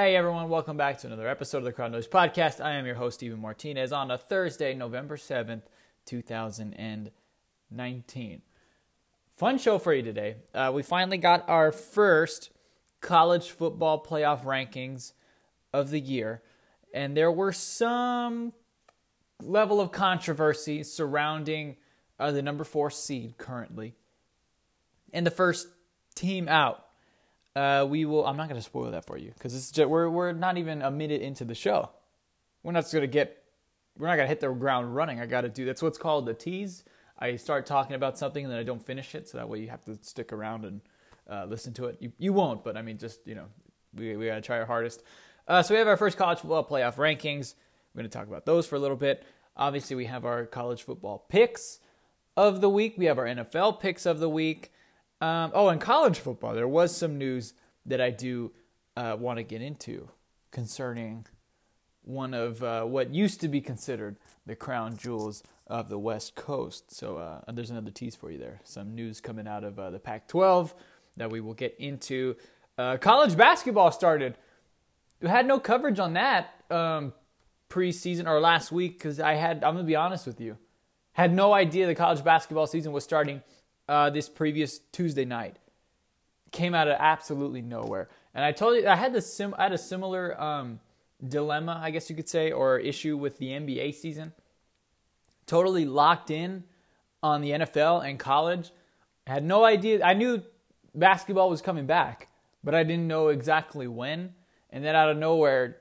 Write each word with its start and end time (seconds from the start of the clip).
Hey 0.00 0.14
everyone, 0.14 0.48
welcome 0.48 0.76
back 0.76 0.98
to 0.98 1.08
another 1.08 1.26
episode 1.26 1.58
of 1.58 1.64
the 1.64 1.72
Crowd 1.72 1.90
Noise 1.90 2.06
Podcast. 2.06 2.64
I 2.64 2.74
am 2.74 2.86
your 2.86 2.94
host, 2.94 3.18
Steven 3.18 3.40
Martinez, 3.40 3.90
on 3.90 4.12
a 4.12 4.16
Thursday, 4.16 4.72
November 4.72 5.16
7th, 5.16 5.62
2019. 6.06 8.42
Fun 9.36 9.58
show 9.58 9.80
for 9.80 9.92
you 9.92 10.04
today. 10.04 10.36
Uh, 10.54 10.70
we 10.72 10.84
finally 10.84 11.18
got 11.18 11.48
our 11.48 11.72
first 11.72 12.50
college 13.00 13.50
football 13.50 14.00
playoff 14.00 14.44
rankings 14.44 15.14
of 15.72 15.90
the 15.90 15.98
year, 15.98 16.44
and 16.94 17.16
there 17.16 17.32
were 17.32 17.52
some 17.52 18.52
level 19.42 19.80
of 19.80 19.90
controversy 19.90 20.84
surrounding 20.84 21.74
uh, 22.20 22.30
the 22.30 22.40
number 22.40 22.62
four 22.62 22.88
seed 22.88 23.36
currently. 23.36 23.96
And 25.12 25.26
the 25.26 25.32
first 25.32 25.66
team 26.14 26.46
out 26.46 26.84
uh, 27.56 27.86
we 27.88 28.04
will. 28.04 28.26
I'm 28.26 28.36
not 28.36 28.48
going 28.48 28.60
to 28.60 28.64
spoil 28.64 28.90
that 28.90 29.06
for 29.06 29.16
you 29.16 29.32
because 29.34 29.54
it's 29.54 29.70
just, 29.70 29.88
we're 29.88 30.08
we're 30.08 30.32
not 30.32 30.58
even 30.58 30.82
a 30.82 30.90
minute 30.90 31.22
into 31.22 31.44
the 31.44 31.54
show. 31.54 31.90
We're 32.62 32.72
not 32.72 32.90
going 32.90 33.02
to 33.02 33.06
get. 33.06 33.42
We're 33.96 34.06
not 34.06 34.16
going 34.16 34.26
to 34.26 34.28
hit 34.28 34.40
the 34.40 34.48
ground 34.50 34.94
running. 34.94 35.20
I 35.20 35.26
got 35.26 35.40
to 35.40 35.48
do. 35.48 35.64
That's 35.64 35.82
what's 35.82 35.98
called 35.98 36.26
the 36.26 36.34
tease. 36.34 36.84
I 37.18 37.34
start 37.36 37.66
talking 37.66 37.96
about 37.96 38.16
something 38.16 38.44
and 38.44 38.52
then 38.52 38.60
I 38.60 38.62
don't 38.62 38.84
finish 38.84 39.14
it, 39.14 39.28
so 39.28 39.38
that 39.38 39.48
way 39.48 39.58
you 39.58 39.68
have 39.68 39.84
to 39.86 39.98
stick 40.02 40.32
around 40.32 40.64
and 40.64 40.80
uh, 41.28 41.46
listen 41.46 41.72
to 41.74 41.86
it. 41.86 41.96
You 42.00 42.12
you 42.18 42.32
won't, 42.32 42.62
but 42.62 42.76
I 42.76 42.82
mean, 42.82 42.98
just 42.98 43.26
you 43.26 43.34
know, 43.34 43.46
we 43.94 44.16
we 44.16 44.26
got 44.26 44.36
to 44.36 44.40
try 44.40 44.58
our 44.58 44.66
hardest. 44.66 45.02
Uh, 45.46 45.62
so 45.62 45.74
we 45.74 45.78
have 45.78 45.88
our 45.88 45.96
first 45.96 46.16
college 46.16 46.38
football 46.38 46.64
playoff 46.64 46.96
rankings. 46.96 47.54
We're 47.94 48.02
going 48.02 48.10
to 48.10 48.16
talk 48.16 48.28
about 48.28 48.46
those 48.46 48.66
for 48.66 48.76
a 48.76 48.78
little 48.78 48.96
bit. 48.96 49.24
Obviously, 49.56 49.96
we 49.96 50.04
have 50.04 50.24
our 50.24 50.46
college 50.46 50.82
football 50.82 51.24
picks 51.28 51.80
of 52.36 52.60
the 52.60 52.70
week. 52.70 52.94
We 52.96 53.06
have 53.06 53.18
our 53.18 53.24
NFL 53.24 53.80
picks 53.80 54.06
of 54.06 54.20
the 54.20 54.28
week. 54.28 54.70
Um, 55.20 55.50
oh, 55.54 55.68
in 55.70 55.78
college 55.78 56.18
football, 56.18 56.54
there 56.54 56.68
was 56.68 56.96
some 56.96 57.18
news 57.18 57.54
that 57.86 58.00
I 58.00 58.10
do 58.10 58.52
uh, 58.96 59.16
want 59.18 59.38
to 59.38 59.42
get 59.42 59.62
into 59.62 60.08
concerning 60.50 61.26
one 62.02 62.34
of 62.34 62.62
uh, 62.62 62.84
what 62.84 63.12
used 63.12 63.40
to 63.40 63.48
be 63.48 63.60
considered 63.60 64.16
the 64.46 64.56
crown 64.56 64.96
jewels 64.96 65.42
of 65.66 65.88
the 65.88 65.98
West 65.98 66.34
Coast. 66.34 66.90
So 66.90 67.18
uh, 67.18 67.40
there's 67.52 67.70
another 67.70 67.90
tease 67.90 68.16
for 68.16 68.30
you 68.30 68.38
there. 68.38 68.60
Some 68.64 68.94
news 68.94 69.20
coming 69.20 69.46
out 69.46 69.64
of 69.64 69.78
uh, 69.78 69.90
the 69.90 69.98
Pac 69.98 70.28
12 70.28 70.74
that 71.16 71.30
we 71.30 71.40
will 71.40 71.54
get 71.54 71.74
into. 71.78 72.36
Uh, 72.78 72.96
college 72.96 73.36
basketball 73.36 73.90
started. 73.90 74.36
We 75.20 75.28
had 75.28 75.46
no 75.46 75.58
coverage 75.58 75.98
on 75.98 76.14
that 76.14 76.54
um, 76.70 77.12
preseason 77.68 78.26
or 78.26 78.40
last 78.40 78.72
week 78.72 78.92
because 78.98 79.20
I 79.20 79.34
had, 79.34 79.64
I'm 79.64 79.74
going 79.74 79.84
to 79.84 79.88
be 79.88 79.96
honest 79.96 80.26
with 80.26 80.40
you, 80.40 80.56
had 81.12 81.34
no 81.34 81.52
idea 81.52 81.86
the 81.86 81.94
college 81.94 82.24
basketball 82.24 82.66
season 82.66 82.92
was 82.92 83.04
starting 83.04 83.42
uh, 83.88 84.10
this 84.10 84.28
previous 84.28 84.78
Tuesday 84.92 85.24
night. 85.24 85.56
Came 86.50 86.74
out 86.74 86.88
of 86.88 86.96
absolutely 86.98 87.62
nowhere. 87.62 88.08
And 88.34 88.44
I 88.44 88.52
told 88.52 88.76
you 88.76 88.86
I 88.86 88.96
had 88.96 89.12
the 89.12 89.20
sim 89.20 89.54
I 89.58 89.64
had 89.64 89.72
a 89.72 89.78
similar 89.78 90.40
um, 90.40 90.80
dilemma, 91.26 91.80
I 91.82 91.90
guess 91.90 92.08
you 92.08 92.16
could 92.16 92.28
say, 92.28 92.52
or 92.52 92.78
issue 92.78 93.16
with 93.16 93.38
the 93.38 93.48
NBA 93.48 93.94
season. 93.94 94.32
Totally 95.46 95.84
locked 95.84 96.30
in 96.30 96.64
on 97.22 97.40
the 97.40 97.50
NFL 97.50 98.08
and 98.08 98.18
college. 98.18 98.70
I 99.26 99.32
had 99.32 99.44
no 99.44 99.64
idea. 99.64 100.04
I 100.04 100.14
knew 100.14 100.42
basketball 100.94 101.50
was 101.50 101.60
coming 101.60 101.86
back, 101.86 102.28
but 102.64 102.74
I 102.74 102.82
didn't 102.82 103.08
know 103.08 103.28
exactly 103.28 103.86
when. 103.86 104.34
And 104.70 104.84
then 104.84 104.94
out 104.94 105.10
of 105.10 105.16
nowhere, 105.16 105.78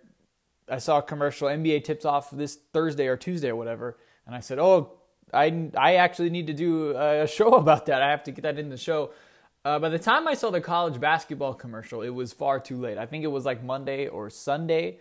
I 0.70 0.80
saw 0.80 1.00
a 1.00 1.02
commercial. 1.02 1.48
NBA 1.48 1.84
tips 1.84 2.06
off 2.06 2.32
this 2.32 2.58
Thursday 2.74 3.08
or 3.08 3.18
Tuesday 3.18 3.50
or 3.50 3.56
whatever, 3.56 3.98
and 4.26 4.36
I 4.36 4.40
said, 4.40 4.60
"Oh, 4.60 4.97
I, 5.34 5.70
I 5.78 5.96
actually 5.96 6.30
need 6.30 6.48
to 6.48 6.54
do 6.54 6.92
a 6.98 7.28
show 7.28 7.50
about 7.54 7.86
that. 7.88 8.02
I 8.02 8.10
have 8.10 8.24
to 8.24 8.32
get 8.32 8.44
that 8.44 8.60
in 8.60 8.70
the 8.70 8.78
show. 8.78 9.12
Uh, 9.66 9.80
by 9.80 9.90
the 9.90 10.00
time 10.00 10.28
I 10.28 10.34
saw 10.34 10.50
the 10.50 10.62
college 10.62 11.00
basketball 11.00 11.54
commercial, 11.54 12.02
it 12.02 12.10
was 12.10 12.32
far 12.32 12.60
too 12.60 12.80
late. 12.80 12.98
I 12.98 13.06
think 13.06 13.24
it 13.24 13.28
was 13.28 13.44
like 13.44 13.64
Monday 13.64 14.08
or 14.08 14.30
Sunday, 14.30 15.00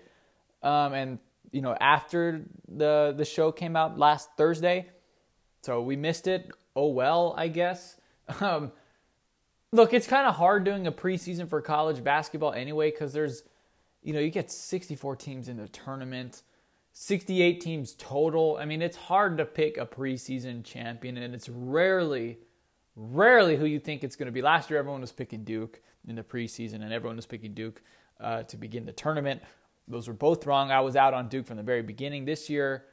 um, 0.62 0.92
and 0.92 1.18
you 1.52 1.60
know 1.60 1.76
after 1.80 2.42
the 2.66 3.14
the 3.16 3.24
show 3.24 3.52
came 3.52 3.76
out 3.76 3.96
last 3.96 4.30
Thursday, 4.36 4.88
so 5.62 5.82
we 5.82 5.94
missed 5.94 6.26
it. 6.26 6.50
Oh 6.74 6.88
well, 6.88 7.34
I 7.36 7.48
guess. 7.48 7.96
Um, 8.40 8.72
look, 9.72 9.92
it's 9.92 10.06
kind 10.06 10.26
of 10.26 10.34
hard 10.34 10.64
doing 10.64 10.86
a 10.86 10.92
preseason 10.92 11.48
for 11.48 11.60
college 11.60 12.02
basketball 12.02 12.52
anyway 12.52 12.90
because 12.90 13.12
there's, 13.12 13.44
you 14.02 14.12
know, 14.12 14.20
you 14.20 14.30
get 14.30 14.50
64 14.50 15.16
teams 15.16 15.48
in 15.48 15.56
the 15.58 15.68
tournament. 15.68 16.42
68 16.98 17.60
teams 17.60 17.92
total. 17.92 18.56
I 18.58 18.64
mean, 18.64 18.80
it's 18.80 18.96
hard 18.96 19.36
to 19.36 19.44
pick 19.44 19.76
a 19.76 19.84
preseason 19.84 20.64
champion, 20.64 21.18
and 21.18 21.34
it's 21.34 21.46
rarely, 21.46 22.38
rarely 22.96 23.54
who 23.56 23.66
you 23.66 23.78
think 23.78 24.02
it's 24.02 24.16
going 24.16 24.28
to 24.28 24.32
be. 24.32 24.40
Last 24.40 24.70
year, 24.70 24.78
everyone 24.78 25.02
was 25.02 25.12
picking 25.12 25.44
Duke 25.44 25.82
in 26.08 26.16
the 26.16 26.22
preseason, 26.22 26.76
and 26.76 26.94
everyone 26.94 27.16
was 27.16 27.26
picking 27.26 27.52
Duke 27.52 27.82
uh, 28.18 28.44
to 28.44 28.56
begin 28.56 28.86
the 28.86 28.92
tournament. 28.92 29.42
Those 29.86 30.08
were 30.08 30.14
both 30.14 30.46
wrong. 30.46 30.70
I 30.70 30.80
was 30.80 30.96
out 30.96 31.12
on 31.12 31.28
Duke 31.28 31.46
from 31.46 31.58
the 31.58 31.62
very 31.62 31.82
beginning. 31.82 32.24
This 32.24 32.48
year, 32.48 32.86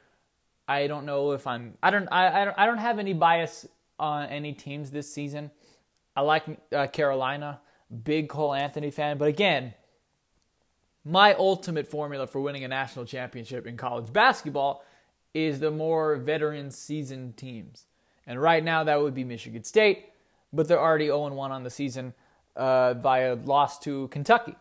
I 0.68 0.86
don't 0.86 1.06
know 1.06 1.32
if 1.32 1.46
I'm. 1.46 1.72
I 1.82 1.90
don't. 1.90 2.06
I, 2.12 2.42
I 2.42 2.44
don't. 2.44 2.58
I 2.58 2.66
don't 2.66 2.76
have 2.76 2.98
any 2.98 3.14
bias 3.14 3.66
on 3.98 4.26
any 4.26 4.52
teams 4.52 4.90
this 4.90 5.10
season. 5.10 5.50
I 6.14 6.20
like 6.20 6.44
uh, 6.76 6.88
Carolina, 6.88 7.62
big 8.02 8.28
Cole 8.28 8.52
Anthony 8.52 8.90
fan, 8.90 9.16
but 9.16 9.28
again, 9.28 9.72
my 11.04 11.34
ultimate 11.34 11.86
formula 11.86 12.26
for 12.26 12.40
winning 12.40 12.64
a 12.64 12.68
national 12.68 13.04
championship 13.04 13.66
in 13.66 13.76
college 13.76 14.12
basketball 14.12 14.84
is 15.34 15.60
the 15.60 15.70
more 15.70 16.16
veteran 16.16 16.70
seasoned 16.70 17.36
teams. 17.36 17.86
And 18.26 18.40
right 18.40 18.64
now 18.64 18.84
that 18.84 19.00
would 19.00 19.14
be 19.14 19.24
Michigan 19.24 19.64
State, 19.64 20.06
but 20.52 20.68
they're 20.68 20.80
already 20.80 21.06
0 21.06 21.28
1 21.28 21.52
on 21.52 21.62
the 21.64 21.70
season 21.70 22.14
uh, 22.56 22.94
via 22.94 23.34
loss 23.34 23.78
to 23.80 24.08
Kentucky. 24.08 24.56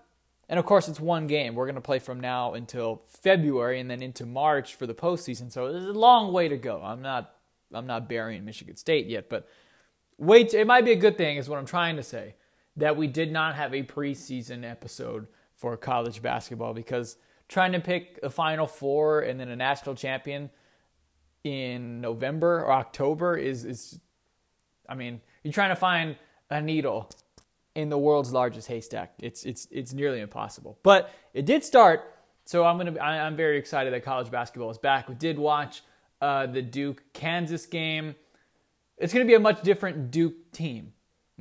And 0.49 0.59
of 0.59 0.65
course, 0.65 0.89
it's 0.89 0.99
one 0.99 1.27
game. 1.27 1.55
We're 1.55 1.65
going 1.65 1.75
to 1.75 1.81
play 1.81 1.99
from 1.99 2.19
now 2.19 2.53
until 2.53 3.01
February 3.07 3.79
and 3.79 3.89
then 3.89 4.01
into 4.01 4.25
March 4.25 4.75
for 4.75 4.85
the 4.85 4.93
postseason. 4.93 5.51
So 5.51 5.71
there's 5.71 5.85
a 5.85 5.93
long 5.93 6.33
way 6.33 6.49
to 6.49 6.57
go. 6.57 6.81
I'm 6.83 7.01
not, 7.01 7.35
I'm 7.73 7.87
not 7.87 8.09
burying 8.09 8.43
Michigan 8.43 8.75
State 8.75 9.07
yet, 9.07 9.29
but 9.29 9.47
wait. 10.17 10.53
It 10.53 10.67
might 10.67 10.83
be 10.83 10.91
a 10.91 10.97
good 10.97 11.17
thing, 11.17 11.37
is 11.37 11.47
what 11.47 11.59
I'm 11.59 11.65
trying 11.65 11.95
to 11.95 12.03
say, 12.03 12.35
that 12.75 12.97
we 12.97 13.07
did 13.07 13.31
not 13.31 13.55
have 13.55 13.73
a 13.73 13.83
preseason 13.83 14.69
episode 14.69 15.27
for 15.63 15.77
college 15.77 16.21
basketball 16.21 16.73
because 16.73 17.15
trying 17.47 17.71
to 17.71 17.79
pick 17.79 18.19
a 18.21 18.29
Final 18.29 18.67
Four 18.67 19.21
and 19.21 19.39
then 19.39 19.47
a 19.47 19.55
national 19.55 19.95
champion 19.95 20.49
in 21.45 22.01
November 22.01 22.59
or 22.65 22.73
October 22.73 23.37
is 23.37 23.63
is 23.63 23.97
I 24.89 24.95
mean, 24.95 25.21
you're 25.41 25.53
trying 25.53 25.69
to 25.69 25.77
find 25.77 26.17
a 26.49 26.61
needle 26.61 27.09
in 27.75 27.87
the 27.87 27.97
world's 27.97 28.33
largest 28.33 28.67
haystack. 28.67 29.13
It's 29.19 29.45
it's 29.45 29.69
it's 29.71 29.93
nearly 29.93 30.19
impossible. 30.19 30.79
But 30.83 31.09
it 31.33 31.45
did 31.45 31.63
start, 31.63 32.13
so 32.43 32.65
I'm 32.65 32.77
gonna 32.77 32.99
I, 32.99 33.19
I'm 33.19 33.37
very 33.37 33.57
excited 33.57 33.93
that 33.93 34.03
college 34.03 34.29
basketball 34.29 34.69
is 34.69 34.77
back. 34.77 35.07
We 35.07 35.15
did 35.15 35.39
watch 35.39 35.81
uh, 36.19 36.47
the 36.47 36.61
Duke 36.61 37.03
Kansas 37.13 37.65
game. 37.67 38.15
It's 38.97 39.13
gonna 39.13 39.23
be 39.23 39.35
a 39.35 39.39
much 39.39 39.61
different 39.61 40.11
Duke 40.11 40.51
team. 40.51 40.91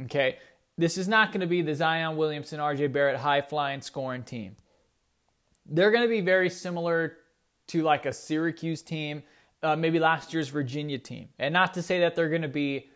Okay, 0.03 0.39
this 0.79 0.97
is 0.97 1.07
not 1.07 1.33
going 1.33 1.41
to 1.41 1.47
be 1.47 1.63
the 1.63 1.75
Zion 1.75 2.17
Williamson, 2.17 2.59
RJ 2.59 2.93
Barrett 2.93 3.19
high 3.19 3.41
flying 3.41 3.81
scoring 3.81 4.23
team. 4.23 4.57
They're 5.67 5.91
going 5.91 6.03
to 6.03 6.09
be 6.09 6.21
very 6.21 6.51
similar 6.51 7.19
to 7.69 7.83
like 7.83 8.07
a 8.07 8.13
Syracuse 8.13 8.83
team, 8.83 9.23
uh, 9.63 9.77
maybe 9.77 9.99
last 9.99 10.33
year's 10.35 10.49
Virginia 10.49 10.99
team. 10.99 11.29
And 11.39 11.53
not 11.53 11.75
to 11.75 11.83
say 11.83 12.01
that 12.01 12.17
they're 12.17 12.29
going 12.29 12.43
to 12.43 12.49
be 12.49 12.91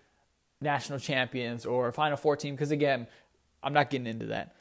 national 0.60 0.98
champions 0.98 1.66
or 1.66 1.92
Final 1.92 2.16
Four 2.16 2.36
team, 2.36 2.54
because 2.54 2.70
again, 2.70 3.06
I'm 3.62 3.72
not 3.72 3.90
getting 3.90 4.06
into 4.06 4.26
that. 4.26 4.54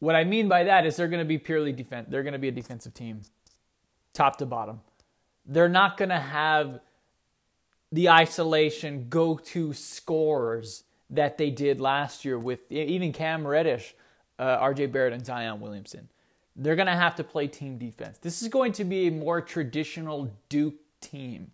What 0.00 0.16
I 0.16 0.24
mean 0.24 0.48
by 0.48 0.64
that 0.64 0.86
is 0.86 0.96
they're 0.96 1.08
going 1.08 1.22
to 1.22 1.28
be 1.28 1.38
purely 1.38 1.72
defense. 1.72 2.08
They're 2.10 2.22
going 2.22 2.34
to 2.34 2.38
be 2.38 2.48
a 2.48 2.52
defensive 2.52 2.94
team, 2.94 3.22
top 4.12 4.36
to 4.36 4.46
bottom. 4.46 4.80
They're 5.46 5.68
not 5.68 5.96
going 5.96 6.10
to 6.10 6.18
have 6.18 6.80
the 7.92 8.10
isolation 8.10 9.08
go-to 9.08 9.72
scorers 9.72 10.83
that 11.10 11.38
they 11.38 11.50
did 11.50 11.80
last 11.80 12.24
year 12.24 12.38
with 12.38 12.70
even 12.72 13.12
Cam 13.12 13.46
Reddish, 13.46 13.94
uh, 14.38 14.58
RJ 14.58 14.90
Barrett, 14.92 15.12
and 15.12 15.24
Zion 15.24 15.60
Williamson. 15.60 16.08
They're 16.56 16.76
going 16.76 16.86
to 16.86 16.92
have 16.92 17.16
to 17.16 17.24
play 17.24 17.48
team 17.48 17.78
defense. 17.78 18.18
This 18.18 18.42
is 18.42 18.48
going 18.48 18.72
to 18.72 18.84
be 18.84 19.08
a 19.08 19.10
more 19.10 19.40
traditional 19.40 20.30
Duke 20.48 20.76
team 21.00 21.50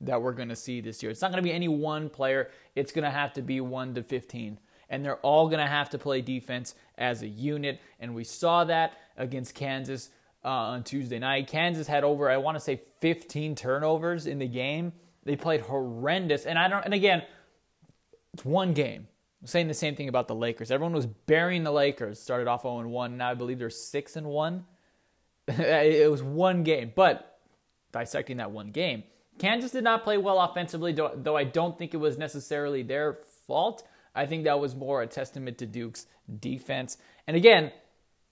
that 0.00 0.20
we're 0.20 0.32
going 0.32 0.48
to 0.48 0.56
see 0.56 0.80
this 0.80 1.02
year. 1.02 1.10
It's 1.10 1.22
not 1.22 1.30
going 1.30 1.42
to 1.42 1.48
be 1.48 1.52
any 1.52 1.68
one 1.68 2.08
player, 2.08 2.50
it's 2.74 2.92
going 2.92 3.04
to 3.04 3.10
have 3.10 3.32
to 3.34 3.42
be 3.42 3.60
1 3.60 3.94
to 3.94 4.02
15. 4.02 4.58
And 4.88 5.04
they're 5.04 5.16
all 5.16 5.48
going 5.48 5.58
to 5.58 5.66
have 5.66 5.90
to 5.90 5.98
play 5.98 6.20
defense 6.20 6.74
as 6.96 7.22
a 7.22 7.26
unit. 7.26 7.80
And 7.98 8.14
we 8.14 8.22
saw 8.22 8.64
that 8.64 8.92
against 9.16 9.54
Kansas 9.54 10.10
uh, 10.44 10.48
on 10.48 10.84
Tuesday 10.84 11.18
night. 11.18 11.48
Kansas 11.48 11.88
had 11.88 12.04
over, 12.04 12.30
I 12.30 12.36
want 12.36 12.56
to 12.56 12.60
say, 12.60 12.80
15 13.00 13.56
turnovers 13.56 14.28
in 14.28 14.38
the 14.38 14.46
game. 14.46 14.92
They 15.24 15.34
played 15.34 15.62
horrendous. 15.62 16.46
And 16.46 16.56
I 16.56 16.68
don't, 16.68 16.84
and 16.84 16.94
again, 16.94 17.24
it's 18.36 18.44
one 18.44 18.74
game. 18.74 19.08
I'm 19.40 19.46
saying 19.46 19.68
the 19.68 19.74
same 19.74 19.96
thing 19.96 20.10
about 20.10 20.28
the 20.28 20.34
Lakers. 20.34 20.70
Everyone 20.70 20.92
was 20.92 21.06
burying 21.06 21.64
the 21.64 21.72
Lakers. 21.72 22.20
Started 22.20 22.48
off 22.48 22.62
0 22.62 22.86
1. 22.86 23.16
Now 23.16 23.30
I 23.30 23.34
believe 23.34 23.58
they're 23.58 23.70
6 23.70 24.16
and 24.16 24.26
1. 24.26 24.64
it 25.48 26.10
was 26.10 26.22
one 26.22 26.62
game. 26.62 26.92
But 26.94 27.38
dissecting 27.92 28.36
that 28.36 28.50
one 28.50 28.72
game, 28.72 29.04
Kansas 29.38 29.70
did 29.70 29.84
not 29.84 30.04
play 30.04 30.18
well 30.18 30.38
offensively, 30.38 30.92
though 30.92 31.36
I 31.36 31.44
don't 31.44 31.78
think 31.78 31.94
it 31.94 31.96
was 31.96 32.18
necessarily 32.18 32.82
their 32.82 33.14
fault. 33.46 33.86
I 34.14 34.26
think 34.26 34.44
that 34.44 34.60
was 34.60 34.76
more 34.76 35.00
a 35.00 35.06
testament 35.06 35.56
to 35.58 35.66
Duke's 35.66 36.06
defense. 36.40 36.98
And 37.26 37.38
again, 37.38 37.72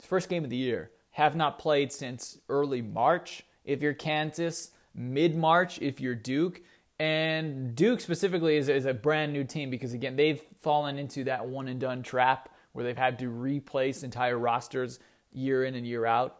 first 0.02 0.28
game 0.28 0.44
of 0.44 0.50
the 0.50 0.56
year. 0.56 0.90
have 1.12 1.34
not 1.34 1.58
played 1.58 1.92
since 1.92 2.36
early 2.50 2.82
March. 2.82 3.42
If 3.64 3.80
you're 3.80 3.94
Kansas, 3.94 4.70
mid 4.94 5.34
March 5.34 5.78
if 5.80 5.98
you're 5.98 6.14
Duke. 6.14 6.60
And 6.98 7.74
Duke 7.74 8.00
specifically 8.00 8.56
is, 8.56 8.68
is 8.68 8.86
a 8.86 8.94
brand 8.94 9.32
new 9.32 9.44
team 9.44 9.70
because, 9.70 9.92
again, 9.92 10.16
they've 10.16 10.40
fallen 10.60 10.98
into 10.98 11.24
that 11.24 11.46
one 11.46 11.68
and 11.68 11.80
done 11.80 12.02
trap 12.02 12.48
where 12.72 12.84
they've 12.84 12.96
had 12.96 13.18
to 13.20 13.28
replace 13.28 14.02
entire 14.02 14.38
rosters 14.38 15.00
year 15.32 15.64
in 15.64 15.74
and 15.74 15.86
year 15.86 16.06
out. 16.06 16.36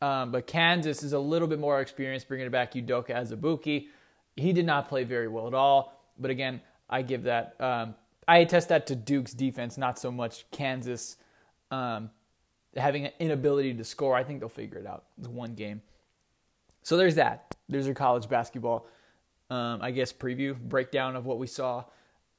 Um, 0.00 0.30
but 0.30 0.46
Kansas 0.46 1.02
is 1.02 1.12
a 1.12 1.18
little 1.18 1.48
bit 1.48 1.58
more 1.58 1.80
experienced 1.80 2.28
bringing 2.28 2.46
it 2.46 2.52
back 2.52 2.74
Udoka 2.74 3.10
Azubuike. 3.10 3.88
He 4.36 4.52
did 4.52 4.64
not 4.64 4.88
play 4.88 5.02
very 5.04 5.26
well 5.26 5.48
at 5.48 5.54
all. 5.54 6.00
But 6.18 6.30
again, 6.30 6.60
I 6.88 7.02
give 7.02 7.24
that, 7.24 7.56
um, 7.60 7.94
I 8.26 8.38
attest 8.38 8.68
that 8.68 8.86
to 8.88 8.96
Duke's 8.96 9.32
defense, 9.32 9.76
not 9.76 9.98
so 9.98 10.10
much 10.10 10.48
Kansas 10.50 11.16
um, 11.70 12.10
having 12.76 13.06
an 13.06 13.12
inability 13.18 13.74
to 13.74 13.84
score. 13.84 14.14
I 14.14 14.24
think 14.24 14.40
they'll 14.40 14.48
figure 14.48 14.78
it 14.78 14.86
out. 14.86 15.04
It's 15.18 15.28
one 15.28 15.54
game. 15.54 15.82
So 16.82 16.96
there's 16.96 17.16
that. 17.16 17.56
There's 17.68 17.86
your 17.86 17.94
college 17.94 18.28
basketball, 18.28 18.86
um, 19.50 19.80
I 19.82 19.90
guess, 19.90 20.12
preview, 20.12 20.58
breakdown 20.58 21.16
of 21.16 21.26
what 21.26 21.38
we 21.38 21.46
saw 21.46 21.84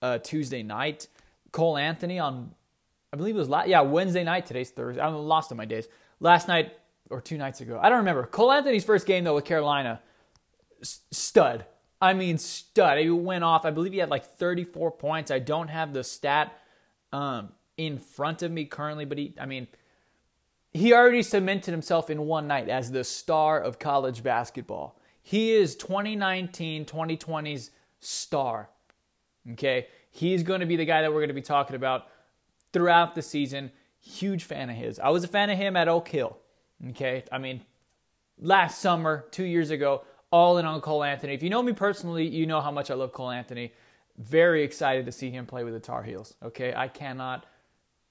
uh, 0.02 0.20
Tuesday 0.20 0.64
night. 0.64 1.08
Cole 1.52 1.78
Anthony 1.78 2.20
on, 2.20 2.52
I 3.12 3.18
believe 3.18 3.36
it 3.36 3.40
was 3.40 3.50
last, 3.50 3.68
yeah, 3.68 3.82
Wednesday 3.82 4.24
night. 4.24 4.46
Today's 4.46 4.70
Thursday. 4.70 5.02
I'm 5.02 5.16
lost 5.16 5.52
on 5.52 5.58
my 5.58 5.66
days. 5.66 5.88
Last 6.20 6.48
night 6.48 6.74
or 7.10 7.22
two 7.22 7.38
nights 7.38 7.62
ago. 7.62 7.80
I 7.82 7.90
don't 7.90 8.00
remember. 8.00 8.24
Cole 8.26 8.52
Anthony's 8.52 8.84
first 8.84 9.06
game, 9.06 9.24
though, 9.24 9.36
with 9.36 9.46
Carolina, 9.46 10.02
stud. 10.82 11.66
I 12.02 12.14
mean, 12.14 12.38
stud. 12.38 12.98
He 13.00 13.10
went 13.10 13.44
off. 13.44 13.66
I 13.66 13.72
believe 13.72 13.94
he 13.94 14.00
had 14.00 14.10
like 14.10 14.38
34 14.38 14.92
points. 14.92 15.32
I 15.32 15.40
don't 15.40 15.68
have 15.70 15.94
the 15.94 16.04
stat 16.04 16.58
um, 17.12 17.50
in 17.78 17.98
front 17.98 18.44
of 18.44 18.52
me 18.52 18.66
currently, 18.66 19.06
but 19.06 19.18
he, 19.18 19.34
I 19.40 19.46
mean, 19.46 19.68
he 20.72 20.94
already 20.94 21.24
cemented 21.24 21.72
himself 21.72 22.10
in 22.10 22.28
one 22.28 22.48
night 22.48 22.70
as 22.70 22.92
the 22.92 23.04
star 23.04 23.60
of 23.60 23.80
college 23.80 24.24
basketball. 24.24 24.99
He 25.22 25.52
is 25.52 25.76
2019 25.76 26.86
2020's 26.86 27.72
star. 28.00 28.70
Okay? 29.52 29.88
He's 30.12 30.44
going 30.44 30.62
to 30.62 30.66
be 30.66 30.76
the 30.76 30.86
guy 30.86 31.02
that 31.02 31.12
we're 31.12 31.20
going 31.20 31.30
to 31.30 31.34
be 31.34 31.42
talking 31.42 31.76
about 31.76 32.08
throughout 32.74 33.16
the 33.16 33.22
season. 33.22 33.72
Huge 34.00 34.44
fan 34.44 34.70
of 34.70 34.76
his. 34.76 35.00
I 35.00 35.10
was 35.10 35.24
a 35.24 35.28
fan 35.28 35.50
of 35.50 35.58
him 35.58 35.76
at 35.76 35.88
Oak 35.88 36.08
Hill. 36.08 36.38
Okay? 36.90 37.24
I 37.32 37.38
mean, 37.38 37.62
last 38.40 38.80
summer, 38.80 39.26
two 39.32 39.44
years 39.44 39.70
ago, 39.70 40.04
all 40.32 40.58
in 40.58 40.66
on 40.66 40.82
Cole 40.82 41.04
Anthony. 41.04 41.34
If 41.34 41.44
you 41.44 41.50
know 41.50 41.62
me 41.62 41.74
personally, 41.74 42.28
you 42.28 42.46
know 42.46 42.62
how 42.62 42.72
much 42.72 42.92
I 42.92 42.94
love 42.94 43.12
Cole 43.12 43.32
Anthony. 43.32 43.74
Very 44.18 44.64
excited 44.64 45.06
to 45.06 45.12
see 45.12 45.30
him 45.30 45.46
play 45.46 45.64
with 45.64 45.74
the 45.74 45.80
Tar 45.80 46.04
Heels. 46.04 46.36
Okay? 46.44 46.74
I 46.76 46.88
cannot. 46.88 47.46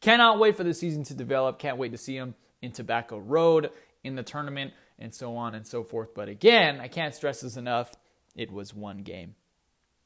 Cannot 0.01 0.39
wait 0.39 0.57
for 0.57 0.65
the 0.65 0.75
season 0.75 1.03
to 1.05 1.15
develop. 1.15 1.59
Can't 1.59 1.79
wait 1.79 1.93
to 1.93 1.99
see 1.99 2.17
him 2.17 2.35
in 2.63 2.73
Tobacco 2.73 3.19
Road, 3.19 3.71
in 4.05 4.15
the 4.15 4.23
tournament, 4.23 4.73
and 4.99 5.15
so 5.15 5.37
on 5.37 5.55
and 5.55 5.67
so 5.67 5.83
forth. 5.83 6.15
But 6.15 6.29
again, 6.29 6.81
I 6.81 6.89
can't 6.89 7.15
stress 7.15 7.41
this 7.41 7.57
enough. 7.57 7.93
It 8.35 8.51
was 8.53 8.75
one 8.75 8.99
game. 8.99 9.35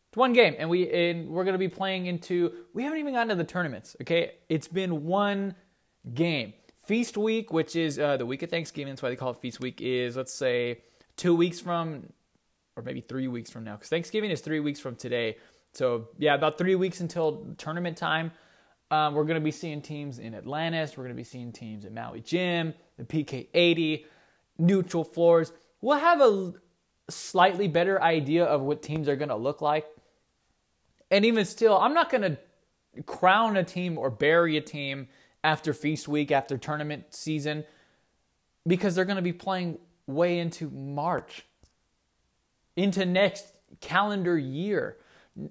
It's 0.08 0.16
one 0.16 0.34
game, 0.34 0.54
and 0.58 0.68
we 0.68 0.90
and 0.90 1.30
we're 1.30 1.44
gonna 1.44 1.58
be 1.58 1.68
playing 1.68 2.06
into. 2.06 2.52
We 2.74 2.82
haven't 2.82 2.98
even 2.98 3.14
gotten 3.14 3.30
to 3.30 3.34
the 3.34 3.44
tournaments. 3.44 3.96
Okay, 4.02 4.32
it's 4.48 4.68
been 4.68 5.04
one 5.04 5.54
game. 6.12 6.52
Feast 6.84 7.16
week, 7.16 7.52
which 7.52 7.76
is 7.76 7.98
uh, 7.98 8.16
the 8.16 8.26
week 8.26 8.42
of 8.42 8.50
Thanksgiving, 8.50 8.92
that's 8.92 9.02
why 9.02 9.08
they 9.08 9.16
call 9.16 9.30
it 9.30 9.38
Feast 9.38 9.60
week. 9.60 9.80
Is 9.80 10.16
let's 10.16 10.34
say 10.34 10.82
two 11.16 11.34
weeks 11.34 11.60
from, 11.60 12.12
or 12.76 12.82
maybe 12.82 13.00
three 13.00 13.28
weeks 13.28 13.50
from 13.50 13.64
now, 13.64 13.76
because 13.76 13.88
Thanksgiving 13.88 14.30
is 14.30 14.42
three 14.42 14.60
weeks 14.60 14.80
from 14.80 14.96
today. 14.96 15.36
So 15.72 16.08
yeah, 16.18 16.34
about 16.34 16.58
three 16.58 16.74
weeks 16.74 17.00
until 17.00 17.54
tournament 17.56 17.96
time. 17.96 18.32
Um, 18.90 19.14
we're 19.14 19.24
to 19.24 19.40
be 19.40 19.50
seeing 19.50 19.80
teams 19.80 20.18
in 20.18 20.34
Atlantis. 20.34 20.98
We're 20.98 21.04
to 21.08 21.14
be 21.14 21.24
seeing 21.24 21.50
teams 21.52 21.86
at 21.86 21.92
Maui 21.92 22.20
Jim, 22.20 22.74
the 22.98 23.04
PK80, 23.04 24.04
neutral 24.58 25.04
floors. 25.04 25.52
We'll 25.81 25.99
have 25.99 26.20
a 26.20 26.54
slightly 27.10 27.69
better 27.69 28.00
idea 28.02 28.44
of 28.44 28.62
what 28.62 28.82
teams 28.82 29.08
are 29.08 29.16
going 29.16 29.28
to 29.28 29.37
look 29.37 29.60
like. 29.60 29.87
And 31.10 31.25
even 31.25 31.44
still, 31.44 31.76
I'm 31.78 31.94
not 31.94 32.10
going 32.10 32.22
to 32.22 33.02
crown 33.02 33.56
a 33.56 33.64
team 33.64 33.99
or 33.99 34.10
bury 34.10 34.56
a 34.56 34.60
team 34.60 35.08
after 35.44 35.72
feast 35.72 36.08
week, 36.08 36.31
after 36.31 36.56
tournament 36.56 37.06
season, 37.10 37.64
because 38.66 38.94
they're 38.94 39.04
going 39.04 39.16
to 39.16 39.22
be 39.22 39.32
playing 39.32 39.78
way 40.06 40.38
into 40.38 40.70
March, 40.70 41.44
into 42.76 43.05
next 43.05 43.52
calendar 43.81 44.38
year. 44.38 44.96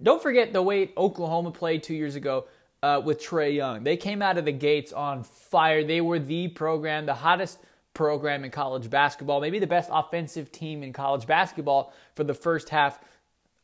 Don't 0.01 0.21
forget 0.21 0.53
the 0.53 0.61
way 0.61 0.91
Oklahoma 0.95 1.51
played 1.51 1.83
two 1.83 1.95
years 1.95 2.15
ago 2.15 2.45
uh, 2.83 3.01
with 3.03 3.21
Trae 3.21 3.53
Young. 3.53 3.83
They 3.83 3.97
came 3.97 4.21
out 4.21 4.37
of 4.37 4.45
the 4.45 4.51
gates 4.51 4.93
on 4.93 5.23
fire. 5.23 5.83
They 5.83 6.01
were 6.01 6.19
the 6.19 6.47
program, 6.47 7.05
the 7.05 7.15
hottest 7.15 7.59
program 7.93 8.43
in 8.43 8.51
college 8.51 8.89
basketball, 8.89 9.41
maybe 9.41 9.59
the 9.59 9.67
best 9.67 9.89
offensive 9.91 10.51
team 10.51 10.83
in 10.83 10.93
college 10.93 11.27
basketball 11.27 11.93
for 12.15 12.23
the 12.23 12.33
first 12.33 12.69
half 12.69 12.99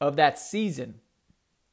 of 0.02 0.16
that 0.18 0.38
season. 0.38 1.00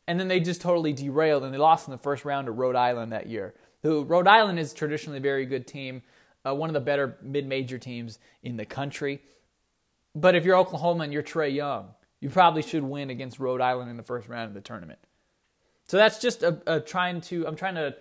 And 0.07 0.21
then 0.21 0.29
they 0.29 0.41
just 0.41 0.61
totally 0.61 0.93
derailed 0.93 1.45
and 1.45 1.53
they 1.53 1.59
lost 1.59 1.89
in 1.89 1.93
the 1.93 1.99
first 1.99 2.25
round 2.25 2.47
to 2.47 2.53
Rhode 2.53 2.77
Island 2.77 3.13
that 3.13 3.27
year. 3.27 3.55
Who 3.83 4.05
Rhode 4.05 4.27
Island 4.27 4.59
is 4.59 4.73
traditionally 4.73 5.19
a 5.19 5.23
very 5.23 5.47
good 5.47 5.67
team, 5.67 6.03
uh, 6.47 6.55
one 6.55 6.71
of 6.71 6.75
the 6.75 6.81
better 6.81 7.19
mid-major 7.23 7.79
teams 7.79 8.19
in 8.43 8.57
the 8.57 8.65
country. 8.65 9.23
But 10.15 10.35
if 10.35 10.45
you're 10.45 10.57
Oklahoma 10.57 11.05
and 11.05 11.13
you're 11.13 11.23
Trae 11.23 11.55
Young, 11.55 11.89
you 12.21 12.31
probably 12.31 12.63
should 12.63 12.85
win 12.85 13.11
against 13.11 13.39
Rhode 13.39 13.61
Island 13.61 13.91
in 13.91 13.97
the 13.97 14.03
first 14.03 14.29
round 14.29 14.49
of 14.49 14.55
the 14.55 14.61
tournament. 14.61 14.99
So 15.87 15.97
that's 15.97 16.19
just 16.19 16.43
a, 16.43 16.61
a 16.67 16.81
trying 16.81 17.21
to 17.23 17.47
I'm 17.47 17.57
trying 17.57 17.75
to 17.75 17.97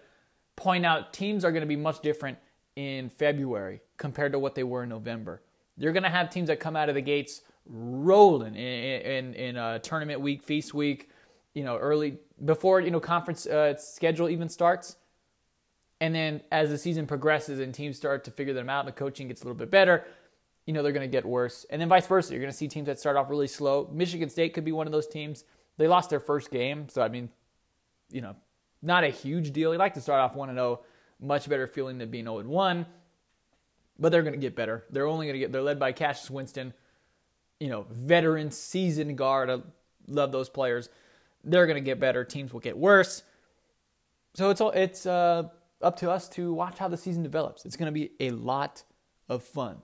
point 0.56 0.85
out 0.85 1.11
teams 1.11 1.44
are 1.44 1.51
going 1.51 1.61
to 1.61 1.67
be 1.67 1.75
much 1.75 2.01
different 2.01 2.38
in 2.75 3.09
February 3.09 3.81
compared 3.98 4.31
to 4.31 4.40
what 4.40 4.56
they 4.56 4.63
were 4.63 4.84
in 4.84 4.90
November. 4.90 5.42
You're 5.78 5.94
going 5.94 6.04
to 6.04 6.10
have 6.10 6.30
teams 6.30 6.48
that 6.48 6.60
come 6.60 6.75
out 6.75 6.90
of 6.90 6.95
the 6.95 7.01
gates 7.01 7.42
rolling 7.66 8.56
in 8.56 9.01
in, 9.01 9.34
in 9.34 9.57
a 9.57 9.80
tournament 9.80 10.22
week, 10.22 10.44
feast 10.44 10.74
week, 10.74 11.10
you 11.54 11.63
know, 11.63 11.78
early 11.78 12.18
before 12.44 12.81
you 12.81 12.92
know 12.92 13.00
conference 13.00 13.45
uh, 13.45 13.75
schedule 13.78 14.30
even 14.30 14.50
starts. 14.50 14.98
And 16.01 16.13
then 16.13 16.42
as 16.51 16.69
the 16.69 16.78
season 16.78 17.07
progresses 17.07 17.60
and 17.60 17.74
teams 17.74 17.95
start 17.95 18.25
to 18.25 18.31
figure 18.31 18.54
them 18.54 18.69
out, 18.69 18.81
and 18.81 18.90
the 18.90 18.98
coaching 18.98 19.30
gets 19.30 19.42
a 19.42 19.45
little 19.45 19.57
bit 19.57 19.72
better. 19.72 20.06
You 20.66 20.74
know 20.74 20.84
they're 20.84 20.92
going 20.92 21.10
to 21.10 21.12
get 21.12 21.25
worse, 21.25 21.66
and 21.69 21.81
then 21.81 21.90
vice 21.90 22.07
versa. 22.07 22.34
You're 22.34 22.42
going 22.42 22.51
to 22.51 22.57
see 22.57 22.68
teams 22.68 22.86
that 22.86 23.00
start 23.00 23.18
off 23.18 23.30
really 23.30 23.48
slow. 23.48 23.90
Michigan 23.92 24.30
State 24.30 24.54
could 24.54 24.63
be 24.63 24.72
one 24.72 24.88
of 24.88 24.94
those 24.94 25.07
teams. 25.07 25.44
They 25.78 25.88
lost 25.88 26.10
their 26.10 26.19
first 26.19 26.51
game, 26.51 26.88
so 26.88 27.01
I 27.01 27.10
mean 27.10 27.30
you 28.13 28.22
know, 28.22 28.36
not 28.81 29.04
a 29.04 29.10
huge 29.10 29.51
deal. 29.51 29.74
You 29.74 29.80
like 29.80 29.95
to 29.95 30.01
start 30.01 30.22
off 30.22 30.36
1 30.36 30.50
and 30.50 30.57
0, 30.57 30.81
much 31.19 31.50
better 31.50 31.68
feeling 31.68 31.98
than 31.98 32.10
being 32.10 32.25
0 32.25 32.40
and 32.40 32.50
1. 32.50 32.86
But 34.00 34.12
they're 34.12 34.24
going 34.24 34.34
to 34.34 34.40
get 34.40 34.56
better. 34.56 34.84
They're 34.90 35.07
only 35.07 35.28
going 35.28 35.34
to 35.34 35.40
get, 35.40 35.51
they're 35.51 35.62
led 35.62 35.80
by 35.80 35.92
Cassius 35.92 36.30
Winston, 36.30 36.73
you 37.59 37.69
know, 37.69 37.85
veteran, 37.92 38.52
seasoned 38.52 39.18
guard. 39.18 39.50
I 39.50 39.59
love 40.07 40.31
those 40.31 40.50
players. 40.50 40.90
They're 41.44 41.68
going 41.68 41.81
to 41.81 41.85
get 41.85 42.00
better. 42.00 42.23
Teams 42.23 42.54
will 42.54 42.59
get 42.59 42.78
worse. 42.78 43.23
So 44.33 44.50
it's 44.50 44.62
all, 44.62 44.71
it's 44.71 45.06
uh, 45.06 45.50
up 45.81 45.97
to 45.97 46.09
us 46.09 46.28
to 46.30 46.54
watch 46.54 46.80
how 46.80 46.88
the 46.88 46.97
season 46.97 47.23
develops. 47.23 47.66
It's 47.66 47.76
going 47.76 47.88
to 47.88 47.92
be 47.92 48.12
a 48.19 48.31
lot 48.31 48.83
of 49.30 49.44
fun. 49.44 49.78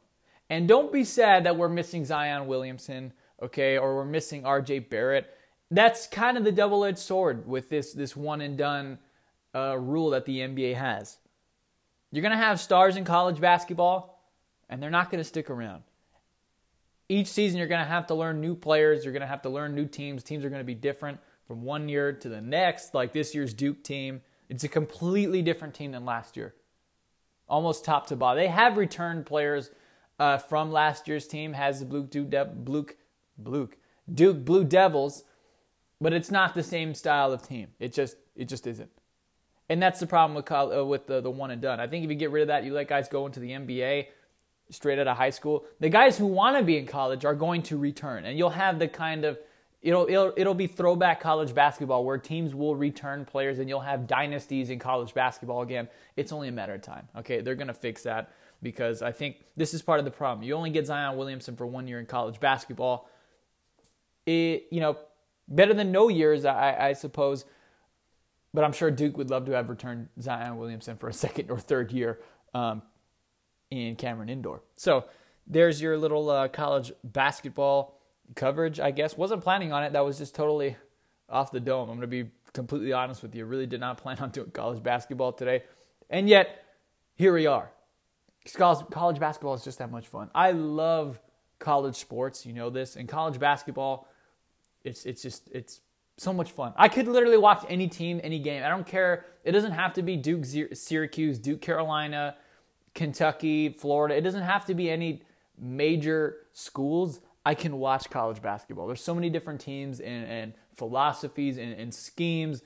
And 0.50 0.68
don't 0.68 0.92
be 0.92 1.04
sad 1.04 1.44
that 1.44 1.56
we're 1.56 1.70
missing 1.70 2.04
Zion 2.06 2.48
Williamson, 2.48 3.14
okay, 3.42 3.78
or 3.78 3.96
we're 3.96 4.06
missing 4.06 4.44
RJ 4.44 4.90
Barrett 4.90 5.32
that's 5.72 6.08
kind 6.08 6.38
of 6.38 6.44
the 6.44 6.52
double-edged 6.52 6.98
sword 6.98 7.48
with 7.48 7.70
this 7.70 7.94
this 7.94 8.16
one 8.16 8.42
and 8.42 8.58
done 8.58 8.98
uh, 9.54 9.78
rule 9.78 10.10
that 10.12 10.26
the 10.26 10.40
NBA 10.40 10.76
has. 10.76 11.18
You're 12.12 12.22
going 12.22 12.32
to 12.32 12.38
have 12.38 12.60
stars 12.60 12.96
in 12.96 13.06
college 13.06 13.40
basketball, 13.40 14.24
and 14.70 14.82
they're 14.82 14.90
not 14.90 15.12
going 15.12 15.20
to 15.20 15.28
stick 15.28 15.50
around. 15.50 15.84
Each 17.08 17.28
season, 17.28 17.58
you're 17.58 17.68
going 17.68 17.84
to 17.84 17.88
have 17.88 18.08
to 18.08 18.16
learn 18.16 18.40
new 18.42 18.56
players. 18.56 19.04
You're 19.04 19.14
going 19.14 19.22
to 19.22 19.28
have 19.28 19.42
to 19.44 19.50
learn 19.50 19.76
new 19.76 19.88
teams. 19.88 20.24
Teams 20.24 20.46
are 20.46 20.50
going 20.50 20.62
to 20.62 20.66
be 20.66 20.76
different 20.76 21.20
from 21.48 21.64
one 21.64 21.90
year 21.90 22.14
to 22.14 22.30
the 22.30 22.42
next. 22.42 22.94
Like 22.94 23.14
this 23.14 23.34
year's 23.34 23.54
Duke 23.54 23.84
team, 23.84 24.22
it's 24.48 24.64
a 24.64 24.68
completely 24.68 25.42
different 25.42 25.74
team 25.74 25.92
than 25.92 26.06
last 26.06 26.38
year, 26.38 26.54
almost 27.48 27.86
top 27.86 28.08
to 28.08 28.16
bottom. 28.16 28.38
They 28.42 28.48
have 28.48 28.78
returned 28.78 29.26
players 29.26 29.72
uh, 30.20 30.38
from 30.38 30.72
last 30.72 31.08
year's 31.08 31.28
team. 31.28 31.54
Has 31.54 31.80
the 31.80 31.86
Duke 31.86 32.12
Duke 32.12 32.30
Duke 32.30 32.98
Duke 33.42 33.78
Duke 34.14 34.46
Blue 34.46 34.64
Devils 34.64 35.24
but 36.02 36.14
it's 36.14 36.32
not 36.32 36.54
the 36.54 36.64
same 36.64 36.94
style 36.94 37.32
of 37.32 37.48
team. 37.48 37.70
It 37.80 37.94
just 37.94 38.18
it 38.36 38.46
just 38.46 38.66
isn't. 38.68 38.90
And 39.70 39.82
that's 39.82 40.00
the 40.00 40.08
problem 40.08 40.36
with 40.36 40.52
uh, 40.52 40.86
with 40.86 41.08
the, 41.08 41.22
the 41.22 41.30
one 41.30 41.52
and 41.52 41.62
done. 41.62 41.80
I 41.80 41.88
think 41.88 42.04
if 42.04 42.10
you 42.10 42.16
get 42.16 42.32
rid 42.32 42.42
of 42.42 42.48
that, 42.48 42.64
you 42.64 42.74
let 42.74 42.88
guys 42.88 43.08
go 43.08 43.26
into 43.26 43.40
the 43.40 43.52
NBA 43.52 44.08
straight 44.72 45.00
out 45.00 45.08
of 45.08 45.18
high 45.18 45.30
school. 45.30 45.66
The 45.80 45.90
guys 45.90 46.18
who 46.18 46.26
want 46.26 46.58
to 46.58 46.64
be 46.64 46.78
in 46.78 46.86
college 46.86 47.26
are 47.26 47.36
going 47.36 47.62
to 47.64 47.78
return, 47.78 48.26
and 48.26 48.38
you'll 48.38 48.50
have 48.50 48.80
the 48.80 48.88
kind 48.88 49.26
of 49.26 49.38
it'll 49.82 50.08
it'll 50.08 50.34
it'll 50.36 50.56
be 50.56 50.68
throwback 50.68 51.20
college 51.20 51.54
basketball 51.54 52.04
where 52.04 52.18
teams 52.18 52.56
will 52.56 52.76
return 52.76 53.26
players, 53.26 53.60
and 53.60 53.70
you'll 53.70 53.80
have 53.80 54.08
dynasties 54.08 54.70
in 54.72 54.80
college 54.80 55.14
basketball 55.14 55.62
again. 55.62 55.88
It's 56.16 56.32
only 56.32 56.48
a 56.48 56.52
matter 56.52 56.74
of 56.74 56.82
time. 56.82 57.08
Okay, 57.18 57.42
they're 57.42 57.56
gonna 57.56 57.74
fix 57.74 58.04
that 58.04 58.32
because 58.64 59.02
I 59.02 59.12
think 59.12 59.38
this 59.56 59.74
is 59.74 59.82
part 59.82 60.00
of 60.00 60.06
the 60.06 60.12
problem. 60.12 60.46
You 60.46 60.56
only 60.56 60.72
get 60.72 60.88
Zion 60.88 61.16
Williamson 61.16 61.56
for 61.56 61.68
one 61.68 61.88
year 61.88 62.00
in 62.00 62.08
college 62.08 62.40
basketball. 62.40 63.08
It 64.26 64.68
you 64.72 64.80
know 64.80 64.98
Better 65.50 65.74
than 65.74 65.92
no 65.92 66.10
years, 66.10 66.46
I, 66.46 66.76
I 66.80 66.94
suppose. 66.94 67.46
But 68.54 68.64
I'm 68.64 68.72
sure 68.72 68.90
Duke 68.90 69.18
would 69.18 69.30
love 69.30 69.46
to 69.46 69.52
have 69.52 69.70
returned 69.70 70.10
Zion 70.20 70.58
Williamson 70.58 70.98
for 70.98 71.08
a 71.08 71.14
second 71.14 71.52
or 71.52 71.60
third 71.60 71.92
year. 71.92 72.20
Um, 72.54 72.82
in 73.72 73.96
Cameron 73.96 74.30
Indoor. 74.30 74.62
So 74.76 75.06
there's 75.48 75.82
your 75.82 75.98
little 75.98 76.30
uh, 76.30 76.48
college 76.48 76.92
basketball 77.04 78.00
coverage, 78.36 78.80
I 78.80 78.92
guess. 78.92 79.18
Wasn't 79.18 79.42
planning 79.42 79.72
on 79.72 79.84
it. 79.84 79.94
That 79.94 80.06
was 80.06 80.18
just 80.18 80.36
totally 80.36 80.76
off 81.30 81.52
the 81.52 81.60
dome. 81.60 81.90
I'm 81.90 81.98
going 81.98 82.02
to 82.02 82.08
be 82.08 82.30
completely 82.54 82.94
honest 82.94 83.22
with 83.22 83.36
you. 83.36 83.46
Really 83.46 83.68
did 83.68 83.80
not 83.80 83.98
plan 84.02 84.18
on 84.20 84.32
doing 84.32 84.52
college 84.52 84.82
basketball 84.82 85.34
today. 85.34 85.64
And 86.10 86.28
yet, 86.28 86.64
here 87.16 87.34
we 87.34 87.46
are. 87.46 87.72
College 88.56 89.20
basketball 89.20 89.54
is 89.54 89.64
just 89.64 89.78
that 89.80 89.92
much 89.92 90.08
fun. 90.08 90.30
I 90.34 90.52
love 90.52 91.20
college 91.60 91.98
sports. 91.98 92.46
You 92.46 92.54
know 92.54 92.70
this. 92.70 92.96
And 92.96 93.08
college 93.08 93.38
basketball, 93.38 94.08
it's 94.84 95.06
it's 95.06 95.22
just 95.22 95.50
it's 95.52 95.82
so 96.20 96.34
much 96.34 96.52
fun. 96.52 96.74
I 96.76 96.90
could 96.90 97.08
literally 97.08 97.38
watch 97.38 97.66
any 97.70 97.88
team, 97.88 98.20
any 98.24 98.40
game. 98.40 98.64
I 98.64 98.70
don't 98.70 98.86
care. 98.86 99.26
It 99.44 99.54
doesn't 99.54 99.72
have 99.72 99.94
to 99.94 100.02
be 100.02 100.18
Duke, 100.18 100.44
Syracuse, 100.74 101.40
Duke, 101.40 101.62
Carolina, 101.62 102.36
Kentucky, 102.94 103.70
Florida. 103.70 104.16
It 104.16 104.22
doesn't 104.22 104.44
have 104.44 104.66
to 104.66 104.74
be 104.74 104.90
any 104.90 105.24
major 105.58 106.38
schools. 106.52 107.22
I 107.46 107.56
can 107.56 107.80
watch 107.80 108.10
college 108.10 108.42
basketball. 108.42 108.86
There's 108.86 109.02
so 109.02 109.16
many 109.16 109.30
different 109.30 109.62
teams 109.62 110.02
and, 110.02 110.26
and 110.26 110.54
philosophies 110.76 111.58
and, 111.58 111.72
and, 111.74 111.94
schemes. 111.94 112.64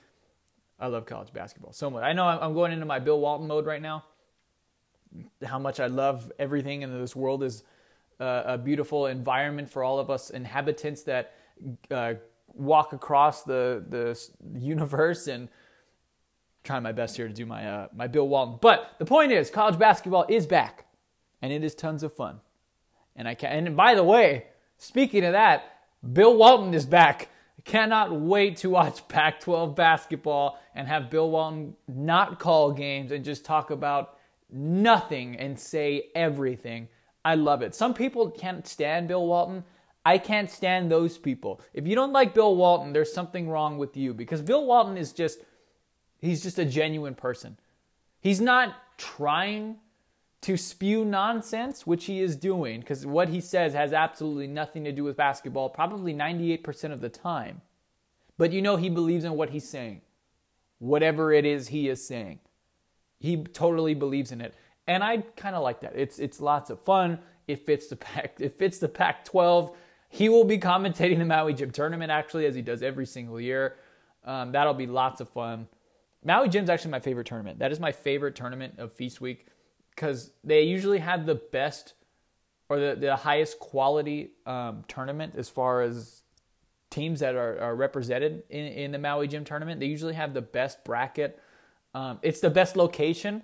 I 0.79 0.87
love 0.87 1.05
college 1.05 1.31
basketball 1.31 1.73
so 1.73 1.89
much. 1.91 2.03
I 2.03 2.13
know 2.13 2.25
I'm 2.25 2.55
going 2.55 2.71
into 2.71 2.85
my 2.85 2.99
Bill 2.99 3.19
Walton 3.19 3.47
mode 3.47 3.67
right 3.67 3.81
now. 3.81 4.03
How 5.45 5.59
much 5.59 5.79
I 5.79 5.87
love 5.87 6.31
everything 6.39 6.81
in 6.81 6.99
this 6.99 7.15
world 7.15 7.43
is 7.43 7.63
uh, 8.19 8.43
a 8.45 8.57
beautiful 8.57 9.05
environment 9.05 9.69
for 9.69 9.83
all 9.83 9.99
of 9.99 10.09
us 10.09 10.31
inhabitants 10.31 11.03
that 11.03 11.33
uh, 11.91 12.15
walk 12.53 12.93
across 12.93 13.43
the 13.43 13.83
the 13.87 14.19
universe 14.59 15.27
and 15.27 15.49
trying 16.63 16.83
my 16.83 16.91
best 16.91 17.17
here 17.17 17.27
to 17.27 17.33
do 17.33 17.45
my 17.45 17.67
uh, 17.67 17.87
my 17.95 18.07
Bill 18.07 18.27
Walton. 18.27 18.57
But 18.61 18.91
the 18.99 19.05
point 19.05 19.31
is, 19.31 19.49
college 19.49 19.77
basketball 19.77 20.25
is 20.29 20.45
back, 20.47 20.85
and 21.41 21.51
it 21.51 21.63
is 21.63 21.75
tons 21.75 22.03
of 22.03 22.13
fun. 22.13 22.39
And 23.15 23.27
I 23.27 23.35
can. 23.35 23.67
And 23.67 23.77
by 23.77 23.95
the 23.95 24.03
way, 24.03 24.47
speaking 24.77 25.23
of 25.25 25.33
that, 25.33 25.63
Bill 26.11 26.35
Walton 26.35 26.73
is 26.73 26.85
back. 26.85 27.29
I 27.57 27.61
cannot 27.61 28.19
wait 28.19 28.57
to 28.57 28.69
watch 28.69 29.07
Pac-12 29.07 29.75
basketball 29.75 30.59
and 30.75 30.87
have 30.87 31.09
Bill 31.09 31.29
Walton 31.29 31.75
not 31.87 32.39
call 32.39 32.71
games 32.71 33.11
and 33.11 33.23
just 33.23 33.45
talk 33.45 33.69
about 33.69 34.17
nothing 34.51 35.35
and 35.37 35.59
say 35.59 36.09
everything. 36.15 36.87
I 37.25 37.35
love 37.35 37.61
it. 37.61 37.73
Some 37.73 37.93
people 37.93 38.29
can't 38.31 38.67
stand 38.67 39.07
Bill 39.07 39.25
Walton. 39.25 39.63
I 40.05 40.17
can't 40.17 40.49
stand 40.49 40.91
those 40.91 41.17
people. 41.17 41.61
If 41.73 41.87
you 41.87 41.95
don't 41.95 42.11
like 42.11 42.33
Bill 42.33 42.55
Walton, 42.55 42.93
there's 42.93 43.13
something 43.13 43.49
wrong 43.49 43.77
with 43.77 43.95
you 43.95 44.13
because 44.13 44.41
Bill 44.41 44.65
Walton 44.65 44.97
is 44.97 45.13
just 45.13 45.39
he's 46.19 46.43
just 46.43 46.59
a 46.59 46.65
genuine 46.65 47.15
person. 47.15 47.57
He's 48.19 48.41
not 48.41 48.75
trying 48.97 49.77
to 50.41 50.57
spew 50.57 51.05
nonsense, 51.05 51.87
which 51.87 52.05
he 52.05 52.19
is 52.19 52.35
doing 52.35 52.81
because 52.81 53.05
what 53.05 53.29
he 53.29 53.39
says 53.39 53.73
has 53.73 53.93
absolutely 53.93 54.47
nothing 54.47 54.83
to 54.83 54.91
do 54.91 55.03
with 55.05 55.15
basketball, 55.15 55.69
probably 55.69 56.13
98% 56.13 56.91
of 56.91 56.99
the 56.99 57.09
time. 57.09 57.61
But 58.37 58.51
you 58.51 58.61
know 58.61 58.75
he 58.75 58.89
believes 58.89 59.23
in 59.23 59.33
what 59.33 59.51
he's 59.51 59.67
saying. 59.67 60.01
Whatever 60.79 61.31
it 61.31 61.45
is 61.45 61.69
he 61.69 61.87
is 61.87 62.05
saying. 62.05 62.39
He 63.19 63.37
totally 63.37 63.93
believes 63.93 64.33
in 64.33 64.41
it. 64.41 64.53
And 64.85 65.01
I 65.01 65.19
kind 65.37 65.55
of 65.55 65.63
like 65.63 65.79
that. 65.79 65.93
It's 65.95 66.19
it's 66.19 66.41
lots 66.41 66.69
of 66.69 66.79
fun. 66.81 67.19
It 67.47 67.65
fits 67.65 67.87
the 67.87 67.95
pack. 67.95 68.35
It 68.39 68.57
fits 68.57 68.79
the 68.79 68.89
Pac-12 68.89 69.73
he 70.13 70.29
will 70.29 70.43
be 70.43 70.59
commentating 70.59 71.17
the 71.17 71.25
Maui 71.25 71.55
Jim 71.55 71.71
tournament 71.71 72.11
actually, 72.11 72.45
as 72.45 72.53
he 72.53 72.61
does 72.61 72.83
every 72.83 73.07
single 73.07 73.41
year. 73.41 73.77
Um, 74.23 74.51
that'll 74.51 74.75
be 74.75 74.85
lots 74.85 75.21
of 75.21 75.27
fun. 75.27 75.67
Maui 76.23 76.49
Jim's 76.49 76.69
actually 76.69 76.91
my 76.91 76.99
favorite 76.99 77.25
tournament. 77.25 77.57
That 77.57 77.71
is 77.71 77.79
my 77.79 77.91
favorite 77.91 78.35
tournament 78.35 78.75
of 78.77 78.93
Feast 78.93 79.21
Week 79.21 79.47
because 79.89 80.29
they 80.43 80.61
usually 80.61 80.99
have 80.99 81.25
the 81.25 81.33
best 81.33 81.95
or 82.69 82.79
the, 82.79 82.95
the 82.95 83.15
highest 83.15 83.57
quality 83.57 84.33
um, 84.45 84.83
tournament 84.87 85.33
as 85.35 85.49
far 85.49 85.81
as 85.81 86.21
teams 86.91 87.21
that 87.21 87.33
are, 87.33 87.59
are 87.59 87.75
represented 87.75 88.43
in, 88.51 88.67
in 88.67 88.91
the 88.91 88.99
Maui 88.99 89.27
Jim 89.27 89.43
tournament. 89.43 89.79
They 89.79 89.87
usually 89.87 90.13
have 90.13 90.35
the 90.35 90.43
best 90.43 90.83
bracket. 90.83 91.39
Um, 91.95 92.19
it's 92.21 92.39
the 92.39 92.51
best 92.51 92.75
location. 92.75 93.41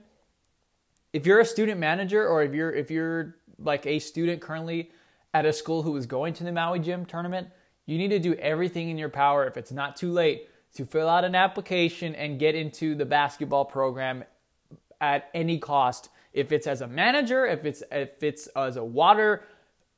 If 1.13 1.25
you're 1.25 1.39
a 1.39 1.45
student 1.45 1.79
manager 1.79 2.27
or 2.27 2.43
if 2.43 2.53
you're 2.53 2.71
if 2.71 2.91
you're 2.91 3.37
like 3.57 3.87
a 3.87 3.97
student 3.97 4.39
currently 4.39 4.91
at 5.33 5.45
a 5.45 5.53
school 5.53 5.83
who 5.83 5.95
is 5.95 6.05
going 6.05 6.33
to 6.35 6.43
the 6.43 6.51
Maui 6.51 6.79
Jim 6.79 7.05
tournament, 7.05 7.49
you 7.85 7.97
need 7.97 8.09
to 8.09 8.19
do 8.19 8.33
everything 8.35 8.89
in 8.89 8.97
your 8.97 9.09
power, 9.09 9.47
if 9.47 9.57
it's 9.57 9.71
not 9.71 9.95
too 9.95 10.11
late, 10.11 10.47
to 10.75 10.85
fill 10.85 11.09
out 11.09 11.25
an 11.25 11.35
application 11.35 12.15
and 12.15 12.39
get 12.39 12.55
into 12.55 12.95
the 12.95 13.05
basketball 13.05 13.65
program 13.65 14.23
at 15.01 15.29
any 15.33 15.57
cost. 15.57 16.09
If 16.33 16.51
it's 16.51 16.67
as 16.67 16.81
a 16.81 16.87
manager, 16.87 17.45
if 17.45 17.65
it's 17.65 17.81
if 17.91 18.21
it's 18.21 18.47
as 18.55 18.77
a 18.77 18.83
water 18.83 19.43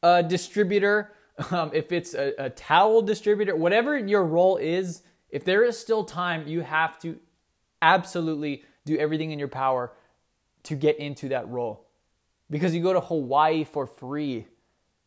uh, 0.02 0.22
distributor, 0.22 1.12
um, 1.52 1.72
if 1.74 1.92
it's 1.92 2.14
a, 2.14 2.34
a 2.38 2.50
towel 2.50 3.02
distributor, 3.02 3.56
whatever 3.56 3.98
your 3.98 4.24
role 4.24 4.58
is, 4.58 5.02
if 5.30 5.44
there 5.44 5.64
is 5.64 5.78
still 5.78 6.04
time, 6.04 6.48
you 6.48 6.62
have 6.62 7.00
to 7.00 7.20
absolutely 7.82 8.64
do 8.86 8.98
everything 8.98 9.32
in 9.32 9.40
your 9.40 9.48
power 9.48 9.92
to 10.64 10.76
get 10.76 10.98
into 11.00 11.30
that 11.30 11.48
role. 11.50 11.86
Because 12.50 12.76
you 12.76 12.84
go 12.84 12.94
to 12.94 13.00
Hawaii 13.00 13.64
for 13.64 13.86
free 13.86 14.46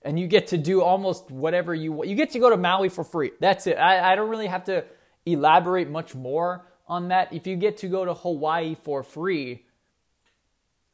and 0.05 0.19
you 0.19 0.27
get 0.27 0.49
to 0.49 0.59
do 0.59 0.83
almost 0.83 1.31
whatever 1.31 1.75
you 1.75 1.93
want. 1.93 2.09
You 2.09 2.15
get 2.15 2.31
to 2.33 2.39
go 2.39 2.51
to 2.51 2.57
Maui 2.57 2.91
for 2.91 3.03
free. 3.03 3.33
That's 3.41 3.67
it. 3.67 3.77
I, 3.77 4.13
I 4.13 4.15
don't 4.15 4.29
really 4.29 4.47
have 4.47 4.65
to 4.65 4.85
elaborate 5.25 5.89
much 5.89 6.15
more 6.15 6.67
on 6.87 7.09
that. 7.09 7.33
If 7.33 7.47
you 7.47 7.57
get 7.57 7.79
to 7.79 7.89
go 7.89 8.05
to 8.05 8.13
Hawaii 8.13 8.77
for 8.83 9.03
free, 9.03 9.65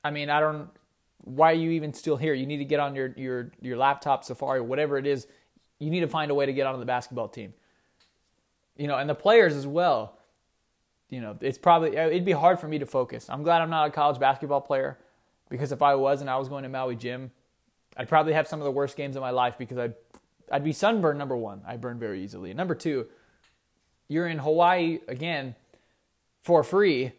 I 0.04 0.10
mean, 0.10 0.30
I 0.30 0.40
don't. 0.40 0.70
Why 1.22 1.50
are 1.50 1.54
you 1.54 1.72
even 1.72 1.92
still 1.92 2.16
here? 2.16 2.32
You 2.32 2.46
need 2.46 2.58
to 2.58 2.64
get 2.64 2.80
on 2.80 2.94
your 2.94 3.12
your 3.16 3.52
your 3.60 3.76
laptop, 3.76 4.24
Safari, 4.24 4.60
whatever 4.60 4.96
it 4.96 5.06
is. 5.06 5.26
You 5.78 5.90
need 5.90 6.00
to 6.00 6.08
find 6.08 6.30
a 6.30 6.34
way 6.34 6.46
to 6.46 6.52
get 6.52 6.66
onto 6.66 6.78
the 6.78 6.86
basketball 6.86 7.28
team. 7.28 7.52
You 8.76 8.86
know, 8.86 8.96
and 8.96 9.10
the 9.10 9.14
players 9.14 9.54
as 9.54 9.66
well. 9.66 10.16
You 11.10 11.20
know, 11.20 11.36
it's 11.40 11.58
probably 11.58 11.96
it'd 11.96 12.24
be 12.24 12.32
hard 12.32 12.60
for 12.60 12.68
me 12.68 12.78
to 12.78 12.86
focus. 12.86 13.28
I'm 13.28 13.42
glad 13.42 13.60
I'm 13.60 13.70
not 13.70 13.88
a 13.88 13.90
college 13.90 14.20
basketball 14.20 14.60
player 14.60 14.96
because 15.48 15.72
if 15.72 15.82
I 15.82 15.96
was 15.96 16.20
and 16.20 16.30
I 16.30 16.36
was 16.36 16.48
going 16.48 16.62
to 16.62 16.68
Maui 16.68 16.94
Jim, 16.94 17.32
I'd 18.00 18.08
probably 18.08 18.32
have 18.32 18.48
some 18.48 18.60
of 18.60 18.64
the 18.64 18.70
worst 18.70 18.96
games 18.96 19.14
of 19.14 19.20
my 19.20 19.28
life 19.28 19.58
because 19.58 19.76
I'd 19.76 19.92
I'd 20.50 20.64
be 20.64 20.72
sunburned. 20.72 21.18
Number 21.18 21.36
one, 21.36 21.60
I 21.66 21.76
burn 21.76 21.98
very 21.98 22.24
easily. 22.24 22.54
Number 22.54 22.74
two, 22.74 23.06
you're 24.08 24.26
in 24.26 24.38
Hawaii 24.38 25.00
again 25.06 25.54
for 26.42 26.64
free. 26.64 27.12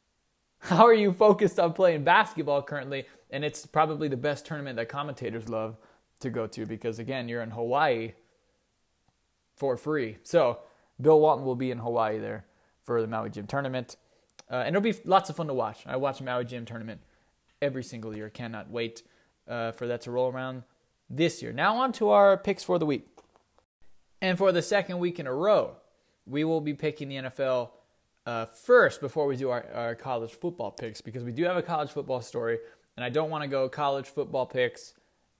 How 0.58 0.84
are 0.84 0.92
you 0.92 1.14
focused 1.14 1.58
on 1.58 1.72
playing 1.72 2.04
basketball 2.04 2.60
currently? 2.60 3.06
And 3.30 3.42
it's 3.46 3.64
probably 3.64 4.08
the 4.08 4.16
best 4.18 4.44
tournament 4.44 4.76
that 4.76 4.90
commentators 4.90 5.48
love 5.48 5.78
to 6.20 6.28
go 6.28 6.46
to 6.46 6.66
because 6.66 6.98
again, 6.98 7.26
you're 7.26 7.42
in 7.42 7.50
Hawaii 7.50 8.12
for 9.56 9.78
free. 9.78 10.18
So 10.22 10.58
Bill 11.00 11.18
Walton 11.18 11.46
will 11.46 11.56
be 11.56 11.70
in 11.70 11.78
Hawaii 11.78 12.18
there 12.18 12.44
for 12.84 13.00
the 13.00 13.06
Maui 13.06 13.30
Jim 13.30 13.46
tournament. 13.46 13.96
Uh, 14.50 14.56
and 14.56 14.76
it'll 14.76 14.82
be 14.82 14.98
lots 15.06 15.30
of 15.30 15.36
fun 15.36 15.46
to 15.46 15.54
watch. 15.54 15.78
I 15.86 15.96
watch 15.96 16.20
Maui 16.20 16.44
Jim 16.44 16.66
tournament 16.66 17.00
every 17.62 17.82
single 17.82 18.14
year. 18.14 18.28
Cannot 18.28 18.70
wait 18.70 19.02
uh, 19.48 19.72
for 19.72 19.86
that 19.86 20.02
to 20.02 20.10
roll 20.10 20.30
around 20.30 20.62
this 21.10 21.42
year. 21.42 21.52
Now, 21.52 21.76
on 21.78 21.92
to 21.92 22.10
our 22.10 22.36
picks 22.36 22.62
for 22.62 22.78
the 22.78 22.86
week. 22.86 23.06
And 24.20 24.36
for 24.36 24.52
the 24.52 24.62
second 24.62 24.98
week 24.98 25.18
in 25.18 25.26
a 25.26 25.32
row, 25.32 25.76
we 26.26 26.44
will 26.44 26.60
be 26.60 26.74
picking 26.74 27.08
the 27.08 27.16
NFL 27.16 27.70
uh, 28.26 28.44
first 28.44 29.00
before 29.00 29.26
we 29.26 29.36
do 29.36 29.50
our, 29.50 29.64
our 29.72 29.94
college 29.94 30.32
football 30.32 30.70
picks 30.70 31.00
because 31.00 31.24
we 31.24 31.32
do 31.32 31.44
have 31.44 31.56
a 31.56 31.62
college 31.62 31.90
football 31.90 32.20
story, 32.20 32.58
and 32.96 33.04
I 33.04 33.08
don't 33.08 33.30
want 33.30 33.42
to 33.42 33.48
go 33.48 33.68
college 33.68 34.06
football 34.06 34.44
picks, 34.44 34.94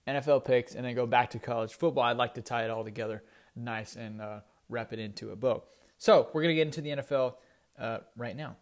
NFL 0.07 0.45
picks, 0.45 0.75
and 0.75 0.85
then 0.87 0.95
go 0.95 1.07
back 1.07 1.31
to 1.31 1.39
college 1.39 1.75
football. 1.75 2.05
I'd 2.05 2.17
like 2.17 2.35
to 2.35 2.41
tie 2.41 2.65
it 2.65 2.71
all 2.71 2.85
together 2.85 3.23
nice 3.55 3.97
and 3.97 4.23
uh, 4.23 4.41
wrap 4.69 4.93
it 4.93 4.99
into 4.99 5.31
a 5.31 5.37
bow. 5.37 5.65
So 5.99 6.29
we're 6.33 6.43
going 6.43 6.55
to 6.55 6.55
get 6.55 6.67
into 6.67 6.81
the 6.81 6.91
NFL 6.91 7.35
uh, 7.79 7.99
right 8.17 8.37
now. 8.37 8.57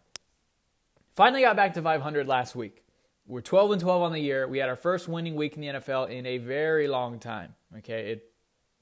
Finally 1.15 1.41
got 1.41 1.55
back 1.55 1.73
to 1.75 1.81
500 1.81 2.27
last 2.27 2.55
week. 2.55 2.83
We're 3.27 3.41
12 3.41 3.71
and 3.71 3.81
12 3.81 4.01
on 4.01 4.11
the 4.13 4.19
year. 4.19 4.47
We 4.47 4.59
had 4.59 4.69
our 4.69 4.77
first 4.77 5.09
winning 5.09 5.35
week 5.35 5.55
in 5.55 5.61
the 5.61 5.67
NFL 5.67 6.09
in 6.09 6.25
a 6.25 6.37
very 6.37 6.87
long 6.87 7.19
time. 7.19 7.55
Okay, 7.77 8.11
it 8.11 8.31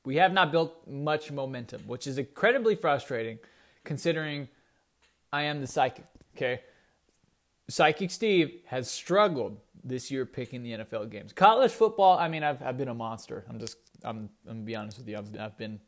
we 0.06 0.18
have 0.18 0.34
not 0.34 0.52
built 0.52 0.88
much 0.88 1.32
momentum, 1.32 1.82
which 1.88 2.06
is 2.06 2.20
incredibly 2.20 2.76
frustrating 2.76 3.40
considering 3.84 4.48
I 5.34 5.44
am 5.44 5.62
the 5.62 5.68
psychic. 5.68 6.06
Okay, 6.36 6.62
Psychic 7.70 8.12
Steve 8.12 8.62
has 8.68 8.90
struggled 8.90 9.58
this 9.84 10.12
year 10.12 10.26
picking 10.28 10.62
the 10.62 10.74
NFL 10.74 11.10
games. 11.10 11.34
College 11.34 11.72
football, 11.72 12.18
I 12.18 12.28
mean, 12.28 12.44
I've 12.44 12.62
I've 12.62 12.78
been 12.78 12.90
a 12.90 12.94
monster. 12.94 13.46
I'm 13.50 13.60
just 13.60 13.78
I'm 14.04 14.30
I'm 14.48 14.58
gonna 14.58 14.60
be 14.62 14.76
honest 14.76 15.00
with 15.00 15.08
you. 15.08 15.18
I've 15.18 15.40
I've 15.40 15.58
been 15.58 15.80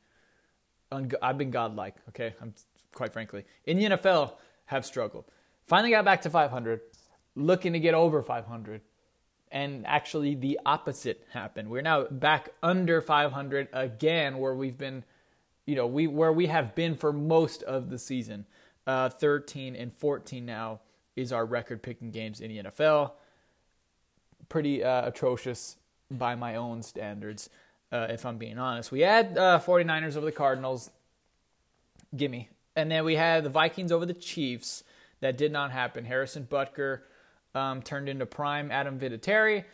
I've 1.22 1.38
been 1.38 1.52
godlike. 1.52 1.96
Okay, 2.10 2.34
I'm 2.42 2.56
quite 2.92 3.14
frankly 3.14 3.46
in 3.66 3.78
the 3.78 3.84
NFL 3.84 4.34
have 4.66 4.84
struggled. 4.84 5.26
Finally 5.68 5.92
got 5.92 6.06
back 6.06 6.22
to 6.22 6.30
500 6.30 6.82
looking 7.38 7.74
to 7.74 7.79
get 7.79 7.94
over 7.94 8.22
500. 8.22 8.82
And 9.51 9.86
actually, 9.88 10.36
the 10.36 10.60
opposite 10.65 11.25
happened. 11.32 11.70
We're 11.70 11.82
now 11.82 12.03
back 12.06 12.50
under 12.62 13.01
500 13.01 13.70
again, 13.72 14.39
where 14.39 14.53
we've 14.53 14.77
been, 14.77 15.06
you 15.65 15.75
know, 15.75 15.88
we 15.88 16.06
where 16.06 16.34
we 16.34 16.48
have 16.48 16.75
been 16.75 16.96
for 16.96 17.13
most 17.13 17.63
of 17.63 17.89
the 17.89 17.98
season. 17.98 18.46
Uh, 18.86 19.10
13 19.10 19.75
and 19.75 19.94
14 19.94 20.46
now 20.46 20.82
is 21.15 21.32
our 21.32 21.46
record 21.46 21.82
picking 21.82 22.12
games 22.12 22.41
in 22.41 22.50
the 22.50 22.63
NFL. 22.63 23.12
pretty 24.50 24.84
uh, 24.84 25.08
atrocious 25.08 25.77
by 26.10 26.36
my 26.36 26.56
own 26.56 26.82
standards, 26.82 27.50
uh, 27.91 28.08
if 28.10 28.25
I'm 28.25 28.38
being 28.38 28.58
honest. 28.58 28.91
We 28.91 29.01
had 29.01 29.38
uh, 29.38 29.60
49ers 29.60 30.15
over 30.15 30.25
the 30.25 30.32
Cardinals. 30.32 30.89
Gimme. 32.15 32.50
And 32.75 32.89
then 32.91 33.03
we 33.03 33.15
had 33.15 33.44
the 33.44 33.50
Vikings 33.50 33.91
over 33.91 34.06
the 34.06 34.13
Chiefs. 34.13 34.84
That 35.20 35.38
did 35.38 35.51
not 35.51 35.72
happen. 35.72 36.06
Harrison 36.06 36.48
Butker 36.50 37.01
um, 37.58 37.82
turned 37.82 38.08
into 38.08 38.26
prime 38.26 38.72
Adam 38.72 39.00
Vinatieri. 39.00 39.66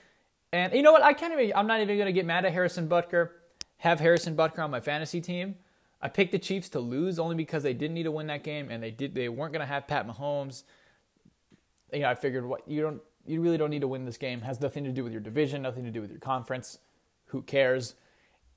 And 0.51 0.73
you 0.73 0.81
know 0.81 0.91
what? 0.91 1.03
I 1.03 1.13
can't 1.13 1.33
even. 1.33 1.51
I'm 1.55 1.67
not 1.67 1.81
even 1.81 1.97
going 1.97 2.07
to 2.07 2.13
get 2.13 2.25
mad 2.25 2.45
at 2.45 2.53
Harrison 2.53 2.87
Butker. 2.87 3.29
Have 3.77 3.99
Harrison 3.99 4.35
Butker 4.35 4.59
on 4.59 4.71
my 4.71 4.79
fantasy 4.79 5.19
team. 5.19 5.55
I 6.01 6.09
picked 6.09 6.31
the 6.31 6.39
Chiefs 6.39 6.69
to 6.69 6.79
lose 6.79 7.19
only 7.19 7.35
because 7.35 7.63
they 7.63 7.73
didn't 7.73 7.93
need 7.95 8.03
to 8.03 8.11
win 8.11 8.27
that 8.27 8.43
game, 8.43 8.69
and 8.69 8.81
they 8.81 8.91
did. 8.91 9.15
They 9.15 9.29
weren't 9.29 9.53
going 9.53 9.61
to 9.61 9.65
have 9.65 9.87
Pat 9.87 10.07
Mahomes. 10.07 10.63
You 11.91 11.99
know, 11.99 12.09
I 12.09 12.15
figured 12.15 12.45
what 12.45 12.67
you 12.67 12.81
don't. 12.81 13.01
You 13.25 13.41
really 13.41 13.57
don't 13.57 13.69
need 13.69 13.81
to 13.81 13.87
win 13.87 14.05
this 14.05 14.17
game. 14.17 14.39
It 14.39 14.45
has 14.45 14.59
nothing 14.59 14.83
to 14.83 14.91
do 14.91 15.03
with 15.03 15.13
your 15.13 15.21
division, 15.21 15.61
nothing 15.61 15.85
to 15.85 15.91
do 15.91 16.01
with 16.01 16.11
your 16.11 16.19
conference. 16.19 16.79
Who 17.27 17.41
cares? 17.41 17.95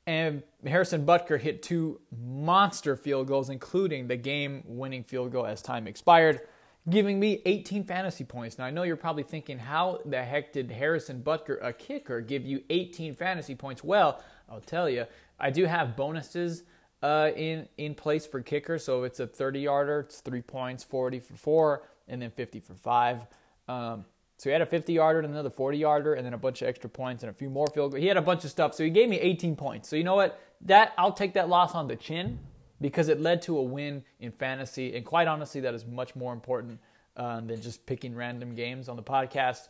And 0.08 0.42
Harrison 0.64 1.06
Butker 1.06 1.40
hit 1.40 1.62
two 1.62 2.00
monster 2.16 2.94
field 2.96 3.26
goals, 3.26 3.48
including 3.50 4.06
the 4.06 4.16
game-winning 4.16 5.02
field 5.02 5.32
goal 5.32 5.46
as 5.46 5.62
time 5.62 5.86
expired 5.86 6.40
giving 6.88 7.18
me 7.18 7.42
18 7.44 7.84
fantasy 7.84 8.24
points. 8.24 8.58
Now, 8.58 8.64
I 8.64 8.70
know 8.70 8.84
you're 8.84 8.96
probably 8.96 9.24
thinking, 9.24 9.58
how 9.58 10.00
the 10.04 10.22
heck 10.22 10.52
did 10.52 10.70
Harrison 10.70 11.22
Butker, 11.22 11.58
a 11.62 11.72
kicker, 11.72 12.20
give 12.20 12.44
you 12.44 12.62
18 12.70 13.14
fantasy 13.14 13.54
points? 13.54 13.82
Well, 13.82 14.22
I'll 14.48 14.60
tell 14.60 14.88
you, 14.88 15.06
I 15.40 15.50
do 15.50 15.64
have 15.64 15.96
bonuses 15.96 16.62
uh, 17.02 17.30
in, 17.36 17.68
in 17.76 17.94
place 17.94 18.24
for 18.24 18.40
kicker. 18.40 18.78
So 18.78 19.02
if 19.02 19.12
it's 19.12 19.20
a 19.20 19.26
30 19.26 19.60
yarder, 19.60 20.00
it's 20.00 20.20
three 20.20 20.42
points, 20.42 20.84
40 20.84 21.20
for 21.20 21.34
four, 21.34 21.82
and 22.08 22.22
then 22.22 22.30
50 22.30 22.60
for 22.60 22.74
five. 22.74 23.26
Um, 23.68 24.04
so 24.38 24.50
he 24.50 24.52
had 24.52 24.62
a 24.62 24.66
50 24.66 24.92
yarder 24.92 25.20
and 25.20 25.28
another 25.28 25.50
40 25.50 25.78
yarder, 25.78 26.14
and 26.14 26.24
then 26.24 26.34
a 26.34 26.38
bunch 26.38 26.62
of 26.62 26.68
extra 26.68 26.88
points 26.90 27.22
and 27.22 27.30
a 27.30 27.32
few 27.32 27.50
more 27.50 27.66
field 27.68 27.92
goals. 27.92 28.02
He 28.02 28.06
had 28.06 28.16
a 28.16 28.22
bunch 28.22 28.44
of 28.44 28.50
stuff. 28.50 28.74
So 28.74 28.84
he 28.84 28.90
gave 28.90 29.08
me 29.08 29.18
18 29.18 29.56
points. 29.56 29.88
So 29.88 29.96
you 29.96 30.04
know 30.04 30.14
what? 30.14 30.38
That 30.62 30.92
I'll 30.96 31.12
take 31.12 31.34
that 31.34 31.48
loss 31.48 31.74
on 31.74 31.88
the 31.88 31.96
chin 31.96 32.38
because 32.80 33.08
it 33.08 33.20
led 33.20 33.42
to 33.42 33.56
a 33.58 33.62
win 33.62 34.04
in 34.20 34.30
fantasy. 34.30 34.94
And 34.96 35.04
quite 35.04 35.28
honestly, 35.28 35.60
that 35.62 35.74
is 35.74 35.86
much 35.86 36.14
more 36.14 36.32
important 36.32 36.80
uh, 37.16 37.40
than 37.40 37.60
just 37.62 37.86
picking 37.86 38.14
random 38.14 38.54
games 38.54 38.88
on 38.88 38.96
the 38.96 39.02
podcast. 39.02 39.68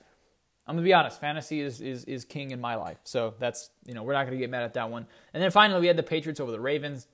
I'm 0.66 0.75
gonna 0.75 0.84
be 0.84 0.92
honest, 0.92 1.20
fantasy 1.20 1.60
is, 1.60 1.80
is 1.80 2.04
is 2.04 2.25
king 2.25 2.50
in 2.50 2.60
my 2.60 2.75
life. 2.75 2.98
So 3.04 3.34
that's 3.38 3.70
you 3.86 3.94
know 3.94 4.02
we're 4.02 4.14
not 4.14 4.25
gonna 4.25 4.36
get 4.36 4.50
mad 4.50 4.64
at 4.64 4.75
that 4.75 4.90
one. 4.90 5.06
And 5.32 5.42
then 5.42 5.50
finally 5.50 5.80
we 5.80 5.86
had 5.86 5.96
the 5.96 6.02
Patriots 6.02 6.40
over 6.40 6.50
the 6.50 6.60
Ravens. 6.60 7.06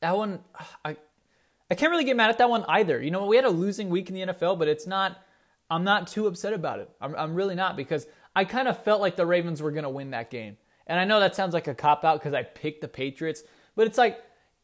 That 0.00 0.16
one, 0.16 0.40
I 0.84 0.96
I 1.70 1.74
can't 1.74 1.90
really 1.92 2.04
get 2.04 2.16
mad 2.16 2.30
at 2.30 2.38
that 2.38 2.50
one 2.50 2.64
either. 2.68 3.00
You 3.00 3.12
know 3.12 3.26
we 3.26 3.36
had 3.36 3.44
a 3.44 3.50
losing 3.50 3.88
week 3.88 4.08
in 4.08 4.14
the 4.14 4.32
NFL, 4.32 4.58
but 4.58 4.68
it's 4.68 4.86
not. 4.86 5.18
I'm 5.70 5.84
not 5.84 6.06
too 6.08 6.26
upset 6.26 6.54
about 6.54 6.80
it. 6.80 6.90
I'm 7.00 7.14
I'm 7.14 7.34
really 7.34 7.54
not 7.54 7.76
because 7.76 8.06
I 8.34 8.44
kind 8.44 8.66
of 8.66 8.82
felt 8.82 9.00
like 9.00 9.14
the 9.14 9.26
Ravens 9.26 9.62
were 9.62 9.70
gonna 9.70 9.90
win 9.90 10.10
that 10.10 10.28
game. 10.28 10.56
And 10.88 10.98
I 10.98 11.04
know 11.04 11.20
that 11.20 11.36
sounds 11.36 11.54
like 11.54 11.68
a 11.68 11.74
cop 11.74 12.04
out 12.04 12.18
because 12.18 12.34
I 12.34 12.42
picked 12.42 12.80
the 12.80 12.88
Patriots, 12.88 13.44
but 13.76 13.86
it's 13.86 13.98
like 13.98 14.20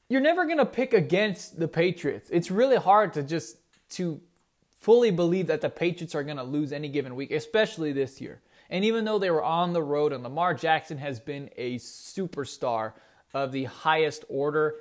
you're 0.08 0.20
never 0.20 0.44
going 0.44 0.58
to 0.58 0.66
pick 0.66 0.92
against 0.92 1.58
the 1.58 1.68
Patriots. 1.68 2.28
It's 2.30 2.50
really 2.50 2.76
hard 2.76 3.14
to 3.14 3.22
just 3.22 3.56
to 3.90 4.20
fully 4.78 5.10
believe 5.10 5.46
that 5.46 5.60
the 5.60 5.70
Patriots 5.70 6.14
are 6.14 6.22
going 6.22 6.36
to 6.36 6.42
lose 6.42 6.72
any 6.72 6.88
given 6.88 7.14
week, 7.14 7.30
especially 7.30 7.92
this 7.92 8.20
year. 8.20 8.42
And 8.70 8.84
even 8.84 9.04
though 9.04 9.18
they 9.18 9.30
were 9.30 9.42
on 9.42 9.72
the 9.72 9.82
road 9.82 10.12
and 10.12 10.22
Lamar 10.22 10.54
Jackson 10.54 10.98
has 10.98 11.20
been 11.20 11.50
a 11.56 11.76
superstar 11.76 12.92
of 13.32 13.52
the 13.52 13.64
highest 13.64 14.24
order, 14.28 14.76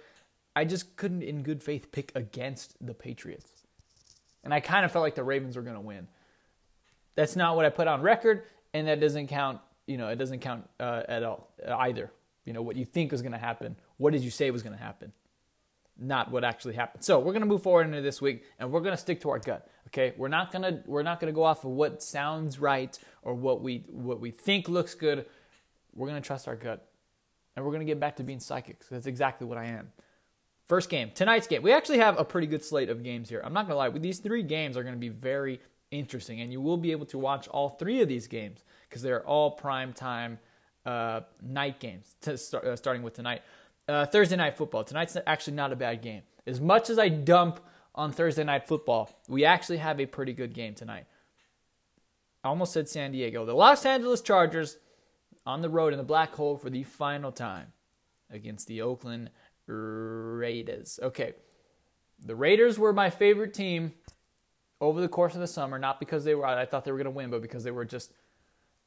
I 0.56 0.66
just 0.66 0.96
couldn't 0.96 1.24
in 1.24 1.42
good 1.42 1.64
faith 1.64 1.92
pick 1.92 2.12
against 2.16 2.76
the 2.86 2.94
Patriots. 2.94 3.64
And 4.44 4.54
I 4.54 4.60
kind 4.60 4.84
of 4.84 4.92
felt 4.92 5.04
like 5.04 5.16
the 5.16 5.24
Ravens 5.24 5.56
were 5.56 5.62
going 5.62 5.76
to 5.76 5.82
win. 5.82 6.08
That's 7.16 7.36
not 7.36 7.56
what 7.56 7.66
I 7.66 7.70
put 7.70 7.88
on 7.88 8.02
record, 8.02 8.44
and 8.74 8.88
that 8.88 9.00
doesn't 9.00 9.28
count, 9.28 9.60
you 9.86 9.98
know, 9.98 10.10
it 10.10 10.18
doesn't 10.18 10.40
count 10.40 10.68
uh, 10.80 11.04
at 11.08 11.24
all 11.24 11.50
either. 11.66 12.12
You 12.44 12.52
know, 12.52 12.62
what 12.62 12.76
you 12.76 12.84
think 12.84 13.12
was 13.12 13.22
going 13.22 13.32
to 13.32 13.38
happen 13.38 13.78
what 13.98 14.12
did 14.12 14.22
you 14.22 14.32
say 14.32 14.52
was 14.52 14.64
going 14.64 14.76
to 14.76 14.84
happen? 14.84 15.14
Not 16.00 16.32
what 16.32 16.44
actually 16.44 16.74
happened. 16.74 17.04
So 17.04 17.20
we're 17.20 17.34
to 17.42 17.48
move 17.48 17.62
forward 17.62 17.86
into 17.86 18.02
this 18.02 18.22
week, 18.22 18.44
and 18.58 18.72
we're 18.72 18.82
to 18.94 18.98
stick 18.98 19.22
to 19.22 19.30
our 19.30 19.40
gut. 19.40 19.68
Okay, 19.88 20.14
we're 20.18 20.28
not 20.28 20.52
gonna 20.52 20.82
we're 20.88 21.04
not 21.04 21.20
gonna 21.20 21.32
go 21.32 21.44
off 21.44 21.64
of 21.64 21.72
what 21.72 22.02
sounds 22.02 22.58
right 22.58 22.98
or 23.22 23.36
what 23.36 23.62
we 23.62 23.86
what 23.90 24.20
we 24.20 24.32
think 24.32 24.68
looks 24.68 24.96
good. 24.96 25.26
We're 25.94 26.08
gonna 26.08 26.22
trust 26.22 26.48
our 26.48 26.56
gut, 26.56 26.88
and 27.56 27.64
we're 27.64 27.72
gonna 27.72 27.86
get 27.86 28.00
back 28.00 28.16
to 28.16 28.24
being 28.24 28.40
psychics. 28.40 28.88
That's 28.88 29.06
exactly 29.06 29.46
what 29.46 29.60
I 29.60 29.66
am. 29.66 29.92
First 30.66 30.90
game, 30.90 31.12
tonight's 31.14 31.46
game. 31.46 31.62
We 31.62 31.72
actually 31.72 32.00
have 32.00 32.20
a 32.20 32.26
pretty 32.26 32.48
good 32.48 32.64
slate 32.64 32.90
of 32.90 33.04
games 33.04 33.30
here. 33.30 33.42
I'm 33.44 33.54
not 33.54 33.68
gonna 33.68 33.76
lie, 33.76 33.90
these 33.90 34.18
three 34.18 34.42
games 34.42 34.78
are 34.78 34.84
gonna 34.84 34.98
be 34.98 35.10
very 35.10 35.62
interesting, 35.92 36.42
and 36.42 36.52
you 36.52 36.60
will 36.60 36.78
be 36.78 36.92
able 36.92 37.06
to 37.08 37.20
watch 37.20 37.48
all 37.50 37.70
three 37.70 38.02
of 38.02 38.08
these 38.08 38.26
games 38.26 38.64
because 38.90 39.04
they're 39.04 39.26
all 39.28 39.52
prime 39.52 39.94
time 39.94 40.40
uh, 40.88 41.22
night 41.42 41.80
games. 41.80 42.16
To 42.22 42.38
Start, 42.38 42.66
uh, 42.66 42.76
starting 42.76 43.04
with 43.04 43.14
tonight 43.14 43.44
uh, 43.88 44.06
Thursday 44.06 44.36
night 44.36 44.58
football. 44.58 44.84
Tonight's 44.84 45.18
actually 45.28 45.56
not 45.56 45.72
a 45.72 45.76
bad 45.76 46.02
game. 46.02 46.24
As 46.46 46.60
much 46.60 46.90
as 46.90 47.00
I 47.00 47.10
dump 47.10 47.60
on 47.96 48.12
Thursday 48.12 48.44
night 48.44 48.68
football, 48.68 49.10
we 49.28 49.46
actually 49.46 49.78
have 49.78 50.00
a 50.00 50.06
pretty 50.06 50.34
good 50.34 50.54
game 50.54 50.74
tonight. 50.74 51.06
I 52.44 52.50
almost 52.50 52.74
said 52.74 52.90
San 52.90 53.12
Diego. 53.12 53.46
The 53.46 53.54
Los 53.54 53.86
Angeles 53.86 54.22
Chargers 54.22 54.78
on 55.46 55.62
the 55.62 55.70
road 55.70 55.94
in 55.94 55.98
the 55.98 56.04
black 56.04 56.34
hole 56.34 56.58
for 56.58 56.70
the 56.70 56.84
final 56.84 57.32
time 57.32 57.74
against 58.30 58.68
the 58.68 58.82
Oakland 58.82 59.30
Raiders. 59.68 61.00
Okay. 61.02 61.34
The 62.26 62.36
Raiders 62.36 62.78
were 62.80 62.94
my 62.94 63.10
favorite 63.10 63.54
team 63.54 63.94
over 64.82 65.00
the 65.00 65.08
course 65.08 65.36
of 65.36 65.42
the 65.42 65.48
summer, 65.48 65.80
not 65.80 66.00
because 66.00 66.24
they 66.24 66.36
were 66.36 66.46
I 66.46 66.66
thought 66.66 66.84
they 66.84 66.92
were 66.92 66.98
going 66.98 67.06
to 67.06 67.12
win, 67.12 67.30
but 67.30 67.42
because 67.42 67.64
they 67.64 67.72
were 67.72 67.86
just 67.86 68.12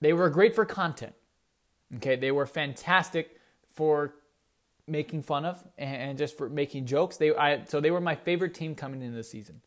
they 0.01 0.13
were 0.13 0.29
great 0.29 0.55
for 0.55 0.65
content. 0.65 1.15
Okay, 1.97 2.17
they 2.17 2.31
were 2.31 2.47
fantastic 2.47 3.39
for 3.75 4.15
making 4.87 5.23
fun 5.23 5.45
of 5.45 5.63
and 5.77 6.17
just 6.17 6.37
for 6.37 6.49
making 6.49 6.87
jokes. 6.87 7.17
They 7.17 7.35
I, 7.35 7.65
so 7.65 7.81
they 7.81 7.91
were 7.91 8.01
my 8.01 8.15
favorite 8.15 8.55
team 8.55 8.75
coming 8.75 9.03
into 9.03 9.17
the 9.17 9.25
season. 9.25 9.61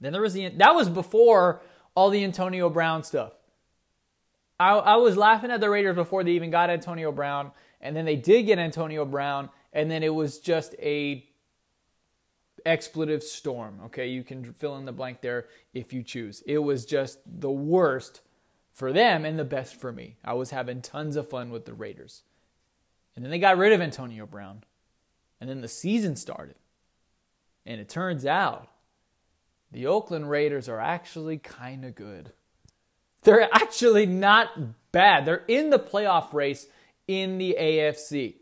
Then 0.00 0.12
there 0.12 0.22
was 0.22 0.34
the 0.34 0.48
that 0.48 0.74
was 0.74 0.88
before 0.88 1.62
all 1.94 2.10
the 2.10 2.24
Antonio 2.24 2.68
Brown 2.68 3.04
stuff. 3.04 3.32
I, 4.58 4.74
I 4.74 4.96
was 4.96 5.16
laughing 5.16 5.50
at 5.50 5.60
the 5.60 5.70
Raiders 5.70 5.96
before 5.96 6.24
they 6.24 6.32
even 6.32 6.50
got 6.50 6.70
Antonio 6.70 7.10
Brown, 7.10 7.52
and 7.80 7.96
then 7.96 8.04
they 8.04 8.16
did 8.16 8.44
get 8.44 8.58
Antonio 8.58 9.04
Brown, 9.04 9.50
and 9.72 9.90
then 9.90 10.02
it 10.02 10.14
was 10.14 10.38
just 10.38 10.74
a 10.78 11.26
expletive 12.64 13.22
storm. 13.22 13.80
Okay, 13.86 14.08
you 14.08 14.22
can 14.22 14.52
fill 14.52 14.76
in 14.76 14.84
the 14.84 14.92
blank 14.92 15.20
there 15.20 15.46
if 15.74 15.92
you 15.92 16.02
choose. 16.02 16.42
It 16.46 16.58
was 16.58 16.84
just 16.84 17.18
the 17.26 17.50
worst 17.50 18.20
for 18.72 18.92
them 18.92 19.24
and 19.24 19.38
the 19.38 19.44
best 19.44 19.76
for 19.76 19.92
me. 19.92 20.16
I 20.24 20.34
was 20.34 20.50
having 20.50 20.80
tons 20.80 21.16
of 21.16 21.28
fun 21.28 21.50
with 21.50 21.64
the 21.64 21.74
Raiders. 21.74 22.22
And 23.14 23.24
then 23.24 23.30
they 23.30 23.38
got 23.38 23.58
rid 23.58 23.72
of 23.72 23.80
Antonio 23.80 24.26
Brown. 24.26 24.64
And 25.40 25.48
then 25.50 25.60
the 25.60 25.68
season 25.68 26.16
started. 26.16 26.56
And 27.66 27.80
it 27.80 27.88
turns 27.88 28.26
out 28.26 28.68
the 29.70 29.86
Oakland 29.86 30.28
Raiders 30.28 30.68
are 30.68 30.80
actually 30.80 31.38
kind 31.38 31.84
of 31.84 31.94
good. 31.94 32.32
They're 33.22 33.48
actually 33.52 34.06
not 34.06 34.48
bad. 34.92 35.24
They're 35.24 35.44
in 35.48 35.70
the 35.70 35.78
playoff 35.78 36.32
race 36.32 36.66
in 37.06 37.38
the 37.38 37.56
AFC. 37.58 38.34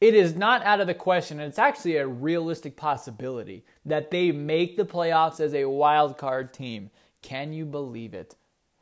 It 0.00 0.14
is 0.14 0.34
not 0.34 0.64
out 0.64 0.80
of 0.80 0.88
the 0.88 0.94
question, 0.94 1.38
and 1.38 1.48
it's 1.48 1.60
actually 1.60 1.96
a 1.96 2.06
realistic 2.06 2.76
possibility 2.76 3.64
that 3.84 4.10
they 4.10 4.32
make 4.32 4.76
the 4.76 4.84
playoffs 4.84 5.38
as 5.38 5.54
a 5.54 5.66
wild 5.66 6.18
card 6.18 6.52
team. 6.52 6.90
Can 7.20 7.52
you 7.52 7.64
believe 7.64 8.12
it? 8.12 8.34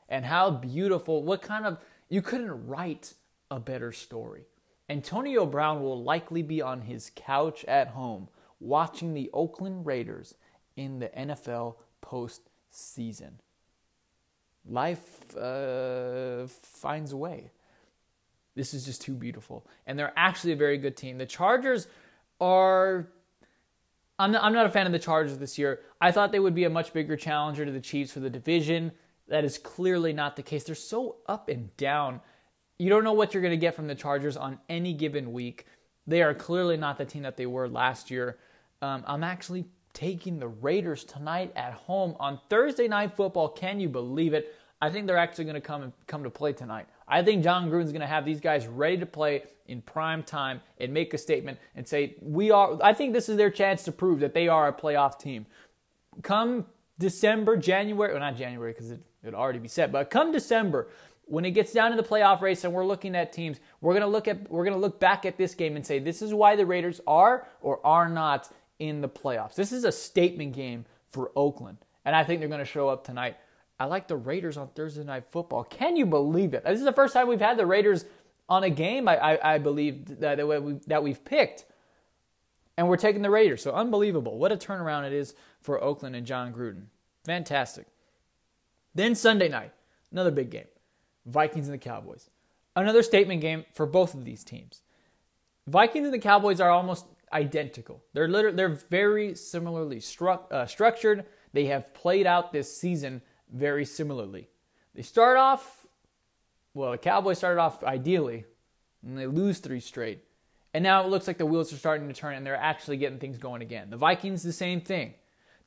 And 0.08 0.24
how 0.24 0.50
beautiful, 0.50 1.22
what 1.22 1.42
kind 1.42 1.66
of, 1.66 1.78
you 2.08 2.22
couldn't 2.22 2.66
write 2.66 3.12
a 3.50 3.60
better 3.60 3.92
story. 3.92 4.46
Antonio 4.90 5.46
Brown 5.46 5.82
will 5.82 6.02
likely 6.02 6.42
be 6.42 6.60
on 6.60 6.82
his 6.82 7.12
couch 7.14 7.64
at 7.66 7.88
home 7.88 8.28
watching 8.58 9.14
the 9.14 9.30
Oakland 9.32 9.86
Raiders 9.86 10.34
in 10.76 10.98
the 10.98 11.08
NFL 11.10 11.76
postseason. 12.02 13.34
Life 14.68 15.36
uh, 15.36 16.48
finds 16.48 17.12
a 17.12 17.16
way. 17.16 17.52
This 18.56 18.74
is 18.74 18.84
just 18.84 19.00
too 19.00 19.14
beautiful. 19.14 19.64
And 19.86 19.96
they're 19.96 20.12
actually 20.16 20.54
a 20.54 20.56
very 20.56 20.76
good 20.76 20.96
team. 20.96 21.18
The 21.18 21.26
Chargers 21.26 21.86
are. 22.40 23.08
I'm 24.18 24.32
not, 24.32 24.42
I'm 24.42 24.52
not 24.52 24.66
a 24.66 24.70
fan 24.70 24.86
of 24.86 24.92
the 24.92 24.98
Chargers 24.98 25.38
this 25.38 25.56
year. 25.56 25.80
I 26.00 26.10
thought 26.10 26.32
they 26.32 26.40
would 26.40 26.54
be 26.54 26.64
a 26.64 26.70
much 26.70 26.92
bigger 26.92 27.16
challenger 27.16 27.64
to 27.64 27.72
the 27.72 27.80
Chiefs 27.80 28.12
for 28.12 28.20
the 28.20 28.28
division. 28.28 28.90
That 29.28 29.44
is 29.44 29.56
clearly 29.56 30.12
not 30.12 30.34
the 30.34 30.42
case. 30.42 30.64
They're 30.64 30.74
so 30.74 31.18
up 31.26 31.48
and 31.48 31.74
down 31.76 32.20
you 32.80 32.88
don't 32.88 33.04
know 33.04 33.12
what 33.12 33.34
you're 33.34 33.42
going 33.42 33.52
to 33.52 33.58
get 33.58 33.74
from 33.74 33.88
the 33.88 33.94
Chargers 33.94 34.38
on 34.38 34.58
any 34.70 34.94
given 34.94 35.34
week. 35.34 35.66
They 36.06 36.22
are 36.22 36.32
clearly 36.32 36.78
not 36.78 36.96
the 36.96 37.04
team 37.04 37.22
that 37.24 37.36
they 37.36 37.44
were 37.44 37.68
last 37.68 38.10
year. 38.10 38.38
Um, 38.80 39.04
I'm 39.06 39.22
actually 39.22 39.66
taking 39.92 40.38
the 40.38 40.48
Raiders 40.48 41.04
tonight 41.04 41.52
at 41.54 41.74
home 41.74 42.16
on 42.18 42.40
Thursday 42.48 42.88
night 42.88 43.14
football. 43.14 43.50
Can 43.50 43.80
you 43.80 43.90
believe 43.90 44.32
it? 44.32 44.54
I 44.80 44.88
think 44.88 45.06
they're 45.06 45.18
actually 45.18 45.44
going 45.44 45.56
to 45.56 45.60
come 45.60 45.92
come 46.06 46.22
to 46.22 46.30
play 46.30 46.54
tonight. 46.54 46.86
I 47.06 47.22
think 47.22 47.44
Jon 47.44 47.70
Gruden's 47.70 47.92
going 47.92 48.00
to 48.00 48.06
have 48.06 48.24
these 48.24 48.40
guys 48.40 48.66
ready 48.66 48.96
to 48.96 49.06
play 49.06 49.42
in 49.66 49.82
prime 49.82 50.22
time 50.22 50.62
and 50.78 50.94
make 50.94 51.12
a 51.12 51.18
statement 51.18 51.58
and 51.76 51.86
say 51.86 52.14
we 52.22 52.50
are. 52.50 52.78
I 52.82 52.94
think 52.94 53.12
this 53.12 53.28
is 53.28 53.36
their 53.36 53.50
chance 53.50 53.82
to 53.84 53.92
prove 53.92 54.20
that 54.20 54.32
they 54.32 54.48
are 54.48 54.68
a 54.68 54.72
playoff 54.72 55.18
team. 55.18 55.44
Come 56.22 56.64
December, 56.98 57.58
January, 57.58 58.12
well 58.12 58.20
not 58.20 58.36
January 58.36 58.72
because 58.72 58.90
it 58.90 59.00
would 59.22 59.34
already 59.34 59.58
be 59.58 59.68
set, 59.68 59.92
but 59.92 60.08
come 60.08 60.32
December, 60.32 60.88
when 61.30 61.44
it 61.44 61.52
gets 61.52 61.72
down 61.72 61.92
to 61.92 61.96
the 61.96 62.02
playoff 62.02 62.40
race 62.40 62.64
and 62.64 62.72
we're 62.72 62.84
looking 62.84 63.14
at 63.14 63.32
teams, 63.32 63.60
we're 63.80 63.94
gonna 63.94 64.06
look 64.06 64.26
at 64.26 64.50
we're 64.50 64.64
gonna 64.64 64.76
look 64.76 64.98
back 64.98 65.24
at 65.24 65.38
this 65.38 65.54
game 65.54 65.76
and 65.76 65.86
say 65.86 65.98
this 65.98 66.22
is 66.22 66.34
why 66.34 66.56
the 66.56 66.66
Raiders 66.66 67.00
are 67.06 67.46
or 67.60 67.84
are 67.86 68.08
not 68.08 68.50
in 68.78 69.00
the 69.00 69.08
playoffs. 69.08 69.54
This 69.54 69.72
is 69.72 69.84
a 69.84 69.92
statement 69.92 70.54
game 70.54 70.84
for 71.08 71.30
Oakland, 71.36 71.78
and 72.04 72.16
I 72.16 72.24
think 72.24 72.40
they're 72.40 72.48
gonna 72.48 72.64
show 72.64 72.88
up 72.88 73.04
tonight. 73.04 73.36
I 73.78 73.84
like 73.84 74.08
the 74.08 74.16
Raiders 74.16 74.56
on 74.56 74.68
Thursday 74.68 75.04
Night 75.04 75.24
Football. 75.24 75.64
Can 75.64 75.96
you 75.96 76.04
believe 76.04 76.52
it? 76.52 76.64
This 76.64 76.80
is 76.80 76.84
the 76.84 76.92
first 76.92 77.14
time 77.14 77.28
we've 77.28 77.40
had 77.40 77.56
the 77.56 77.64
Raiders 77.64 78.04
on 78.48 78.64
a 78.64 78.70
game. 78.70 79.08
I, 79.08 79.16
I, 79.16 79.54
I 79.54 79.58
believe 79.58 80.20
that 80.20 80.36
that, 80.36 80.62
we, 80.62 80.80
that 80.88 81.02
we've 81.02 81.24
picked, 81.24 81.64
and 82.76 82.88
we're 82.88 82.96
taking 82.96 83.22
the 83.22 83.30
Raiders. 83.30 83.62
So 83.62 83.70
unbelievable! 83.70 84.36
What 84.36 84.50
a 84.50 84.56
turnaround 84.56 85.06
it 85.06 85.12
is 85.12 85.34
for 85.62 85.82
Oakland 85.82 86.16
and 86.16 86.26
Jon 86.26 86.52
Gruden. 86.52 86.86
Fantastic. 87.24 87.86
Then 88.94 89.14
Sunday 89.14 89.48
night, 89.48 89.72
another 90.10 90.32
big 90.32 90.50
game. 90.50 90.66
Vikings 91.26 91.66
and 91.66 91.74
the 91.74 91.78
Cowboys. 91.78 92.30
Another 92.76 93.02
statement 93.02 93.40
game 93.40 93.64
for 93.74 93.86
both 93.86 94.14
of 94.14 94.24
these 94.24 94.44
teams. 94.44 94.82
Vikings 95.66 96.04
and 96.04 96.14
the 96.14 96.18
Cowboys 96.18 96.60
are 96.60 96.70
almost 96.70 97.06
identical. 97.32 98.02
They're 98.12 98.28
literally, 98.28 98.56
they're 98.56 98.68
very 98.68 99.34
similarly 99.34 99.98
stru- 99.98 100.50
uh, 100.50 100.66
structured. 100.66 101.26
They 101.52 101.66
have 101.66 101.92
played 101.94 102.26
out 102.26 102.52
this 102.52 102.76
season 102.76 103.22
very 103.52 103.84
similarly. 103.84 104.48
They 104.94 105.02
start 105.02 105.36
off 105.36 105.80
well, 106.74 106.92
the 106.92 106.98
Cowboys 106.98 107.38
started 107.38 107.60
off 107.60 107.82
ideally 107.82 108.44
and 109.02 109.18
they 109.18 109.26
lose 109.26 109.58
3 109.58 109.80
straight. 109.80 110.24
And 110.72 110.84
now 110.84 111.02
it 111.02 111.08
looks 111.08 111.26
like 111.26 111.38
the 111.38 111.46
wheels 111.46 111.72
are 111.72 111.76
starting 111.76 112.06
to 112.06 112.14
turn 112.14 112.36
and 112.36 112.46
they're 112.46 112.54
actually 112.56 112.96
getting 112.96 113.18
things 113.18 113.38
going 113.38 113.60
again. 113.60 113.90
The 113.90 113.96
Vikings 113.96 114.42
the 114.42 114.52
same 114.52 114.80
thing. 114.80 115.14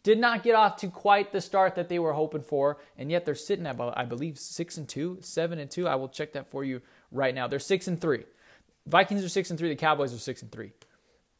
Did 0.04 0.20
not 0.20 0.44
get 0.44 0.54
off 0.54 0.76
to 0.78 0.90
quite 0.90 1.32
the 1.32 1.40
start 1.40 1.76
that 1.76 1.88
they 1.88 1.98
were 1.98 2.12
hoping 2.12 2.42
for, 2.42 2.78
and 2.98 3.10
yet 3.10 3.26
they're 3.26 3.36
sitting 3.36 3.66
at 3.66 3.80
I 3.80 4.04
believe, 4.04 4.38
six 4.38 4.78
and 4.78 4.88
two, 4.88 5.18
seven 5.22 5.60
and 5.60 5.72
two. 5.72 5.88
I 5.88 5.96
will 5.96 6.10
check 6.10 6.34
that 6.34 6.50
for 6.50 6.66
you 6.66 6.82
right 7.10 7.34
now. 7.34 7.48
They're 7.48 7.60
six 7.60 7.88
and 7.88 8.00
three. 8.00 8.26
Vikings 8.86 9.24
are 9.24 9.30
six 9.30 9.50
and 9.50 9.58
three. 9.58 9.70
The 9.70 9.78
Cowboys 9.78 10.14
are 10.14 10.18
six 10.18 10.42
and 10.42 10.52
three. 10.52 10.74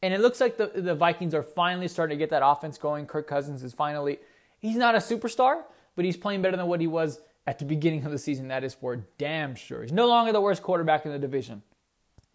And 0.00 0.14
it 0.14 0.20
looks 0.20 0.40
like 0.40 0.56
the, 0.56 0.68
the 0.68 0.94
Vikings 0.94 1.34
are 1.34 1.42
finally 1.42 1.88
starting 1.88 2.16
to 2.16 2.22
get 2.22 2.30
that 2.30 2.42
offense 2.44 2.78
going. 2.78 3.04
Kirk 3.04 3.26
Cousins 3.26 3.62
is 3.62 3.74
finally, 3.74 4.18
he's 4.60 4.76
not 4.76 4.94
a 4.94 4.98
superstar, 4.98 5.62
but 5.94 6.06
he's 6.06 6.16
playing 6.16 6.40
better 6.40 6.56
than 6.56 6.66
what 6.66 6.80
he 6.80 6.86
was 6.86 7.20
at 7.46 7.58
the 7.58 7.66
beginning 7.66 8.06
of 8.06 8.12
the 8.12 8.18
season. 8.18 8.48
That 8.48 8.64
is 8.64 8.72
for 8.72 8.96
damn 9.18 9.54
sure. 9.54 9.82
He's 9.82 9.92
no 9.92 10.08
longer 10.08 10.32
the 10.32 10.40
worst 10.40 10.62
quarterback 10.62 11.04
in 11.04 11.12
the 11.12 11.18
division. 11.18 11.62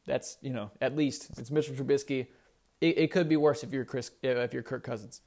That's, 0.06 0.38
you 0.42 0.52
know, 0.52 0.70
at 0.80 0.96
least 0.96 1.30
it's 1.39 1.50
Mitchell 1.50 1.74
Trubisky. 1.74 2.28
It, 2.82 2.98
it 3.00 3.12
could 3.12 3.28
be 3.28 3.36
worse 3.36 3.63
if 3.63 3.74
you're 3.74 3.86
Chris, 3.86 4.12
if 4.22 4.54
you're 4.54 4.63
Kirk 4.63 4.84
Cousins 4.84 5.22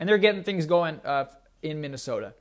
and 0.00 0.08
they're 0.08 0.18
getting 0.18 0.42
things 0.42 0.66
going 0.66 0.98
uh, 1.04 1.26
in 1.62 1.80
Minnesota 1.80 2.34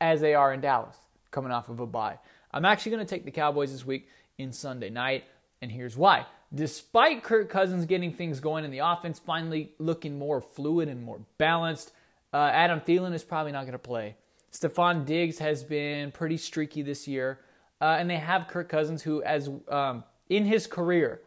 as 0.00 0.20
they 0.20 0.34
are 0.34 0.54
in 0.54 0.60
Dallas, 0.60 0.96
coming 1.30 1.52
off 1.52 1.68
of 1.68 1.80
a 1.80 1.86
bye. 1.86 2.18
I'm 2.52 2.64
actually 2.64 2.92
going 2.92 3.04
to 3.04 3.10
take 3.10 3.24
the 3.24 3.30
Cowboys 3.30 3.72
this 3.72 3.84
week 3.84 4.08
in 4.38 4.52
Sunday 4.52 4.88
night, 4.88 5.24
and 5.60 5.70
here's 5.70 5.96
why. 5.96 6.26
Despite 6.54 7.22
Kirk 7.22 7.50
Cousins 7.50 7.84
getting 7.84 8.12
things 8.12 8.40
going 8.40 8.64
in 8.64 8.70
the 8.70 8.78
offense, 8.78 9.18
finally 9.18 9.72
looking 9.78 10.18
more 10.18 10.40
fluid 10.40 10.88
and 10.88 11.02
more 11.02 11.20
balanced, 11.38 11.92
uh, 12.32 12.50
Adam 12.52 12.80
Thielen 12.80 13.12
is 13.12 13.24
probably 13.24 13.52
not 13.52 13.62
going 13.62 13.72
to 13.72 13.78
play. 13.78 14.16
Stefon 14.52 15.04
Diggs 15.04 15.38
has 15.38 15.62
been 15.62 16.10
pretty 16.12 16.36
streaky 16.36 16.82
this 16.82 17.06
year, 17.06 17.40
uh, 17.80 17.96
and 17.98 18.08
they 18.08 18.16
have 18.16 18.48
Kirk 18.48 18.68
Cousins, 18.68 19.02
who, 19.02 19.22
as 19.22 19.50
um, 19.68 20.04
in 20.28 20.44
his 20.44 20.66
career, 20.66 21.20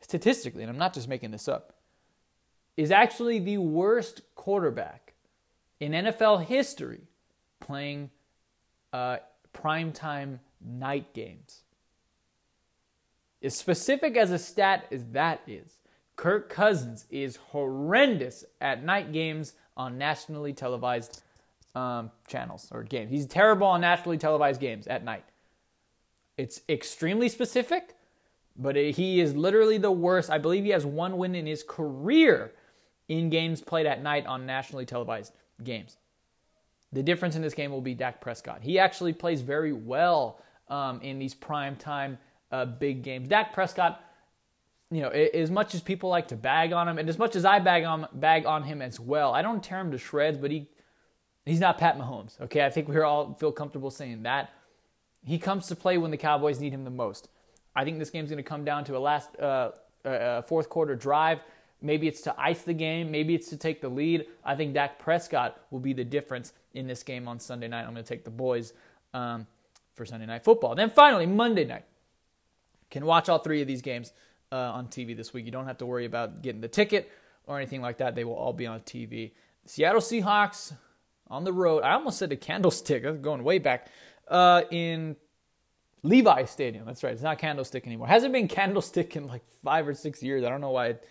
statistically, 0.00 0.62
and 0.62 0.70
I'm 0.70 0.78
not 0.78 0.94
just 0.94 1.08
making 1.08 1.30
this 1.30 1.48
up, 1.48 1.79
is 2.76 2.90
actually 2.90 3.38
the 3.38 3.58
worst 3.58 4.22
quarterback 4.34 5.14
in 5.80 5.92
NFL 5.92 6.44
history 6.44 7.00
playing 7.60 8.10
uh, 8.92 9.18
primetime 9.54 10.38
night 10.64 11.12
games. 11.14 11.62
As 13.42 13.56
specific 13.56 14.16
as 14.16 14.30
a 14.30 14.38
stat 14.38 14.86
as 14.90 15.06
that 15.12 15.40
is, 15.46 15.78
Kirk 16.16 16.50
Cousins 16.50 17.06
is 17.10 17.36
horrendous 17.36 18.44
at 18.60 18.84
night 18.84 19.12
games 19.12 19.54
on 19.76 19.96
nationally 19.96 20.52
televised 20.52 21.22
um, 21.74 22.10
channels 22.28 22.68
or 22.70 22.82
games. 22.82 23.10
He's 23.10 23.26
terrible 23.26 23.66
on 23.66 23.80
nationally 23.80 24.18
televised 24.18 24.60
games 24.60 24.86
at 24.86 25.02
night. 25.02 25.24
It's 26.36 26.60
extremely 26.68 27.28
specific, 27.28 27.94
but 28.56 28.76
he 28.76 29.20
is 29.20 29.34
literally 29.34 29.78
the 29.78 29.90
worst. 29.90 30.28
I 30.28 30.38
believe 30.38 30.64
he 30.64 30.70
has 30.70 30.84
one 30.84 31.16
win 31.16 31.34
in 31.34 31.46
his 31.46 31.62
career 31.62 32.52
in 33.10 33.28
games 33.28 33.60
played 33.60 33.86
at 33.86 34.02
night 34.02 34.24
on 34.24 34.46
nationally 34.46 34.86
televised 34.86 35.32
games. 35.62 35.96
The 36.92 37.02
difference 37.02 37.34
in 37.34 37.42
this 37.42 37.54
game 37.54 37.72
will 37.72 37.80
be 37.80 37.92
Dak 37.92 38.20
Prescott. 38.20 38.62
He 38.62 38.78
actually 38.78 39.12
plays 39.12 39.42
very 39.42 39.72
well 39.72 40.40
um, 40.68 41.00
in 41.02 41.18
these 41.18 41.34
prime 41.34 41.74
time 41.74 42.18
uh, 42.52 42.64
big 42.64 43.02
games. 43.02 43.28
Dak 43.28 43.52
Prescott, 43.52 44.00
you 44.92 45.00
know, 45.02 45.08
as 45.08 45.50
much 45.50 45.74
as 45.74 45.80
people 45.80 46.08
like 46.08 46.28
to 46.28 46.36
bag 46.36 46.72
on 46.72 46.88
him, 46.88 46.98
and 46.98 47.08
as 47.08 47.18
much 47.18 47.34
as 47.34 47.44
I 47.44 47.58
bag 47.58 47.82
on 47.84 48.06
bag 48.12 48.46
on 48.46 48.62
him 48.62 48.80
as 48.80 49.00
well, 49.00 49.34
I 49.34 49.42
don't 49.42 49.62
tear 49.62 49.80
him 49.80 49.90
to 49.90 49.98
shreds. 49.98 50.38
But 50.38 50.52
he 50.52 50.68
he's 51.44 51.60
not 51.60 51.78
Pat 51.78 51.98
Mahomes. 51.98 52.40
Okay, 52.40 52.64
I 52.64 52.70
think 52.70 52.88
we 52.88 53.00
all 53.00 53.34
feel 53.34 53.50
comfortable 53.50 53.90
saying 53.90 54.22
that. 54.22 54.52
He 55.24 55.38
comes 55.38 55.66
to 55.66 55.76
play 55.76 55.98
when 55.98 56.12
the 56.12 56.16
Cowboys 56.16 56.60
need 56.60 56.72
him 56.72 56.84
the 56.84 56.90
most. 56.90 57.28
I 57.74 57.84
think 57.84 57.98
this 57.98 58.10
game's 58.10 58.30
going 58.30 58.42
to 58.42 58.48
come 58.48 58.64
down 58.64 58.84
to 58.84 58.96
a 58.96 58.98
last 58.98 59.36
uh, 59.38 59.72
uh, 60.04 60.42
fourth 60.42 60.68
quarter 60.68 60.94
drive 60.94 61.40
Maybe 61.82 62.08
it's 62.08 62.20
to 62.22 62.34
ice 62.38 62.62
the 62.62 62.74
game. 62.74 63.10
Maybe 63.10 63.34
it's 63.34 63.48
to 63.48 63.56
take 63.56 63.80
the 63.80 63.88
lead. 63.88 64.26
I 64.44 64.54
think 64.54 64.74
Dak 64.74 64.98
Prescott 64.98 65.60
will 65.70 65.80
be 65.80 65.92
the 65.92 66.04
difference 66.04 66.52
in 66.74 66.86
this 66.86 67.02
game 67.02 67.26
on 67.26 67.40
Sunday 67.40 67.68
night. 67.68 67.82
I'm 67.82 67.92
going 67.92 68.04
to 68.04 68.08
take 68.08 68.24
the 68.24 68.30
boys 68.30 68.72
um, 69.14 69.46
for 69.94 70.04
Sunday 70.04 70.26
night 70.26 70.44
football. 70.44 70.74
Then 70.74 70.90
finally, 70.90 71.26
Monday 71.26 71.64
night. 71.64 71.84
Can 72.90 73.06
watch 73.06 73.28
all 73.28 73.38
three 73.38 73.62
of 73.62 73.68
these 73.68 73.82
games 73.82 74.12
uh, 74.50 74.56
on 74.56 74.88
TV 74.88 75.16
this 75.16 75.32
week. 75.32 75.46
You 75.46 75.52
don't 75.52 75.66
have 75.66 75.78
to 75.78 75.86
worry 75.86 76.06
about 76.06 76.42
getting 76.42 76.60
the 76.60 76.68
ticket 76.68 77.10
or 77.46 77.56
anything 77.56 77.80
like 77.80 77.98
that. 77.98 78.14
They 78.14 78.24
will 78.24 78.34
all 78.34 78.52
be 78.52 78.66
on 78.66 78.80
TV. 78.80 79.32
Seattle 79.64 80.00
Seahawks 80.00 80.72
on 81.28 81.44
the 81.44 81.52
road. 81.52 81.82
I 81.82 81.92
almost 81.92 82.18
said 82.18 82.32
a 82.32 82.36
candlestick. 82.36 83.04
I'm 83.04 83.22
going 83.22 83.44
way 83.44 83.58
back. 83.58 83.88
Uh, 84.26 84.62
in 84.70 85.16
Levi 86.02 86.44
Stadium. 86.44 86.86
That's 86.86 87.02
right. 87.02 87.12
It's 87.12 87.22
not 87.22 87.38
Candlestick 87.38 87.86
anymore. 87.86 88.06
Hasn't 88.06 88.32
been 88.32 88.48
Candlestick 88.48 89.16
in 89.16 89.26
like 89.26 89.42
five 89.62 89.86
or 89.86 89.94
six 89.94 90.22
years. 90.22 90.44
I 90.44 90.48
don't 90.48 90.60
know 90.60 90.70
why. 90.70 90.86
It, 90.88 91.08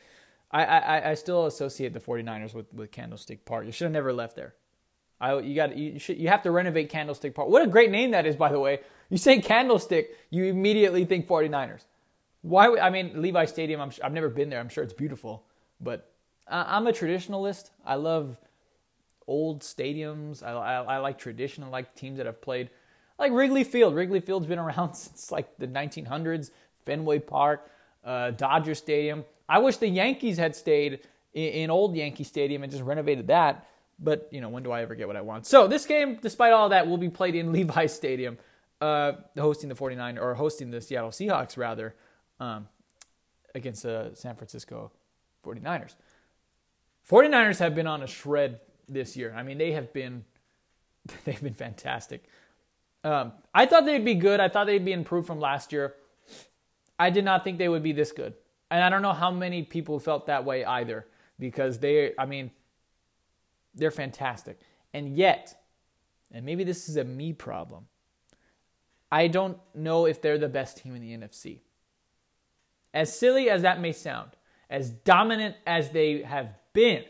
I, 0.51 0.63
I, 0.63 1.09
I 1.12 1.13
still 1.13 1.45
associate 1.45 1.93
the 1.93 1.99
49ers 1.99 2.53
with, 2.53 2.73
with 2.73 2.91
Candlestick 2.91 3.45
Park. 3.45 3.65
You 3.65 3.71
should 3.71 3.85
have 3.85 3.93
never 3.93 4.12
left 4.12 4.35
there. 4.35 4.55
I, 5.21 5.38
you 5.39 5.53
got 5.53 5.75
you 5.75 5.99
should 5.99 6.17
you 6.17 6.29
have 6.29 6.43
to 6.43 6.51
renovate 6.51 6.89
Candlestick 6.89 7.35
Park. 7.35 7.49
What 7.49 7.62
a 7.62 7.67
great 7.67 7.91
name 7.91 8.12
that 8.12 8.25
is, 8.25 8.35
by 8.35 8.51
the 8.51 8.59
way. 8.59 8.79
You 9.09 9.17
say 9.17 9.41
Candlestick, 9.41 10.15
you 10.29 10.45
immediately 10.45 11.03
think 11.03 11.27
49ers. 11.27 11.83
Why? 12.41 12.77
I 12.77 12.89
mean, 12.89 13.21
Levi 13.21 13.45
Stadium. 13.45 13.81
i 13.81 13.89
have 14.01 14.13
never 14.13 14.29
been 14.29 14.49
there. 14.49 14.59
I'm 14.59 14.69
sure 14.69 14.83
it's 14.83 14.93
beautiful, 14.93 15.43
but 15.81 16.09
I'm 16.47 16.88
a 16.88 16.91
traditionalist. 16.91 17.71
I 17.85 17.95
love 17.95 18.39
old 19.27 19.62
stadiums. 19.62 20.41
I, 20.41 20.51
I, 20.51 20.95
I 20.95 20.97
like 20.99 21.17
tradition. 21.17 21.65
I 21.65 21.67
like 21.67 21.95
teams 21.95 22.17
that 22.17 22.25
have 22.25 22.41
played, 22.41 22.69
like 23.19 23.33
Wrigley 23.33 23.65
Field. 23.65 23.95
Wrigley 23.95 24.21
Field's 24.21 24.47
been 24.47 24.57
around 24.57 24.93
since 24.95 25.31
like 25.31 25.57
the 25.57 25.67
1900s. 25.67 26.51
Fenway 26.85 27.19
Park, 27.19 27.69
uh, 28.03 28.31
Dodger 28.31 28.75
Stadium. 28.75 29.25
I 29.47 29.59
wish 29.59 29.77
the 29.77 29.88
Yankees 29.88 30.38
had 30.38 30.55
stayed 30.55 31.01
in, 31.33 31.43
in 31.43 31.69
old 31.69 31.95
Yankee 31.95 32.23
Stadium 32.23 32.63
and 32.63 32.71
just 32.71 32.83
renovated 32.83 33.27
that. 33.27 33.67
But, 34.01 34.29
you 34.31 34.39
know, 34.39 34.49
when 34.49 34.63
do 34.63 34.71
I 34.71 34.81
ever 34.81 34.95
get 34.95 35.07
what 35.07 35.17
I 35.17 35.21
want? 35.21 35.45
So 35.45 35.67
this 35.67 35.85
game, 35.85 36.19
despite 36.21 36.53
all 36.53 36.69
that, 36.69 36.88
will 36.88 36.97
be 36.97 37.09
played 37.09 37.35
in 37.35 37.51
Levi 37.53 37.85
Stadium, 37.88 38.38
uh, 38.79 39.13
hosting 39.38 39.69
the 39.69 39.75
49 39.75 40.17
or 40.17 40.35
hosting 40.35 40.71
the 40.71 40.81
Seattle 40.81 41.09
Seahawks, 41.09 41.57
rather, 41.57 41.95
um, 42.39 42.67
against 43.53 43.83
the 43.83 44.12
San 44.13 44.35
Francisco 44.35 44.91
49ers. 45.45 45.95
49ers 47.09 47.59
have 47.59 47.75
been 47.75 47.88
on 47.88 48.03
a 48.03 48.07
shred 48.07 48.59
this 48.88 49.17
year. 49.17 49.33
I 49.35 49.43
mean, 49.43 49.57
they 49.57 49.71
have 49.71 49.91
been 49.93 50.23
they've 51.25 51.41
been 51.41 51.53
fantastic. 51.53 52.23
Um, 53.03 53.33
I 53.53 53.65
thought 53.65 53.85
they'd 53.85 54.03
be 54.03 54.15
good. 54.15 54.39
I 54.39 54.49
thought 54.49 54.67
they'd 54.67 54.83
be 54.83 54.91
improved 54.91 55.27
from 55.27 55.39
last 55.39 55.71
year. 55.71 55.95
I 56.99 57.09
did 57.09 57.23
not 57.23 57.43
think 57.43 57.57
they 57.57 57.69
would 57.69 57.81
be 57.81 57.93
this 57.93 58.12
good. 58.12 58.33
And 58.69 58.83
I 58.83 58.89
don't 58.89 59.01
know 59.01 59.13
how 59.13 59.31
many 59.31 59.63
people 59.63 59.99
felt 59.99 60.27
that 60.27 60.45
way 60.45 60.65
either 60.65 61.07
because 61.39 61.79
they, 61.79 62.12
I 62.19 62.25
mean, 62.25 62.51
they're 63.73 63.89
fantastic. 63.89 64.59
And 64.93 65.15
yet, 65.15 65.59
and 66.31 66.45
maybe 66.45 66.63
this 66.63 66.89
is 66.89 66.97
a 66.97 67.03
me 67.03 67.33
problem, 67.33 67.88
I 69.12 69.27
don't 69.27 69.57
know 69.73 70.05
if 70.05 70.21
they're 70.21 70.38
the 70.38 70.49
best 70.49 70.77
team 70.77 70.95
in 70.95 71.01
the 71.01 71.17
NFC. 71.17 71.59
As 72.93 73.17
silly 73.17 73.49
as 73.49 73.62
that 73.63 73.79
may 73.79 73.91
sound, 73.91 74.31
as 74.69 74.91
dominant 74.91 75.55
as 75.65 75.89
they 75.91 76.21
have 76.21 76.55
been, 76.73 77.05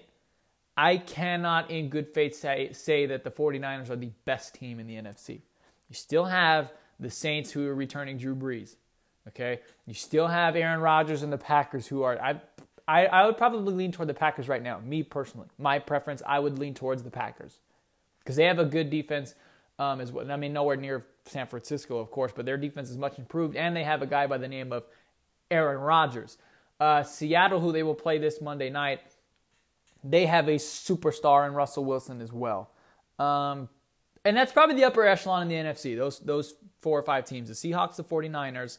I 0.77 0.97
cannot 0.97 1.71
in 1.71 1.89
good 1.89 2.07
faith 2.07 2.35
say, 2.35 2.71
say 2.71 3.05
that 3.07 3.25
the 3.25 3.31
49ers 3.31 3.89
are 3.89 3.97
the 3.97 4.11
best 4.23 4.55
team 4.55 4.79
in 4.79 4.87
the 4.87 4.95
NFC. 4.95 5.41
You 5.89 5.95
still 5.95 6.25
have 6.25 6.71
the 6.99 7.09
Saints 7.09 7.51
who 7.51 7.67
are 7.67 7.75
returning 7.75 8.17
Drew 8.17 8.35
Brees. 8.35 8.75
Okay, 9.29 9.59
you 9.85 9.93
still 9.93 10.27
have 10.27 10.55
Aaron 10.55 10.81
Rodgers 10.81 11.23
and 11.23 11.31
the 11.31 11.37
Packers, 11.37 11.87
who 11.87 12.03
are 12.03 12.19
I, 12.21 12.41
I, 12.87 13.05
I 13.05 13.25
would 13.25 13.37
probably 13.37 13.73
lean 13.73 13.91
toward 13.91 14.09
the 14.09 14.13
Packers 14.13 14.47
right 14.47 14.61
now. 14.61 14.79
Me 14.79 15.03
personally, 15.03 15.47
my 15.57 15.79
preference, 15.79 16.21
I 16.25 16.39
would 16.39 16.57
lean 16.57 16.73
towards 16.73 17.03
the 17.03 17.11
Packers 17.11 17.59
because 18.19 18.35
they 18.35 18.45
have 18.45 18.59
a 18.59 18.65
good 18.65 18.89
defense 18.89 19.35
um, 19.77 20.01
as 20.01 20.11
well. 20.11 20.29
I 20.31 20.35
mean, 20.35 20.53
nowhere 20.53 20.75
near 20.75 21.05
San 21.25 21.47
Francisco, 21.47 21.99
of 21.99 22.11
course, 22.11 22.31
but 22.35 22.45
their 22.45 22.57
defense 22.57 22.89
is 22.89 22.97
much 22.97 23.19
improved, 23.19 23.55
and 23.55 23.75
they 23.75 23.83
have 23.83 24.01
a 24.01 24.07
guy 24.07 24.27
by 24.27 24.37
the 24.37 24.47
name 24.47 24.73
of 24.73 24.83
Aaron 25.51 25.79
Rodgers. 25.79 26.37
Uh, 26.79 27.03
Seattle, 27.03 27.59
who 27.59 27.71
they 27.71 27.83
will 27.83 27.95
play 27.95 28.17
this 28.17 28.41
Monday 28.41 28.69
night, 28.69 29.01
they 30.03 30.25
have 30.25 30.47
a 30.47 30.55
superstar 30.55 31.47
in 31.47 31.53
Russell 31.53 31.85
Wilson 31.85 32.21
as 32.21 32.31
well. 32.31 32.71
Um, 33.19 33.69
and 34.25 34.35
that's 34.35 34.51
probably 34.51 34.75
the 34.75 34.85
upper 34.85 35.05
echelon 35.05 35.43
in 35.43 35.47
the 35.49 35.69
NFC. 35.69 35.95
Those 35.97 36.19
those 36.19 36.55
four 36.79 36.97
or 36.99 37.03
five 37.03 37.25
teams: 37.25 37.49
the 37.49 37.55
Seahawks, 37.55 37.95
the 37.95 38.03
49ers, 38.03 38.77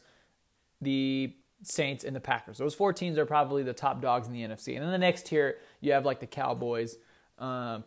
the 0.81 1.35
Saints, 1.63 2.03
and 2.03 2.15
the 2.15 2.19
Packers. 2.19 2.57
Those 2.57 2.73
four 2.73 2.91
teams 2.91 3.17
are 3.17 3.25
probably 3.25 3.63
the 3.63 3.73
top 3.73 4.01
dogs 4.01 4.27
in 4.27 4.33
the 4.33 4.41
NFC. 4.41 4.75
And 4.75 4.83
then 4.83 4.91
the 4.91 4.97
next 4.97 5.27
tier, 5.27 5.57
you 5.79 5.93
have 5.93 6.05
like 6.05 6.19
the 6.19 6.27
Cowboys, 6.27 6.97
um, 7.37 7.83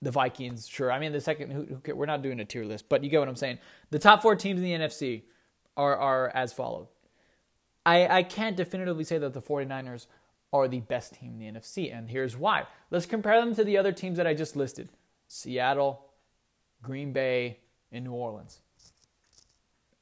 the 0.00 0.10
Vikings. 0.10 0.66
Sure, 0.66 0.90
I 0.90 0.98
mean 0.98 1.12
the 1.12 1.20
second. 1.20 1.50
Who, 1.50 1.78
who, 1.84 1.94
we're 1.94 2.06
not 2.06 2.22
doing 2.22 2.40
a 2.40 2.44
tier 2.44 2.64
list, 2.64 2.88
but 2.88 3.04
you 3.04 3.10
get 3.10 3.20
what 3.20 3.28
I'm 3.28 3.36
saying. 3.36 3.58
The 3.90 3.98
top 3.98 4.22
four 4.22 4.34
teams 4.34 4.60
in 4.60 4.64
the 4.64 4.72
NFC 4.72 5.22
are 5.76 5.96
are 5.96 6.30
as 6.34 6.52
followed. 6.54 6.88
I 7.84 8.06
I 8.08 8.22
can't 8.22 8.56
definitively 8.56 9.04
say 9.04 9.18
that 9.18 9.34
the 9.34 9.42
49ers 9.42 10.06
are 10.52 10.68
the 10.68 10.80
best 10.80 11.14
team 11.14 11.34
in 11.34 11.38
the 11.38 11.60
NFC, 11.60 11.94
and 11.94 12.08
here's 12.08 12.36
why. 12.36 12.64
Let's 12.90 13.06
compare 13.06 13.38
them 13.40 13.54
to 13.54 13.62
the 13.62 13.76
other 13.76 13.92
teams 13.92 14.16
that 14.16 14.26
I 14.26 14.32
just 14.32 14.56
listed: 14.56 14.88
Seattle, 15.28 16.06
Green 16.82 17.12
Bay, 17.12 17.58
and 17.92 18.04
New 18.04 18.12
Orleans. 18.12 18.60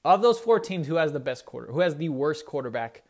Of 0.05 0.23
those 0.23 0.39
four 0.39 0.61
teams, 0.61 0.87
who 0.87 0.97
has 0.97 1.13
the 1.13 1.21
best 1.21 1.45
quarter? 1.45 1.73
Who 1.73 1.81
has 1.81 1.97
the 1.97 2.09
worst 2.09 2.47
quarterback? 2.47 3.03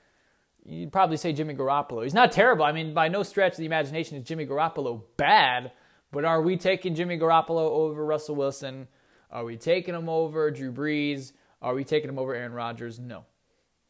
You'd 0.64 0.92
probably 0.92 1.16
say 1.16 1.32
Jimmy 1.32 1.54
Garoppolo. 1.54 2.02
He's 2.02 2.14
not 2.14 2.32
terrible. 2.32 2.64
I 2.64 2.72
mean, 2.72 2.92
by 2.92 3.08
no 3.08 3.22
stretch 3.22 3.52
of 3.52 3.58
the 3.58 3.66
imagination 3.66 4.16
is 4.18 4.24
Jimmy 4.24 4.46
Garoppolo 4.46 5.02
bad. 5.16 5.72
But 6.10 6.24
are 6.24 6.40
we 6.40 6.56
taking 6.56 6.94
Jimmy 6.94 7.18
Garoppolo 7.18 7.70
over 7.70 8.04
Russell 8.04 8.36
Wilson? 8.36 8.88
Are 9.30 9.44
we 9.44 9.56
taking 9.56 9.94
him 9.94 10.08
over 10.08 10.50
Drew 10.50 10.72
Brees? 10.72 11.32
Are 11.60 11.74
we 11.74 11.84
taking 11.84 12.08
him 12.08 12.18
over 12.18 12.34
Aaron 12.34 12.52
Rodgers? 12.52 12.98
No. 12.98 13.24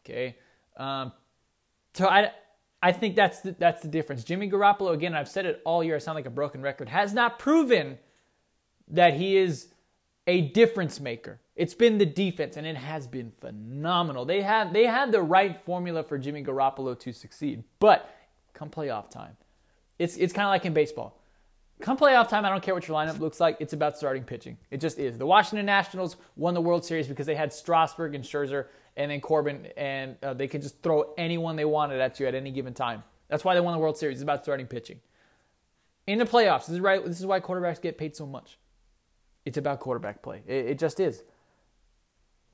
Okay. 0.00 0.36
Um, 0.76 1.12
so 1.94 2.08
I, 2.08 2.32
I 2.82 2.92
think 2.92 3.16
that's 3.16 3.40
the, 3.40 3.56
that's 3.58 3.82
the 3.82 3.88
difference. 3.88 4.24
Jimmy 4.24 4.50
Garoppolo, 4.50 4.92
again, 4.92 5.14
I've 5.14 5.28
said 5.28 5.46
it 5.46 5.60
all 5.64 5.82
year. 5.82 5.96
I 5.96 5.98
sound 5.98 6.16
like 6.16 6.26
a 6.26 6.30
broken 6.30 6.62
record. 6.62 6.88
Has 6.88 7.12
not 7.12 7.38
proven 7.38 7.98
that 8.88 9.14
he 9.14 9.36
is 9.36 9.68
a 10.26 10.42
difference 10.42 11.00
maker. 11.00 11.40
It's 11.58 11.74
been 11.74 11.98
the 11.98 12.06
defense, 12.06 12.56
and 12.56 12.64
it 12.64 12.76
has 12.76 13.08
been 13.08 13.32
phenomenal. 13.32 14.24
They 14.24 14.42
had 14.42 14.72
they 14.72 14.86
had 14.86 15.10
the 15.10 15.20
right 15.20 15.56
formula 15.56 16.04
for 16.04 16.16
Jimmy 16.16 16.44
Garoppolo 16.44 16.96
to 17.00 17.12
succeed. 17.12 17.64
But 17.80 18.08
come 18.54 18.70
playoff 18.70 19.10
time, 19.10 19.36
it's 19.98 20.16
it's 20.16 20.32
kind 20.32 20.46
of 20.46 20.50
like 20.50 20.64
in 20.64 20.72
baseball. 20.72 21.20
Come 21.80 21.96
playoff 21.96 22.28
time, 22.28 22.44
I 22.44 22.48
don't 22.50 22.62
care 22.62 22.74
what 22.74 22.86
your 22.86 22.96
lineup 22.96 23.18
looks 23.18 23.40
like. 23.40 23.56
It's 23.58 23.72
about 23.72 23.98
starting 23.98 24.22
pitching. 24.22 24.56
It 24.70 24.80
just 24.80 25.00
is. 25.00 25.18
The 25.18 25.26
Washington 25.26 25.66
Nationals 25.66 26.16
won 26.36 26.54
the 26.54 26.60
World 26.60 26.84
Series 26.84 27.08
because 27.08 27.26
they 27.26 27.34
had 27.34 27.52
Strasburg 27.52 28.14
and 28.14 28.24
Scherzer 28.24 28.66
and 28.96 29.10
then 29.10 29.20
Corbin, 29.20 29.66
and 29.76 30.16
uh, 30.22 30.34
they 30.34 30.46
could 30.46 30.62
just 30.62 30.80
throw 30.80 31.12
anyone 31.18 31.56
they 31.56 31.64
wanted 31.64 32.00
at 32.00 32.20
you 32.20 32.26
at 32.28 32.36
any 32.36 32.52
given 32.52 32.72
time. 32.72 33.02
That's 33.28 33.44
why 33.44 33.54
they 33.54 33.60
won 33.60 33.72
the 33.72 33.80
World 33.80 33.96
Series. 33.96 34.18
It's 34.18 34.22
about 34.22 34.44
starting 34.44 34.66
pitching. 34.66 35.00
In 36.06 36.18
the 36.18 36.24
playoffs, 36.24 36.66
this 36.66 36.70
is 36.70 36.80
right. 36.80 37.04
This 37.04 37.18
is 37.18 37.26
why 37.26 37.40
quarterbacks 37.40 37.82
get 37.82 37.98
paid 37.98 38.14
so 38.14 38.26
much. 38.26 38.58
It's 39.44 39.58
about 39.58 39.80
quarterback 39.80 40.22
play. 40.22 40.42
It, 40.46 40.66
it 40.66 40.78
just 40.78 41.00
is. 41.00 41.22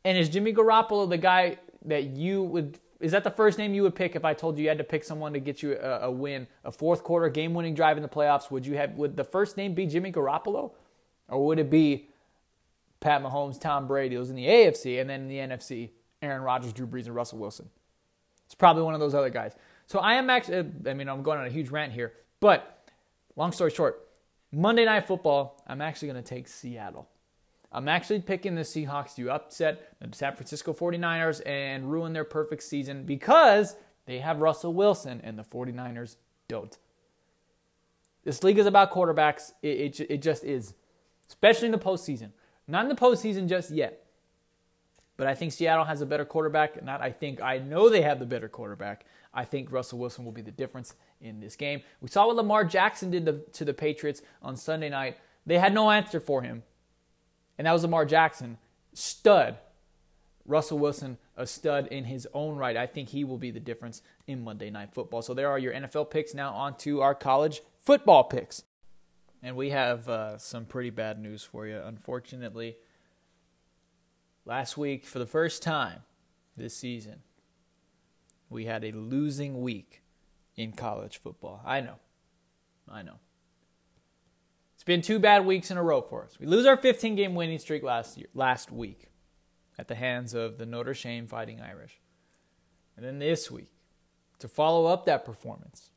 And 0.05 0.19
is 0.19 0.29
Jimmy 0.29 0.53
Garoppolo 0.53 1.09
the 1.09 1.19
guy 1.19 1.59
that 1.85 2.05
you 2.05 2.43
would 2.43 2.79
is 3.01 3.13
that 3.13 3.25
the 3.25 3.31
first 3.31 3.59
name 3.59 3.75
you 3.75 3.83
would 3.83 3.95
pick 3.95 4.17
if 4.17 4.25
I 4.25 4.33
told 4.33 4.57
you 4.57 4.63
you 4.63 4.69
had 4.69 4.79
to 4.79 4.85
pick 4.85 5.05
someone 5.05 5.33
to 5.35 5.41
get 5.41 5.63
you 5.63 5.77
a, 5.77 6.03
a 6.03 6.11
win, 6.11 6.47
a 6.65 6.73
fourth 6.73 7.03
quarter 7.03 7.29
game 7.29 7.53
winning 7.53 7.75
drive 7.75 7.97
in 7.99 8.03
the 8.03 8.09
playoffs? 8.09 8.51
Would 8.51 8.65
you 8.65 8.77
have 8.77 8.95
would 8.95 9.17
the 9.17 9.25
first 9.25 9.57
name 9.57 9.75
be 9.75 9.87
Jimmy 9.87 10.11
Garoppolo, 10.13 10.73
or 11.29 11.47
would 11.47 11.59
it 11.59 11.71
be 11.71 12.09
Pat 13.01 13.23
Mahomes, 13.23 13.61
Tom 13.61 13.87
Brady? 13.87 14.17
Those 14.17 14.31
in 14.31 14.37
the 14.37 14.47
AFC, 14.47 15.01
and 15.01 15.11
then 15.11 15.23
in 15.23 15.29
the 15.29 15.39
NFC, 15.39 15.91
Aaron 16.23 16.43
Rodgers, 16.43 16.73
Drew 16.73 16.87
Brees, 16.87 17.07
and 17.07 17.15
Russell 17.15 17.39
Wilson. 17.39 17.69
It's 18.47 18.55
probably 18.55 18.83
one 18.83 18.95
of 18.95 19.01
those 19.01 19.15
other 19.15 19.31
guys. 19.31 19.53
So 19.87 19.99
I 19.99 20.15
am 20.15 20.31
actually, 20.31 20.71
I 20.87 20.95
mean, 20.95 21.09
I'm 21.09 21.23
going 21.23 21.39
on 21.39 21.47
a 21.47 21.51
huge 21.51 21.71
rant 21.71 21.93
here, 21.93 22.15
but 22.41 22.89
long 23.37 23.53
story 23.53 23.71
short, 23.71 24.09
Monday 24.51 24.85
Night 24.85 25.07
Football, 25.07 25.63
I'm 25.67 25.83
actually 25.83 26.09
going 26.09 26.23
to 26.23 26.29
take 26.29 26.49
Seattle. 26.49 27.09
I'm 27.75 27.89
actually 27.89 28.21
picking 28.21 28.55
the 28.55 28.63
Seahawks 28.63 29.17
to 29.17 29.31
upset 29.33 29.93
the 30.01 30.17
San 30.17 30.37
Francisco 30.37 30.73
49ers 30.73 31.43
and 31.45 31.91
ruin 31.91 32.13
their 32.13 32.25
perfect 32.25 32.63
season 32.63 33.05
because 33.05 33.75
they 34.07 34.21
have 34.21 34.39
Russell 34.39 34.73
Wilson 34.73 35.21
and 35.25 35.37
the 35.37 35.43
49ers 35.43 36.15
don't. 36.47 36.79
This 38.23 38.45
league 38.45 38.59
is 38.59 38.67
about 38.67 38.93
quarterbacks. 38.93 39.53
It, 39.61 40.01
it, 40.01 40.07
it 40.09 40.23
just 40.23 40.45
is, 40.45 40.75
especially 41.29 41.67
in 41.67 41.73
the 41.73 41.79
postseason. 41.79 42.31
Not 42.69 42.85
in 42.85 42.89
the 42.89 42.95
postseason 42.95 43.49
just 43.49 43.73
yet. 43.73 44.07
But 45.17 45.27
I 45.27 45.35
think 45.35 45.53
Seattle 45.53 45.85
has 45.85 46.01
a 46.01 46.07
better 46.07 46.25
quarterback. 46.25 46.83
Not 46.83 47.03
I 47.03 47.11
think, 47.11 47.43
I 47.43 47.59
know 47.59 47.89
they 47.89 48.03
have 48.03 48.21
the 48.21 48.27
better 48.27 48.49
quarterback. 48.49 49.05
I 49.33 49.45
think 49.45 49.73
Russell 49.73 49.99
Wilson 49.99 50.25
will 50.25 50.33
be 50.33 50.43
the 50.43 50.53
difference 50.53 50.95
in 51.21 51.41
this 51.41 51.57
game. 51.57 51.83
We 52.01 52.09
saw 52.09 52.29
what 52.29 52.37
Lamar 52.37 52.65
Jackson 52.65 53.11
did 53.11 53.27
to, 53.27 53.41
to 53.53 53.65
the 53.65 53.75
Patriots 53.75 54.23
on 54.43 54.57
Sunday 54.57 54.91
night. 54.91 55.19
They 55.45 55.59
had 55.59 55.75
no 55.75 55.91
answer 55.91 56.21
for 56.21 56.43
him 56.43 56.63
and 57.59 57.67
that 57.67 57.73
was 57.73 57.83
Lamar 57.83 58.05
Jackson, 58.05 58.59
stud. 58.93 59.59
Russell 60.47 60.79
Wilson, 60.79 61.17
a 61.37 61.47
stud 61.47 61.87
in 61.87 62.05
his 62.05 62.29
own 62.35 62.57
right. 62.57 62.77
I 62.77 62.87
think 62.87 63.09
he 63.09 63.25
will 63.25 63.39
be 63.39 63.51
the 63.51 63.61
difference 63.61 64.03
in 64.27 64.45
Monday 64.45 64.71
Night 64.71 64.93
Football. 64.93 65.23
So 65.23 65.33
there 65.33 65.49
are 65.49 65.59
your 65.59 65.73
NFL 65.73 66.11
picks. 66.11 66.35
Now 66.35 66.53
on 66.53 66.77
to 66.79 67.01
our 67.01 67.15
college 67.15 67.63
football 67.79 68.25
picks. 68.25 68.63
And 69.43 69.57
we 69.57 69.71
have 69.71 70.09
uh, 70.09 70.39
some 70.39 70.65
pretty 70.65 70.91
bad 70.91 71.19
news 71.19 71.43
for 71.43 71.67
you. 71.67 71.81
Unfortunately, 71.83 72.77
last 74.45 74.77
week, 74.77 75.07
for 75.07 75.19
the 75.19 75.27
first 75.27 75.63
time 75.63 76.01
this 76.57 76.77
season, 76.77 77.21
we 78.49 78.67
had 78.67 78.85
a 78.85 78.93
losing 78.93 79.61
week 79.61 80.03
in 80.57 80.73
college 80.73 81.19
football. 81.19 81.63
I 81.65 81.81
know. 81.81 81.97
I 82.89 83.03
know. 83.03 83.19
It's 84.85 84.87
been 84.87 85.01
two 85.01 85.19
bad 85.19 85.47
weeks 85.47 85.71
in 85.71 85.79
a 85.79 85.83
row 85.83 86.03
for 86.03 86.25
us. 86.25 86.39
We 86.39 86.45
lose 86.45 86.67
our 86.67 86.77
15 86.77 87.15
game 87.15 87.35
winning 87.35 87.59
streak 87.59 87.83
last 87.83 88.19
year, 88.19 88.27
last 88.35 88.71
week 88.71 89.09
at 89.79 89.89
the 89.89 89.95
hands 89.95 90.35
of 90.35 90.59
the 90.59 90.67
Notre 90.67 90.93
Dame 90.93 91.27
Fighting 91.27 91.59
Irish. 91.59 91.99
And 92.95 93.03
then 93.03 93.19
this 93.19 93.51
week, 93.51 93.73
to 94.41 94.47
follow 94.47 94.85
up 94.85 95.07
that 95.07 95.25
performance, 95.25 95.89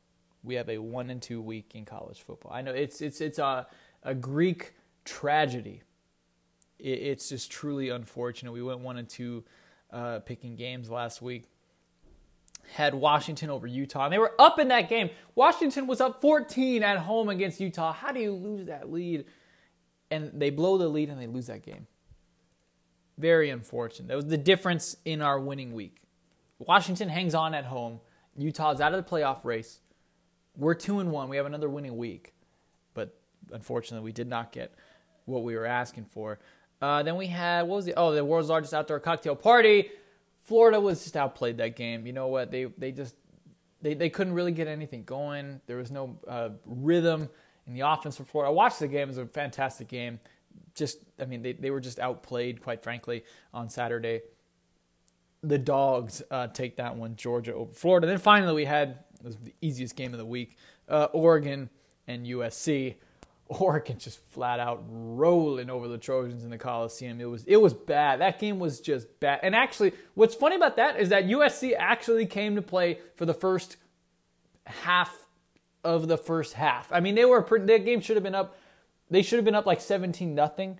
we 0.42 0.54
have 0.54 0.70
a 0.70 0.78
1 0.78 1.10
and 1.10 1.20
2 1.20 1.38
week 1.42 1.72
in 1.74 1.84
college 1.84 2.22
football. 2.22 2.50
I 2.50 2.62
know 2.62 2.72
it's 2.72 3.02
it's 3.02 3.20
it's 3.20 3.38
a 3.38 3.66
a 4.04 4.14
Greek 4.14 4.72
tragedy. 5.04 5.82
It, 6.78 6.88
it's 6.88 7.28
just 7.28 7.50
truly 7.50 7.90
unfortunate. 7.90 8.52
We 8.52 8.62
went 8.62 8.80
1 8.80 8.96
and 8.96 9.06
2 9.06 9.44
uh, 9.92 10.18
picking 10.20 10.56
games 10.56 10.88
last 10.88 11.20
week 11.20 11.50
had 12.72 12.94
Washington 12.94 13.50
over 13.50 13.66
Utah, 13.66 14.04
and 14.04 14.12
they 14.12 14.18
were 14.18 14.34
up 14.38 14.58
in 14.58 14.68
that 14.68 14.88
game. 14.88 15.10
Washington 15.34 15.86
was 15.86 16.00
up 16.00 16.20
14 16.20 16.82
at 16.82 16.98
home 16.98 17.28
against 17.28 17.60
Utah. 17.60 17.92
How 17.92 18.12
do 18.12 18.20
you 18.20 18.32
lose 18.32 18.66
that 18.66 18.90
lead? 18.90 19.24
And 20.10 20.32
they 20.34 20.50
blow 20.50 20.78
the 20.78 20.88
lead 20.88 21.10
and 21.10 21.20
they 21.20 21.26
lose 21.26 21.46
that 21.46 21.62
game. 21.62 21.86
Very 23.18 23.50
unfortunate. 23.50 24.08
That 24.08 24.16
was 24.16 24.26
the 24.26 24.38
difference 24.38 24.96
in 25.04 25.22
our 25.22 25.38
winning 25.38 25.72
week. 25.72 25.96
Washington 26.58 27.08
hangs 27.08 27.34
on 27.34 27.54
at 27.54 27.64
home. 27.64 28.00
Utah's 28.36 28.80
out 28.80 28.94
of 28.94 29.04
the 29.04 29.10
playoff 29.10 29.44
race. 29.44 29.80
We're 30.56 30.74
two 30.74 31.00
and 31.00 31.10
one. 31.10 31.28
We 31.28 31.36
have 31.36 31.46
another 31.46 31.68
winning 31.68 31.96
week, 31.96 32.34
but 32.94 33.18
unfortunately, 33.52 34.04
we 34.04 34.12
did 34.12 34.28
not 34.28 34.52
get 34.52 34.74
what 35.24 35.42
we 35.42 35.56
were 35.56 35.66
asking 35.66 36.06
for. 36.06 36.38
Uh, 36.80 37.02
then 37.02 37.16
we 37.16 37.26
had 37.26 37.62
what 37.62 37.76
was 37.76 37.84
the 37.84 37.94
oh 37.96 38.12
the 38.12 38.24
world's 38.24 38.48
largest 38.48 38.72
outdoor 38.72 39.00
cocktail 39.00 39.36
party. 39.36 39.90
Florida 40.48 40.80
was 40.80 41.02
just 41.02 41.14
outplayed 41.14 41.58
that 41.58 41.76
game. 41.76 42.06
You 42.06 42.14
know 42.14 42.28
what? 42.28 42.50
They 42.50 42.64
they 42.78 42.90
just 42.90 43.14
they, 43.82 43.92
they 43.92 44.08
couldn't 44.08 44.32
really 44.32 44.50
get 44.50 44.66
anything 44.66 45.04
going. 45.04 45.60
There 45.66 45.76
was 45.76 45.90
no 45.90 46.18
uh, 46.26 46.50
rhythm 46.64 47.28
in 47.66 47.74
the 47.74 47.80
offense 47.80 48.16
for 48.16 48.24
Florida. 48.24 48.50
I 48.50 48.54
watched 48.54 48.78
the 48.78 48.88
game. 48.88 49.02
It 49.02 49.08
was 49.08 49.18
a 49.18 49.26
fantastic 49.26 49.88
game. 49.88 50.18
Just 50.74 51.00
I 51.20 51.26
mean 51.26 51.42
they, 51.42 51.52
they 51.52 51.70
were 51.70 51.80
just 51.80 51.98
outplayed, 51.98 52.62
quite 52.62 52.82
frankly, 52.82 53.24
on 53.52 53.68
Saturday. 53.68 54.22
The 55.42 55.58
dogs 55.58 56.22
uh, 56.30 56.48
take 56.48 56.76
that 56.76 56.96
one, 56.96 57.14
Georgia 57.14 57.52
over 57.54 57.72
Florida. 57.74 58.06
Then 58.06 58.18
finally 58.18 58.54
we 58.54 58.64
had 58.64 59.04
was 59.22 59.36
the 59.36 59.52
easiest 59.60 59.96
game 59.96 60.14
of 60.14 60.18
the 60.18 60.26
week, 60.26 60.56
uh, 60.88 61.08
Oregon 61.12 61.68
and 62.06 62.24
USC. 62.24 62.94
Oregon 63.48 63.98
just 63.98 64.24
flat 64.26 64.60
out 64.60 64.84
rolling 64.88 65.70
over 65.70 65.88
the 65.88 65.98
Trojans 65.98 66.44
in 66.44 66.50
the 66.50 66.58
Coliseum. 66.58 67.20
It 67.20 67.24
was 67.24 67.44
it 67.44 67.56
was 67.56 67.72
bad. 67.72 68.20
That 68.20 68.38
game 68.38 68.58
was 68.58 68.80
just 68.80 69.20
bad. 69.20 69.40
And 69.42 69.54
actually, 69.54 69.92
what's 70.14 70.34
funny 70.34 70.56
about 70.56 70.76
that 70.76 71.00
is 71.00 71.08
that 71.08 71.24
USC 71.24 71.74
actually 71.76 72.26
came 72.26 72.56
to 72.56 72.62
play 72.62 72.98
for 73.16 73.24
the 73.24 73.34
first 73.34 73.76
half 74.66 75.26
of 75.82 76.08
the 76.08 76.18
first 76.18 76.52
half. 76.54 76.92
I 76.92 77.00
mean, 77.00 77.14
they 77.14 77.24
were 77.24 77.42
pretty, 77.42 77.64
that 77.66 77.84
game 77.84 78.00
should 78.00 78.16
have 78.16 78.22
been 78.22 78.34
up. 78.34 78.56
They 79.10 79.22
should 79.22 79.38
have 79.38 79.44
been 79.44 79.54
up 79.54 79.66
like 79.66 79.80
seventeen 79.80 80.34
nothing. 80.34 80.78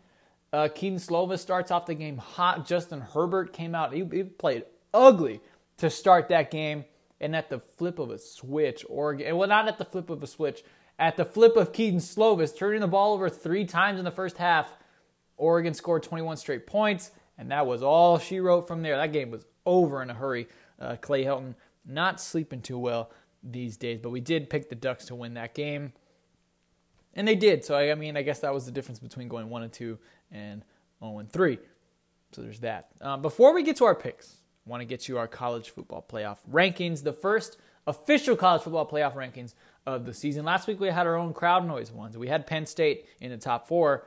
Uh, 0.52 0.68
Kedon 0.74 0.98
Slovis 0.98 1.38
starts 1.40 1.70
off 1.70 1.86
the 1.86 1.94
game 1.94 2.18
hot. 2.18 2.66
Justin 2.66 3.00
Herbert 3.00 3.52
came 3.52 3.74
out. 3.74 3.92
He, 3.92 4.04
he 4.10 4.24
played 4.24 4.64
ugly 4.94 5.40
to 5.78 5.90
start 5.90 6.28
that 6.28 6.50
game. 6.50 6.84
And 7.20 7.34
at 7.34 7.50
the 7.50 7.58
flip 7.58 7.98
of 7.98 8.10
a 8.10 8.18
switch, 8.18 8.84
Oregon, 8.88 9.36
well, 9.36 9.48
not 9.48 9.66
at 9.66 9.76
the 9.76 9.84
flip 9.84 10.08
of 10.08 10.22
a 10.22 10.26
switch, 10.26 10.62
at 10.98 11.16
the 11.16 11.24
flip 11.24 11.56
of 11.56 11.72
Kedon 11.72 12.00
Slovis, 12.00 12.56
turning 12.56 12.80
the 12.80 12.88
ball 12.88 13.14
over 13.14 13.28
three 13.28 13.64
times 13.64 13.98
in 13.98 14.04
the 14.04 14.10
first 14.10 14.36
half, 14.36 14.68
Oregon 15.36 15.72
scored 15.72 16.02
21 16.02 16.36
straight 16.36 16.66
points, 16.66 17.12
and 17.36 17.50
that 17.50 17.66
was 17.66 17.82
all 17.82 18.18
she 18.18 18.40
wrote 18.40 18.66
from 18.66 18.82
there. 18.82 18.96
That 18.96 19.12
game 19.12 19.30
was 19.30 19.46
over 19.64 20.02
in 20.02 20.10
a 20.10 20.14
hurry. 20.14 20.48
Uh, 20.80 20.96
Clay 20.96 21.24
Helton 21.24 21.54
not 21.86 22.20
sleeping 22.20 22.60
too 22.60 22.78
well 22.78 23.10
these 23.42 23.76
days, 23.76 24.00
but 24.02 24.10
we 24.10 24.20
did 24.20 24.50
pick 24.50 24.68
the 24.68 24.74
Ducks 24.74 25.06
to 25.06 25.14
win 25.14 25.34
that 25.34 25.54
game. 25.54 25.92
And 27.14 27.26
they 27.26 27.36
did. 27.36 27.64
So, 27.64 27.76
I, 27.76 27.94
mean, 27.94 28.16
I 28.16 28.22
guess 28.22 28.40
that 28.40 28.52
was 28.52 28.66
the 28.66 28.72
difference 28.72 28.98
between 28.98 29.28
going 29.28 29.48
1 29.48 29.62
and 29.62 29.72
2 29.72 29.98
and 30.32 30.64
0 31.00 31.18
and 31.18 31.30
3. 31.30 31.58
So 32.32 32.42
there's 32.42 32.60
that. 32.60 32.88
Um, 33.00 33.22
before 33.22 33.54
we 33.54 33.62
get 33.62 33.76
to 33.76 33.84
our 33.84 33.94
picks, 33.94 34.36
I 34.66 34.70
want 34.70 34.82
to 34.82 34.84
get 34.84 35.08
you 35.08 35.18
our 35.18 35.26
college 35.26 35.70
football 35.70 36.04
playoff 36.06 36.38
rankings. 36.50 37.02
The 37.02 37.12
first 37.12 37.56
official 37.86 38.36
college 38.36 38.62
football 38.62 38.86
playoff 38.86 39.14
rankings 39.14 39.54
of 39.94 40.04
the 40.04 40.14
season. 40.14 40.44
Last 40.44 40.66
week 40.66 40.80
we 40.80 40.88
had 40.88 41.06
our 41.06 41.16
own 41.16 41.32
crowd 41.32 41.66
noise 41.66 41.90
ones. 41.90 42.16
We 42.16 42.28
had 42.28 42.46
Penn 42.46 42.66
State 42.66 43.06
in 43.20 43.30
the 43.30 43.36
top 43.36 43.66
four. 43.66 44.06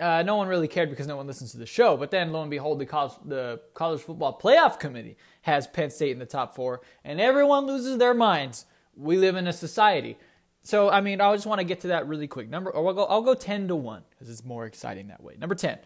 Uh, 0.00 0.22
no 0.22 0.36
one 0.36 0.48
really 0.48 0.68
cared 0.68 0.90
because 0.90 1.06
no 1.06 1.16
one 1.16 1.26
listens 1.26 1.52
to 1.52 1.58
the 1.58 1.66
show. 1.66 1.96
But 1.96 2.10
then, 2.10 2.32
lo 2.32 2.40
and 2.40 2.50
behold, 2.50 2.78
the 2.78 2.86
college, 2.86 3.12
the 3.24 3.60
college 3.74 4.00
football 4.00 4.38
playoff 4.42 4.80
committee 4.80 5.16
has 5.42 5.66
Penn 5.66 5.90
State 5.90 6.12
in 6.12 6.18
the 6.18 6.26
top 6.26 6.56
four, 6.56 6.80
and 7.04 7.20
everyone 7.20 7.66
loses 7.66 7.98
their 7.98 8.14
minds. 8.14 8.66
We 8.96 9.16
live 9.16 9.36
in 9.36 9.46
a 9.46 9.52
society. 9.52 10.18
So, 10.64 10.90
I 10.90 11.00
mean, 11.00 11.20
I 11.20 11.32
just 11.34 11.46
want 11.46 11.60
to 11.60 11.64
get 11.64 11.80
to 11.80 11.88
that 11.88 12.08
really 12.08 12.26
quick. 12.26 12.48
Number, 12.48 12.70
or 12.70 12.88
I'll 12.88 12.94
go, 12.94 13.04
I'll 13.04 13.22
go 13.22 13.34
ten 13.34 13.68
to 13.68 13.76
one 13.76 14.02
because 14.10 14.28
it's 14.30 14.44
more 14.44 14.66
exciting 14.66 15.08
that 15.08 15.22
way. 15.22 15.34
Number 15.38 15.54
ten, 15.54 15.78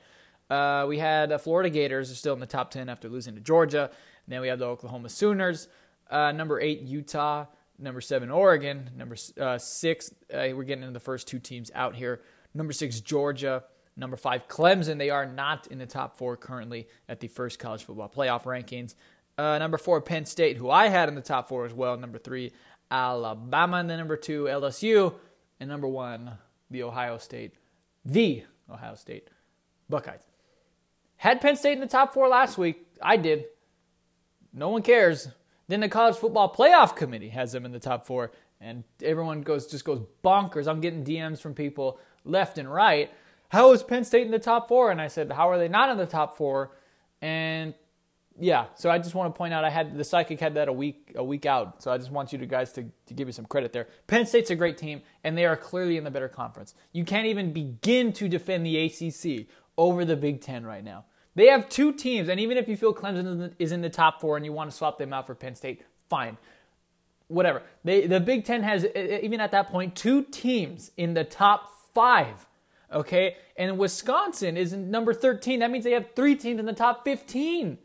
uh, 0.48 0.86
we 0.88 0.98
had 0.98 1.32
uh, 1.32 1.38
Florida 1.38 1.68
Gators 1.68 2.10
are 2.10 2.14
still 2.14 2.34
in 2.34 2.40
the 2.40 2.46
top 2.46 2.70
ten 2.70 2.88
after 2.88 3.08
losing 3.08 3.34
to 3.34 3.40
Georgia. 3.40 3.90
And 4.24 4.32
then 4.32 4.40
we 4.40 4.48
have 4.48 4.58
the 4.58 4.66
Oklahoma 4.66 5.08
Sooners. 5.08 5.68
Uh, 6.10 6.32
number 6.32 6.60
eight, 6.60 6.80
Utah. 6.82 7.46
Number 7.78 8.00
seven, 8.00 8.30
Oregon. 8.30 8.90
Number 8.96 9.16
uh, 9.40 9.58
six, 9.58 10.10
uh, 10.32 10.48
we're 10.54 10.64
getting 10.64 10.84
into 10.84 10.94
the 10.94 11.00
first 11.00 11.28
two 11.28 11.38
teams 11.38 11.70
out 11.74 11.94
here. 11.94 12.22
Number 12.54 12.72
six, 12.72 13.00
Georgia. 13.00 13.64
Number 13.96 14.16
five, 14.16 14.48
Clemson. 14.48 14.98
They 14.98 15.10
are 15.10 15.26
not 15.26 15.66
in 15.68 15.78
the 15.78 15.86
top 15.86 16.16
four 16.16 16.36
currently 16.36 16.86
at 17.08 17.20
the 17.20 17.28
first 17.28 17.58
college 17.58 17.84
football 17.84 18.12
playoff 18.14 18.44
rankings. 18.44 18.94
Uh, 19.38 19.58
number 19.58 19.78
four, 19.78 20.00
Penn 20.00 20.24
State, 20.24 20.56
who 20.56 20.70
I 20.70 20.88
had 20.88 21.08
in 21.08 21.14
the 21.14 21.20
top 21.20 21.48
four 21.48 21.66
as 21.66 21.74
well. 21.74 21.96
Number 21.96 22.18
three, 22.18 22.52
Alabama. 22.90 23.78
And 23.78 23.90
then 23.90 23.98
number 23.98 24.16
two, 24.16 24.44
LSU. 24.44 25.14
And 25.60 25.68
number 25.68 25.88
one, 25.88 26.32
the 26.70 26.82
Ohio 26.82 27.18
State, 27.18 27.54
the 28.04 28.44
Ohio 28.70 28.94
State 28.94 29.28
Buckeyes. 29.88 30.20
Had 31.16 31.40
Penn 31.40 31.56
State 31.56 31.72
in 31.72 31.80
the 31.80 31.86
top 31.86 32.12
four 32.12 32.28
last 32.28 32.58
week. 32.58 32.86
I 33.02 33.16
did. 33.16 33.46
No 34.52 34.70
one 34.70 34.82
cares. 34.82 35.28
Then 35.68 35.80
the 35.80 35.88
college 35.88 36.16
football 36.16 36.54
playoff 36.54 36.94
committee 36.94 37.30
has 37.30 37.52
them 37.52 37.64
in 37.64 37.72
the 37.72 37.80
top 37.80 38.06
four, 38.06 38.32
and 38.60 38.84
everyone 39.02 39.42
goes 39.42 39.66
just 39.66 39.84
goes 39.84 40.00
bonkers. 40.24 40.68
I'm 40.68 40.80
getting 40.80 41.04
DMs 41.04 41.40
from 41.40 41.54
people 41.54 41.98
left 42.24 42.58
and 42.58 42.72
right. 42.72 43.10
How 43.48 43.72
is 43.72 43.82
Penn 43.82 44.04
State 44.04 44.26
in 44.26 44.32
the 44.32 44.38
top 44.38 44.68
four? 44.68 44.90
And 44.90 45.00
I 45.00 45.08
said, 45.08 45.32
How 45.32 45.50
are 45.50 45.58
they 45.58 45.68
not 45.68 45.90
in 45.90 45.98
the 45.98 46.06
top 46.06 46.36
four? 46.36 46.72
And 47.20 47.74
yeah, 48.38 48.66
so 48.74 48.90
I 48.90 48.98
just 48.98 49.14
want 49.14 49.34
to 49.34 49.38
point 49.38 49.54
out 49.54 49.64
I 49.64 49.70
had 49.70 49.96
the 49.96 50.04
psychic 50.04 50.40
had 50.40 50.54
that 50.54 50.68
a 50.68 50.72
week 50.72 51.12
a 51.14 51.24
week 51.24 51.46
out. 51.46 51.82
So 51.82 51.90
I 51.90 51.98
just 51.98 52.10
want 52.10 52.32
you 52.32 52.38
to 52.38 52.46
guys 52.46 52.72
to, 52.72 52.84
to 53.06 53.14
give 53.14 53.28
you 53.28 53.32
some 53.32 53.46
credit 53.46 53.72
there. 53.72 53.88
Penn 54.06 54.26
State's 54.26 54.50
a 54.50 54.56
great 54.56 54.76
team, 54.76 55.02
and 55.24 55.36
they 55.36 55.46
are 55.46 55.56
clearly 55.56 55.96
in 55.96 56.04
the 56.04 56.10
better 56.10 56.28
conference. 56.28 56.74
You 56.92 57.04
can't 57.04 57.26
even 57.26 57.52
begin 57.52 58.12
to 58.14 58.28
defend 58.28 58.66
the 58.66 58.76
ACC 58.78 59.46
over 59.78 60.04
the 60.04 60.16
Big 60.16 60.40
Ten 60.40 60.64
right 60.66 60.84
now. 60.84 61.04
They 61.36 61.46
have 61.48 61.68
two 61.68 61.92
teams, 61.92 62.30
and 62.30 62.40
even 62.40 62.56
if 62.56 62.66
you 62.66 62.78
feel 62.78 62.94
Clemson 62.94 63.52
is 63.58 63.70
in 63.70 63.82
the 63.82 63.90
top 63.90 64.20
four 64.22 64.36
and 64.36 64.44
you 64.44 64.52
want 64.52 64.70
to 64.70 64.76
swap 64.76 64.98
them 64.98 65.12
out 65.12 65.26
for 65.26 65.34
Penn 65.34 65.54
State, 65.54 65.82
fine. 66.08 66.38
Whatever. 67.28 67.62
They, 67.84 68.06
the 68.06 68.20
Big 68.20 68.46
Ten 68.46 68.62
has, 68.62 68.86
even 68.86 69.40
at 69.40 69.50
that 69.50 69.68
point, 69.68 69.94
two 69.94 70.22
teams 70.22 70.92
in 70.96 71.12
the 71.12 71.24
top 71.24 71.70
five. 71.94 72.48
Okay? 72.90 73.36
And 73.56 73.76
Wisconsin 73.76 74.56
is 74.56 74.72
number 74.72 75.12
13. 75.12 75.60
That 75.60 75.70
means 75.70 75.84
they 75.84 75.92
have 75.92 76.08
three 76.16 76.36
teams 76.36 76.58
in 76.58 76.64
the 76.64 76.72
top 76.72 77.04
15. 77.04 77.76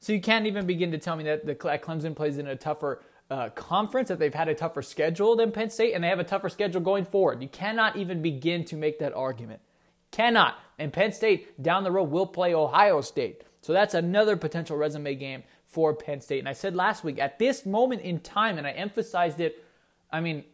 So 0.00 0.14
you 0.14 0.20
can't 0.20 0.46
even 0.46 0.66
begin 0.66 0.90
to 0.92 0.98
tell 0.98 1.16
me 1.16 1.24
that 1.24 1.44
the 1.44 1.54
Clemson 1.54 2.16
plays 2.16 2.38
in 2.38 2.46
a 2.46 2.56
tougher 2.56 3.02
uh, 3.30 3.50
conference, 3.50 4.08
that 4.08 4.18
they've 4.18 4.32
had 4.32 4.48
a 4.48 4.54
tougher 4.54 4.80
schedule 4.80 5.36
than 5.36 5.52
Penn 5.52 5.68
State, 5.68 5.92
and 5.92 6.02
they 6.02 6.08
have 6.08 6.20
a 6.20 6.24
tougher 6.24 6.48
schedule 6.48 6.80
going 6.80 7.04
forward. 7.04 7.42
You 7.42 7.48
cannot 7.48 7.96
even 7.96 8.22
begin 8.22 8.64
to 8.66 8.76
make 8.76 9.00
that 9.00 9.12
argument. 9.12 9.60
Cannot. 10.10 10.58
And 10.78 10.92
Penn 10.92 11.12
State 11.12 11.60
down 11.62 11.84
the 11.84 11.90
road 11.90 12.10
will 12.10 12.26
play 12.26 12.54
Ohio 12.54 13.00
State. 13.00 13.42
So 13.60 13.72
that's 13.72 13.94
another 13.94 14.36
potential 14.36 14.76
resume 14.76 15.14
game 15.14 15.42
for 15.66 15.94
Penn 15.94 16.20
State. 16.20 16.38
And 16.38 16.48
I 16.48 16.52
said 16.52 16.74
last 16.74 17.04
week, 17.04 17.18
at 17.18 17.38
this 17.38 17.66
moment 17.66 18.02
in 18.02 18.20
time, 18.20 18.58
and 18.58 18.66
I 18.66 18.70
emphasized 18.70 19.40
it, 19.40 19.64
I 20.10 20.20
mean, 20.20 20.44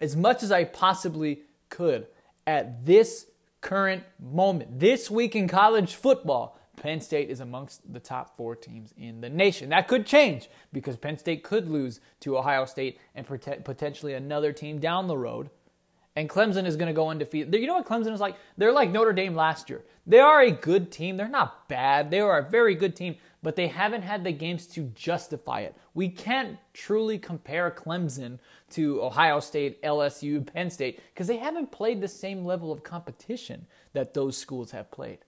as 0.00 0.16
much 0.16 0.42
as 0.42 0.50
I 0.50 0.64
possibly 0.64 1.42
could, 1.68 2.08
at 2.46 2.84
this 2.84 3.26
current 3.60 4.02
moment, 4.18 4.80
this 4.80 5.10
week 5.10 5.36
in 5.36 5.46
college 5.46 5.94
football, 5.94 6.58
Penn 6.76 7.00
State 7.00 7.30
is 7.30 7.40
amongst 7.40 7.92
the 7.92 8.00
top 8.00 8.36
four 8.36 8.56
teams 8.56 8.92
in 8.98 9.20
the 9.20 9.30
nation. 9.30 9.68
That 9.68 9.86
could 9.86 10.06
change 10.06 10.48
because 10.72 10.96
Penn 10.96 11.16
State 11.16 11.44
could 11.44 11.68
lose 11.68 12.00
to 12.20 12.36
Ohio 12.36 12.64
State 12.64 12.98
and 13.14 13.26
potentially 13.26 14.14
another 14.14 14.52
team 14.52 14.80
down 14.80 15.06
the 15.06 15.16
road 15.16 15.50
and 16.16 16.28
Clemson 16.28 16.64
is 16.64 16.76
going 16.76 16.86
to 16.86 16.92
go 16.92 17.08
undefeated. 17.08 17.54
You 17.54 17.66
know 17.66 17.74
what 17.74 17.86
Clemson 17.86 18.12
is 18.12 18.20
like? 18.20 18.36
They're 18.56 18.72
like 18.72 18.90
Notre 18.90 19.12
Dame 19.12 19.34
last 19.34 19.68
year. 19.68 19.82
They 20.06 20.20
are 20.20 20.42
a 20.42 20.50
good 20.50 20.92
team. 20.92 21.16
They're 21.16 21.28
not 21.28 21.68
bad. 21.68 22.10
They 22.10 22.20
are 22.20 22.38
a 22.38 22.48
very 22.48 22.74
good 22.74 22.94
team, 22.94 23.16
but 23.42 23.56
they 23.56 23.66
haven't 23.68 24.02
had 24.02 24.22
the 24.22 24.32
games 24.32 24.66
to 24.68 24.92
justify 24.94 25.60
it. 25.60 25.74
We 25.94 26.08
can't 26.08 26.58
truly 26.72 27.18
compare 27.18 27.70
Clemson 27.70 28.38
to 28.70 29.02
Ohio 29.02 29.40
State, 29.40 29.82
LSU, 29.82 30.46
Penn 30.46 30.70
State 30.70 31.00
because 31.12 31.26
they 31.26 31.38
haven't 31.38 31.72
played 31.72 32.00
the 32.00 32.08
same 32.08 32.44
level 32.44 32.70
of 32.70 32.82
competition 32.82 33.66
that 33.92 34.14
those 34.14 34.36
schools 34.36 34.70
have 34.70 34.90
played. 34.90 35.18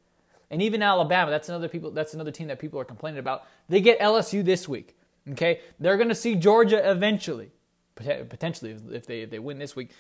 And 0.50 0.62
even 0.62 0.82
Alabama, 0.82 1.30
that's 1.30 1.48
another 1.48 1.68
people 1.68 1.90
that's 1.90 2.14
another 2.14 2.30
team 2.30 2.48
that 2.48 2.60
people 2.60 2.78
are 2.78 2.84
complaining 2.84 3.18
about. 3.18 3.44
They 3.68 3.80
get 3.80 3.98
LSU 3.98 4.44
this 4.44 4.68
week. 4.68 4.96
Okay? 5.32 5.60
They're 5.80 5.96
going 5.96 6.08
to 6.10 6.14
see 6.14 6.36
Georgia 6.36 6.88
eventually. 6.88 7.50
Potentially 7.96 8.76
if 8.90 9.06
they 9.06 9.22
if 9.22 9.30
they 9.30 9.38
win 9.38 9.58
this 9.58 9.74
week 9.74 9.90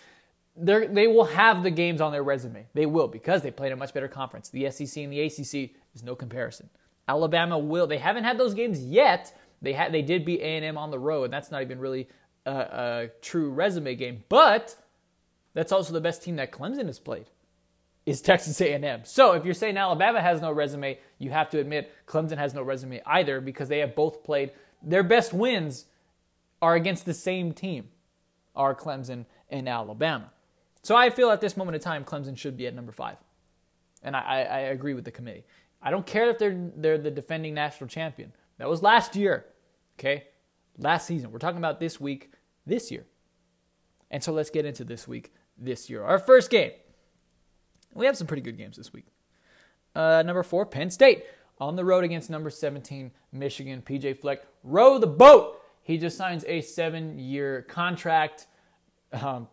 they 0.58 1.06
will 1.06 1.24
have 1.24 1.62
the 1.62 1.70
games 1.70 2.00
on 2.00 2.12
their 2.12 2.22
resume. 2.22 2.66
They 2.74 2.86
will 2.86 3.08
because 3.08 3.42
they 3.42 3.50
played 3.50 3.72
a 3.72 3.76
much 3.76 3.92
better 3.92 4.08
conference. 4.08 4.48
The 4.48 4.70
SEC 4.70 5.02
and 5.02 5.12
the 5.12 5.20
ACC 5.20 5.72
is 5.94 6.02
no 6.02 6.14
comparison. 6.14 6.70
Alabama 7.08 7.58
will. 7.58 7.86
They 7.86 7.98
haven't 7.98 8.24
had 8.24 8.38
those 8.38 8.54
games 8.54 8.80
yet. 8.80 9.36
They 9.62 9.72
had 9.72 9.92
they 9.92 10.02
did 10.02 10.24
beat 10.24 10.40
A&M 10.40 10.76
on 10.78 10.90
the 10.90 10.98
road. 10.98 11.24
and 11.24 11.32
That's 11.32 11.50
not 11.50 11.62
even 11.62 11.78
really 11.78 12.08
a, 12.44 12.50
a 12.50 13.08
true 13.20 13.50
resume 13.50 13.94
game, 13.94 14.24
but 14.28 14.76
that's 15.54 15.72
also 15.72 15.92
the 15.92 16.00
best 16.00 16.22
team 16.22 16.36
that 16.36 16.52
Clemson 16.52 16.86
has 16.86 16.98
played 16.98 17.26
is 18.04 18.20
Texas 18.22 18.60
A&M. 18.60 19.00
So 19.04 19.32
if 19.32 19.44
you're 19.44 19.54
saying 19.54 19.76
Alabama 19.76 20.20
has 20.20 20.40
no 20.40 20.52
resume, 20.52 20.98
you 21.18 21.30
have 21.30 21.50
to 21.50 21.58
admit 21.58 21.92
Clemson 22.06 22.38
has 22.38 22.54
no 22.54 22.62
resume 22.62 23.02
either 23.04 23.40
because 23.40 23.68
they 23.68 23.80
have 23.80 23.96
both 23.96 24.22
played 24.22 24.52
their 24.82 25.02
best 25.02 25.32
wins 25.32 25.86
are 26.62 26.74
against 26.74 27.04
the 27.04 27.14
same 27.14 27.52
team, 27.52 27.88
are 28.54 28.74
Clemson 28.74 29.26
and 29.50 29.68
Alabama. 29.68 30.30
So 30.86 30.94
I 30.94 31.10
feel 31.10 31.30
at 31.30 31.40
this 31.40 31.56
moment 31.56 31.74
in 31.74 31.80
time, 31.80 32.04
Clemson 32.04 32.38
should 32.38 32.56
be 32.56 32.68
at 32.68 32.72
number 32.72 32.92
five. 32.92 33.16
And 34.04 34.14
I, 34.14 34.42
I, 34.42 34.58
agree 34.70 34.94
with 34.94 35.04
the 35.04 35.10
committee. 35.10 35.44
I 35.82 35.90
don't 35.90 36.06
care 36.06 36.30
if 36.30 36.38
they're, 36.38 36.70
they're 36.76 36.96
the 36.96 37.10
defending 37.10 37.54
national 37.54 37.88
champion. 37.88 38.32
That 38.58 38.68
was 38.68 38.84
last 38.84 39.16
year, 39.16 39.46
okay? 39.98 40.28
Last 40.78 41.08
season. 41.08 41.32
We're 41.32 41.40
talking 41.40 41.58
about 41.58 41.80
this 41.80 42.00
week, 42.00 42.30
this 42.66 42.92
year. 42.92 43.04
And 44.12 44.22
so 44.22 44.32
let's 44.32 44.48
get 44.48 44.64
into 44.64 44.84
this 44.84 45.08
week, 45.08 45.32
this 45.58 45.90
year. 45.90 46.04
Our 46.04 46.20
first 46.20 46.50
game. 46.50 46.70
We 47.92 48.06
have 48.06 48.16
some 48.16 48.28
pretty 48.28 48.42
good 48.42 48.56
games 48.56 48.76
this 48.76 48.92
week. 48.92 49.06
Uh, 49.92 50.22
number 50.24 50.44
four, 50.44 50.66
Penn 50.66 50.90
State 50.90 51.24
on 51.58 51.74
the 51.74 51.84
road 51.84 52.04
against 52.04 52.30
number 52.30 52.48
17, 52.48 53.10
Michigan. 53.32 53.82
PJ 53.84 54.20
Fleck, 54.20 54.46
row 54.62 54.98
the 54.98 55.08
boat. 55.08 55.60
He 55.82 55.98
just 55.98 56.16
signs 56.16 56.44
a 56.46 56.60
seven 56.60 57.18
year 57.18 57.62
contract. 57.62 58.46
Um, 59.12 59.48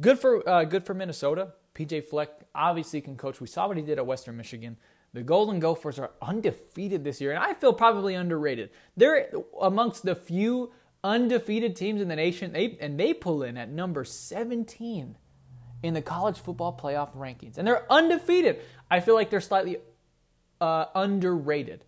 good 0.00 0.18
for 0.18 0.48
uh, 0.48 0.64
good 0.64 0.84
for 0.84 0.94
Minnesota. 0.94 1.52
PJ 1.74 2.04
Fleck 2.04 2.30
obviously 2.54 3.00
can 3.00 3.16
coach. 3.16 3.40
We 3.40 3.46
saw 3.46 3.66
what 3.68 3.76
he 3.76 3.82
did 3.82 3.98
at 3.98 4.06
Western 4.06 4.36
Michigan. 4.36 4.76
The 5.12 5.22
Golden 5.22 5.60
Gophers 5.60 5.98
are 5.98 6.10
undefeated 6.20 7.04
this 7.04 7.20
year, 7.20 7.32
and 7.32 7.42
I 7.42 7.54
feel 7.54 7.72
probably 7.72 8.14
underrated. 8.14 8.70
They're 8.96 9.30
amongst 9.60 10.02
the 10.02 10.14
few 10.14 10.72
undefeated 11.04 11.76
teams 11.76 12.00
in 12.00 12.08
the 12.08 12.16
nation, 12.16 12.52
they, 12.52 12.76
and 12.80 12.98
they 12.98 13.14
pull 13.14 13.42
in 13.44 13.56
at 13.56 13.70
number 13.70 14.04
17 14.04 15.16
in 15.84 15.94
the 15.94 16.02
college 16.02 16.38
football 16.38 16.76
playoff 16.76 17.14
rankings, 17.14 17.58
and 17.58 17.68
they're 17.68 17.90
undefeated. 17.92 18.60
I 18.90 19.00
feel 19.00 19.14
like 19.14 19.30
they're 19.30 19.40
slightly 19.40 19.76
uh, 20.60 20.86
underrated. 20.94 21.84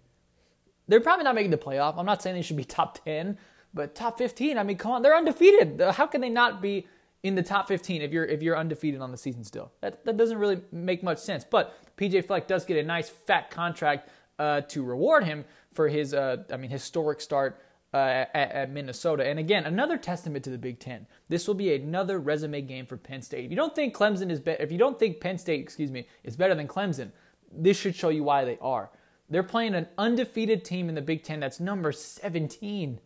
They're 0.87 1.01
probably 1.01 1.25
not 1.25 1.35
making 1.35 1.51
the 1.51 1.59
playoff. 1.59 1.99
I'm 1.99 2.07
not 2.07 2.23
saying 2.23 2.37
they 2.37 2.43
should 2.43 2.57
be 2.57 2.65
top 2.65 3.05
10, 3.05 3.39
but 3.75 3.95
top 3.95 4.19
15. 4.19 4.59
I 4.59 4.63
mean, 4.63 4.77
come 4.77 4.93
on, 4.93 5.03
they're 5.03 5.17
undefeated. 5.17 5.81
How 5.81 6.07
can 6.07 6.21
they 6.21 6.31
not 6.31 6.63
be 6.63 6.87
in 7.23 7.35
the 7.35 7.43
top 7.43 7.69
15 7.69 8.03
if 8.03 8.13
you're 8.13 8.25
if 8.25 8.43
you're 8.43 8.57
undefeated 8.57 9.01
on 9.01 9.11
the 9.11 9.17
season 9.17 9.45
still. 9.45 9.73
That 9.81 10.05
that 10.05 10.17
doesn't 10.17 10.39
really 10.39 10.61
make 10.73 11.03
much 11.03 11.19
sense. 11.19 11.45
But 11.45 11.75
PJ 11.97 12.27
Fleck 12.27 12.47
does 12.47 12.65
get 12.65 12.77
a 12.77 12.83
nice 12.83 13.09
fat 13.09 13.51
contract 13.51 14.11
uh, 14.39 14.63
to 14.63 14.83
reward 14.83 15.25
him 15.25 15.45
for 15.73 15.89
his 15.89 16.15
uh, 16.15 16.45
I 16.53 16.57
mean 16.57 16.71
historic 16.71 17.21
start 17.21 17.61
uh, 17.95 18.25
at, 18.35 18.53
at, 18.53 18.71
Minnesota. 18.71 19.27
And 19.27 19.39
again, 19.39 19.65
another 19.65 19.97
testament 19.97 20.45
to 20.45 20.51
the 20.51 20.59
Big 20.59 20.79
Ten. 20.79 21.07
This 21.29 21.47
will 21.47 21.55
be 21.55 21.75
another 21.75 22.19
resume 22.19 22.61
game 22.63 22.85
for 22.85 22.97
Penn 22.97 23.23
State. 23.23 23.45
If 23.45 23.51
you 23.51 23.57
don't 23.57 23.75
think 23.75 23.95
Clemson 23.95 24.31
is 24.31 24.41
better, 24.41 24.63
if 24.63 24.71
you 24.71 24.79
don't 24.79 24.99
think 24.99 25.21
Penn 25.21 25.39
State, 25.39 25.61
excuse 25.61 25.91
me, 25.91 26.07
is 26.23 26.37
better 26.37 26.55
than 26.55 26.69
Clemson, 26.69 27.13
this 27.51 27.79
should 27.79 27.95
show 27.95 28.11
you 28.11 28.25
why 28.25 28.45
they 28.45 28.59
are. 28.61 28.91
They're 29.31 29.43
playing 29.43 29.75
an 29.75 29.89
undefeated 29.99 30.65
team 30.65 30.89
in 30.89 30.95
the 30.95 31.01
Big 31.01 31.23
Ten 31.23 31.41
that's 31.41 31.59
number 31.59 31.91
17. 31.91 33.01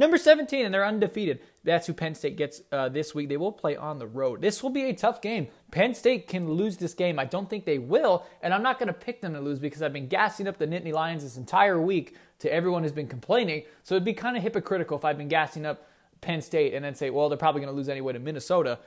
Number 0.00 0.16
17, 0.16 0.64
and 0.64 0.72
they're 0.72 0.86
undefeated. 0.86 1.40
That's 1.62 1.86
who 1.86 1.92
Penn 1.92 2.14
State 2.14 2.38
gets 2.38 2.62
uh, 2.72 2.88
this 2.88 3.14
week. 3.14 3.28
They 3.28 3.36
will 3.36 3.52
play 3.52 3.76
on 3.76 3.98
the 3.98 4.06
road. 4.06 4.40
This 4.40 4.62
will 4.62 4.70
be 4.70 4.84
a 4.84 4.94
tough 4.94 5.20
game. 5.20 5.48
Penn 5.72 5.92
State 5.92 6.26
can 6.26 6.50
lose 6.50 6.78
this 6.78 6.94
game. 6.94 7.18
I 7.18 7.26
don't 7.26 7.50
think 7.50 7.66
they 7.66 7.76
will, 7.78 8.24
and 8.40 8.54
I'm 8.54 8.62
not 8.62 8.78
going 8.78 8.86
to 8.86 8.94
pick 8.94 9.20
them 9.20 9.34
to 9.34 9.40
lose 9.42 9.58
because 9.58 9.82
I've 9.82 9.92
been 9.92 10.08
gassing 10.08 10.48
up 10.48 10.56
the 10.56 10.66
Nittany 10.66 10.94
Lions 10.94 11.22
this 11.22 11.36
entire 11.36 11.78
week 11.78 12.16
to 12.38 12.50
everyone 12.50 12.82
who's 12.82 12.92
been 12.92 13.08
complaining. 13.08 13.64
So 13.82 13.94
it'd 13.94 14.06
be 14.06 14.14
kind 14.14 14.38
of 14.38 14.42
hypocritical 14.42 14.96
if 14.96 15.04
I've 15.04 15.18
been 15.18 15.28
gassing 15.28 15.66
up 15.66 15.86
Penn 16.22 16.40
State 16.40 16.72
and 16.72 16.82
then 16.82 16.94
say, 16.94 17.10
well, 17.10 17.28
they're 17.28 17.36
probably 17.36 17.60
going 17.60 17.70
to 17.70 17.76
lose 17.76 17.90
anyway 17.90 18.14
to 18.14 18.20
Minnesota. 18.20 18.78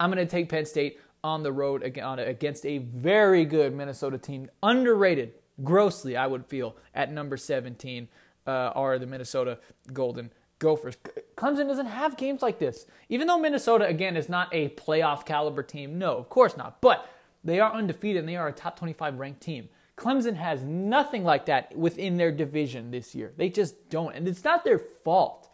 I'm 0.00 0.10
going 0.10 0.26
to 0.26 0.30
take 0.30 0.48
Penn 0.48 0.64
State 0.64 0.98
on 1.22 1.42
the 1.42 1.52
road 1.52 1.82
against 1.82 2.64
a 2.64 2.78
very 2.78 3.44
good 3.44 3.74
Minnesota 3.74 4.16
team, 4.16 4.48
underrated 4.62 5.34
grossly, 5.62 6.16
I 6.16 6.26
would 6.26 6.46
feel, 6.46 6.76
at 6.94 7.12
number 7.12 7.36
17 7.36 8.08
uh, 8.46 8.50
are 8.50 8.98
the 8.98 9.06
Minnesota 9.06 9.58
Golden 9.92 10.30
Gophers. 10.62 10.96
Clemson 11.36 11.66
doesn't 11.66 11.86
have 11.86 12.16
games 12.16 12.40
like 12.40 12.60
this. 12.60 12.86
Even 13.08 13.26
though 13.26 13.38
Minnesota, 13.38 13.84
again, 13.84 14.16
is 14.16 14.28
not 14.28 14.48
a 14.52 14.68
playoff 14.70 15.26
caliber 15.26 15.64
team, 15.64 15.98
no, 15.98 16.16
of 16.16 16.28
course 16.28 16.56
not. 16.56 16.80
But 16.80 17.06
they 17.42 17.58
are 17.58 17.72
undefeated 17.72 18.20
and 18.20 18.28
they 18.28 18.36
are 18.36 18.46
a 18.46 18.52
top 18.52 18.78
25 18.78 19.18
ranked 19.18 19.40
team. 19.40 19.68
Clemson 19.96 20.36
has 20.36 20.62
nothing 20.62 21.24
like 21.24 21.46
that 21.46 21.76
within 21.76 22.16
their 22.16 22.30
division 22.30 22.92
this 22.92 23.12
year. 23.14 23.32
They 23.36 23.48
just 23.48 23.90
don't. 23.90 24.14
And 24.14 24.28
it's 24.28 24.44
not 24.44 24.64
their 24.64 24.78
fault. 24.78 25.50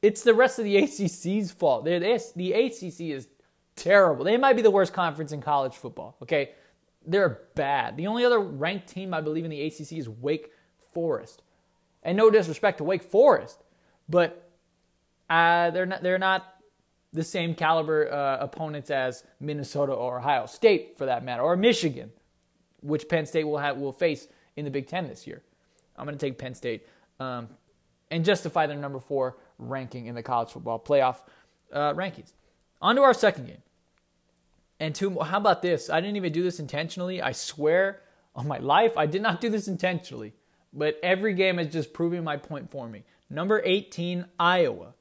It's 0.00 0.22
the 0.22 0.34
rest 0.34 0.58
of 0.58 0.64
the 0.64 0.76
ACC's 0.76 1.52
fault. 1.52 1.84
The 1.84 1.94
ACC 1.96 3.00
is 3.00 3.28
terrible. 3.76 4.24
They 4.24 4.38
might 4.38 4.56
be 4.56 4.62
the 4.62 4.70
worst 4.70 4.92
conference 4.92 5.32
in 5.32 5.42
college 5.42 5.74
football, 5.74 6.16
okay? 6.22 6.52
They're 7.06 7.40
bad. 7.54 7.96
The 7.98 8.06
only 8.06 8.24
other 8.24 8.40
ranked 8.40 8.88
team 8.88 9.12
I 9.12 9.20
believe 9.20 9.44
in 9.44 9.50
the 9.50 9.62
ACC 9.62 9.92
is 9.92 10.08
Wake 10.08 10.50
Forest. 10.92 11.42
And 12.02 12.16
no 12.16 12.30
disrespect 12.30 12.78
to 12.78 12.84
Wake 12.84 13.02
Forest, 13.02 13.62
but 14.08 14.50
uh, 15.30 15.70
they're 15.70 15.86
not 15.86 16.02
they're 16.02 16.18
not 16.18 16.54
the 17.12 17.24
same 17.24 17.54
caliber 17.54 18.12
uh, 18.12 18.38
opponents 18.40 18.90
as 18.90 19.24
Minnesota 19.40 19.92
or 19.92 20.18
Ohio 20.18 20.46
State, 20.46 20.98
for 20.98 21.06
that 21.06 21.24
matter, 21.24 21.42
or 21.42 21.56
Michigan, 21.56 22.10
which 22.80 23.08
Penn 23.08 23.24
State 23.24 23.44
will 23.44 23.58
have 23.58 23.76
will 23.76 23.92
face 23.92 24.28
in 24.56 24.64
the 24.64 24.70
Big 24.70 24.88
Ten 24.88 25.08
this 25.08 25.26
year. 25.26 25.42
I'm 25.96 26.06
going 26.06 26.18
to 26.18 26.26
take 26.26 26.38
Penn 26.38 26.54
State 26.54 26.86
um, 27.20 27.48
and 28.10 28.24
justify 28.24 28.66
their 28.66 28.76
number 28.76 28.98
four 28.98 29.36
ranking 29.58 30.06
in 30.06 30.14
the 30.14 30.22
college 30.22 30.50
football 30.50 30.78
playoff 30.78 31.18
uh, 31.72 31.94
rankings. 31.94 32.32
On 32.82 32.96
to 32.96 33.02
our 33.02 33.14
second 33.14 33.46
game. 33.46 33.62
And 34.80 34.94
two, 34.94 35.20
how 35.20 35.38
about 35.38 35.62
this? 35.62 35.88
I 35.88 36.00
didn't 36.00 36.16
even 36.16 36.32
do 36.32 36.42
this 36.42 36.58
intentionally. 36.58 37.22
I 37.22 37.32
swear 37.32 38.02
on 38.34 38.48
my 38.48 38.58
life, 38.58 38.96
I 38.96 39.06
did 39.06 39.22
not 39.22 39.40
do 39.40 39.48
this 39.48 39.68
intentionally. 39.68 40.34
But 40.72 40.98
every 41.02 41.34
game 41.34 41.60
is 41.60 41.72
just 41.72 41.92
proving 41.92 42.24
my 42.24 42.36
point 42.36 42.70
for 42.70 42.88
me. 42.88 43.04
Number 43.34 43.60
18, 43.64 44.26
Iowa, 44.38 44.94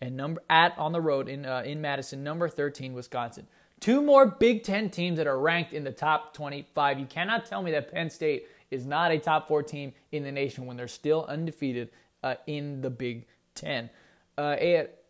and 0.00 0.16
number 0.16 0.42
at 0.50 0.76
on 0.78 0.92
the 0.92 1.00
road 1.00 1.28
in 1.28 1.46
uh, 1.46 1.62
in 1.64 1.80
Madison. 1.80 2.22
Number 2.22 2.48
13, 2.48 2.92
Wisconsin. 2.92 3.46
Two 3.80 4.02
more 4.02 4.26
Big 4.26 4.62
Ten 4.62 4.90
teams 4.90 5.18
that 5.18 5.26
are 5.26 5.38
ranked 5.38 5.72
in 5.72 5.84
the 5.84 5.92
top 5.92 6.34
25. 6.34 6.98
You 6.98 7.06
cannot 7.06 7.46
tell 7.46 7.62
me 7.62 7.70
that 7.72 7.90
Penn 7.92 8.10
State 8.10 8.46
is 8.70 8.84
not 8.84 9.10
a 9.10 9.18
top 9.18 9.48
four 9.48 9.62
team 9.62 9.92
in 10.12 10.22
the 10.22 10.32
nation 10.32 10.66
when 10.66 10.76
they're 10.76 10.88
still 10.88 11.24
undefeated 11.28 11.90
uh, 12.22 12.34
in 12.46 12.80
the 12.80 12.90
Big 12.90 13.26
Ten. 13.54 13.88
Uh, 14.36 14.56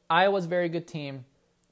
Iowa's 0.09 0.45
a 0.45 0.49
very 0.49 0.69
good 0.69 0.87
team 0.87 1.25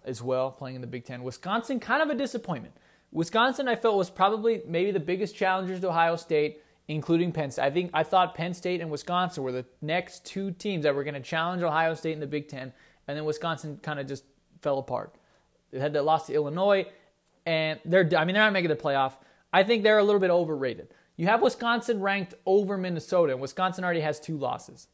as 0.05 0.23
well, 0.23 0.51
playing 0.51 0.77
in 0.77 0.81
the 0.81 0.87
Big 0.87 1.05
Ten. 1.05 1.23
Wisconsin, 1.23 1.81
kind 1.81 2.03
of 2.03 2.11
a 2.11 2.15
disappointment. 2.15 2.75
Wisconsin, 3.13 3.69
I 3.69 3.77
felt 3.77 3.97
was 3.97 4.11
probably 4.11 4.63
maybe 4.67 4.91
the 4.91 5.01
biggest 5.01 5.37
challengers 5.37 5.81
to 5.81 5.89
Ohio 5.89 6.17
State, 6.17 6.63
including 6.89 7.33
Penn 7.33 7.51
State. 7.51 7.65
I 7.65 7.71
think 7.71 7.91
I 7.93 8.03
thought 8.03 8.35
Penn 8.35 8.55
State 8.55 8.81
and 8.81 8.91
Wisconsin 8.91 9.43
were 9.43 9.53
the 9.53 9.65
next 9.81 10.25
two 10.25 10.51
teams 10.53 10.85
that 10.85 10.95
were 10.95 11.05
going 11.05 11.15
to 11.15 11.21
challenge 11.21 11.63
Ohio 11.63 11.95
State 11.95 12.13
in 12.13 12.21
the 12.21 12.27
Big 12.27 12.49
Ten, 12.49 12.73
and 13.09 13.17
then 13.17 13.25
Wisconsin 13.25 13.79
kind 13.83 13.99
of 13.99 14.07
just 14.07 14.25
fell 14.61 14.79
apart. 14.79 15.15
They 15.73 15.81
had 15.81 15.93
that 15.95 16.05
loss 16.05 16.27
to 16.27 16.35
Illinois, 16.35 16.87
and 17.45 17.81
they're 17.85 18.09
I 18.17 18.25
mean 18.25 18.35
they're 18.35 18.45
not 18.45 18.53
making 18.53 18.71
the 18.71 18.77
playoff. 18.77 19.15
I 19.53 19.63
think 19.63 19.83
they're 19.83 19.99
a 19.99 20.05
little 20.05 20.21
bit 20.21 20.31
overrated. 20.31 20.89
You 21.17 21.27
have 21.27 21.41
Wisconsin 21.41 22.01
ranked 22.01 22.35
over 22.45 22.77
Minnesota, 22.77 23.33
and 23.33 23.41
Wisconsin 23.41 23.85
already 23.85 24.01
has 24.01 24.21
two 24.21 24.37
losses. 24.37 24.89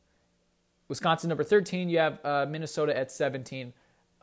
Wisconsin 0.88 1.28
number 1.28 1.42
13, 1.42 1.88
you 1.88 1.98
have 1.98 2.18
uh, 2.24 2.46
Minnesota 2.48 2.96
at 2.96 3.10
17 3.10 3.72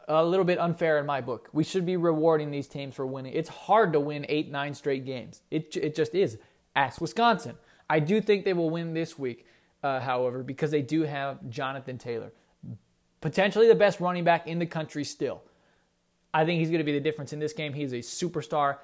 a 0.10 0.26
little 0.26 0.44
bit 0.44 0.58
unfair 0.58 0.98
in 0.98 1.06
my 1.06 1.22
book. 1.22 1.50
We 1.54 1.64
should 1.64 1.86
be 1.86 1.96
rewarding 1.96 2.50
these 2.50 2.68
teams 2.68 2.96
for 2.96 3.06
winning. 3.06 3.34
It's 3.34 3.50
hard 3.50 3.94
to 3.94 4.00
win 4.00 4.26
eight, 4.28 4.50
nine 4.50 4.74
straight 4.74 5.06
games. 5.06 5.44
It, 5.52 5.76
it 5.78 5.96
just 5.96 6.16
is. 6.16 6.40
Ask 6.76 7.02
Wisconsin. 7.02 7.56
I 7.90 8.00
do 8.00 8.22
think 8.22 8.46
they 8.46 8.54
will 8.54 8.70
win 8.70 8.94
this 8.94 9.18
week, 9.18 9.46
uh, 9.84 10.00
however, 10.00 10.44
because 10.44 10.72
they 10.72 10.82
do 10.82 11.04
have 11.04 11.50
Jonathan 11.50 11.98
Taylor, 11.98 12.32
potentially 13.22 13.68
the 13.68 13.76
best 13.76 14.00
running 14.00 14.24
back 14.24 14.48
in 14.48 14.60
the 14.60 14.66
country 14.66 15.04
still. 15.04 15.42
I 16.34 16.46
think 16.46 16.60
he's 16.60 16.70
going 16.70 16.80
to 16.80 16.86
be 16.86 16.94
the 16.94 17.00
difference 17.00 17.34
in 17.34 17.40
this 17.40 17.54
game. 17.54 17.74
He's 17.74 17.94
a 17.94 17.98
superstar, 17.98 18.78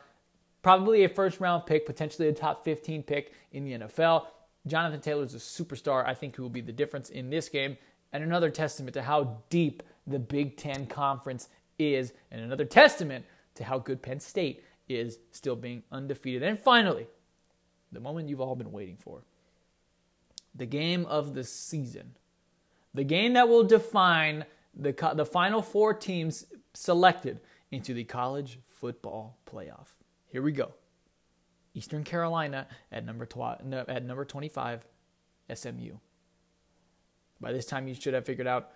probably 0.64 1.04
a 1.04 1.10
first 1.10 1.40
round 1.40 1.66
pick, 1.66 1.86
potentially 1.86 2.28
a 2.28 2.34
top 2.34 2.64
15 2.64 3.04
pick 3.04 3.34
in 3.52 3.64
the 3.66 3.74
NFL. 3.74 4.26
Jonathan 4.66 5.00
Taylor 5.00 5.24
is 5.24 5.36
a 5.36 5.38
superstar. 5.38 6.06
I 6.06 6.16
think 6.16 6.36
he 6.36 6.42
will 6.42 6.50
be 6.50 6.62
the 6.62 6.72
difference 6.72 7.10
in 7.10 7.30
this 7.30 7.50
game. 7.50 7.78
And 8.12 8.24
another 8.24 8.50
testament 8.50 8.96
to 8.96 9.04
how 9.04 9.42
deep 9.50 9.84
the 10.08 10.18
Big 10.18 10.58
Ten 10.58 10.88
Conference 10.88 11.50
is, 11.78 12.14
and 12.32 12.42
another 12.42 12.66
testament 12.66 13.26
to 13.56 13.64
how 13.64 13.78
good 13.78 14.02
Penn 14.02 14.20
State 14.20 14.64
is 14.88 15.20
still 15.32 15.56
being 15.56 15.84
undefeated. 15.92 16.44
And 16.44 16.60
finally, 16.60 17.08
the 17.96 18.00
moment 18.02 18.30
you've 18.30 18.42
all 18.42 18.56
been 18.56 18.72
waiting 18.72 18.98
for 18.98 19.24
the 20.54 20.66
game 20.66 21.06
of 21.06 21.34
the 21.34 21.44
season, 21.44 22.16
the 22.94 23.04
game 23.04 23.34
that 23.34 23.50
will 23.50 23.64
define 23.64 24.46
the, 24.74 24.94
the 25.16 25.26
final 25.26 25.62
four 25.62 25.94
teams 25.94 26.46
selected 26.74 27.40
into 27.72 27.94
the 27.94 28.04
college 28.04 28.60
football 28.66 29.38
playoff. 29.50 29.88
Here 30.28 30.42
we 30.42 30.52
go. 30.52 30.74
Eastern 31.74 32.04
Carolina 32.04 32.68
at 32.92 33.06
number 33.06 33.26
tw- 33.26 33.62
at 33.72 34.06
number 34.06 34.24
25, 34.24 34.86
SMU. 35.54 35.98
By 37.42 37.52
this 37.52 37.66
time, 37.66 37.88
you 37.88 37.94
should 37.94 38.14
have 38.14 38.26
figured 38.26 38.48
out 38.48 38.72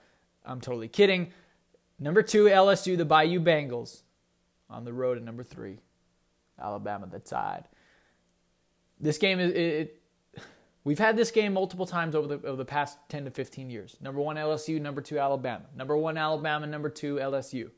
I'm 0.45 0.59
totally 0.59 0.89
kidding. 0.89 1.31
Number 1.97 2.21
two, 2.21 2.45
LSU, 2.45 2.97
the 2.97 3.05
Bayou 3.05 3.39
Bengals 3.39 4.03
on 4.69 4.83
the 4.85 4.93
road. 4.93 5.17
at 5.17 5.23
number 5.23 5.43
three, 5.43 5.79
Alabama, 6.61 7.07
the 7.07 7.19
Tide. 7.19 7.65
This 8.99 9.17
game 9.17 9.39
is 9.39 9.51
it, 9.53 9.99
We've 10.83 10.99
had 10.99 11.17
this 11.17 11.29
game 11.31 11.53
multiple 11.53 11.85
times 11.85 12.15
over 12.15 12.27
the 12.27 12.47
over 12.47 12.55
the 12.55 12.65
past 12.65 12.97
10 13.09 13.25
to 13.25 13.31
15 13.31 13.69
years. 13.69 13.97
Number 14.01 14.21
one 14.21 14.37
LSU, 14.37 14.81
number 14.81 15.01
two 15.01 15.19
Alabama. 15.19 15.65
Number 15.75 15.97
one 15.97 16.17
Alabama, 16.17 16.65
number 16.67 16.89
two 16.89 17.15
LSU. 17.17 17.69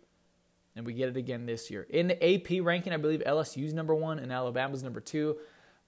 And 0.75 0.85
we 0.85 0.93
get 0.93 1.09
it 1.09 1.17
again 1.17 1.45
this 1.45 1.69
year. 1.69 1.85
In 1.89 2.07
the 2.07 2.23
AP 2.23 2.63
ranking, 2.63 2.93
I 2.93 2.97
believe 2.97 3.21
LSU's 3.25 3.73
number 3.73 3.93
one 3.93 4.19
and 4.19 4.31
Alabama's 4.31 4.83
number 4.83 5.01
two. 5.01 5.37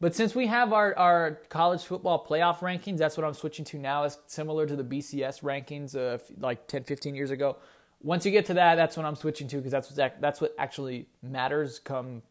But 0.01 0.13
since 0.13 0.35
we 0.35 0.47
have 0.47 0.73
our, 0.73 0.93
our 0.97 1.39
college 1.47 1.83
football 1.83 2.25
playoff 2.29 2.57
rankings, 2.57 2.97
that's 2.97 3.15
what 3.15 3.25
I'm 3.25 3.33
switching 3.33 3.63
to 3.65 3.77
now. 3.77 4.03
Is 4.03 4.17
similar 4.25 4.65
to 4.65 4.75
the 4.75 4.83
BCS 4.83 5.41
rankings 5.43 5.95
uh, 5.95 6.17
like 6.37 6.67
10, 6.67 6.83
15 6.83 7.15
years 7.15 7.31
ago. 7.31 7.57
Once 8.01 8.25
you 8.25 8.31
get 8.33 8.47
to 8.47 8.55
that, 8.55 8.75
that's 8.75 8.97
what 8.97 9.05
I'm 9.05 9.15
switching 9.15 9.47
to 9.47 9.57
because 9.57 9.71
that's 9.71 9.89
what 9.89 10.19
that's 10.19 10.41
what 10.41 10.53
actually 10.57 11.07
matters 11.21 11.79
come 11.79 12.21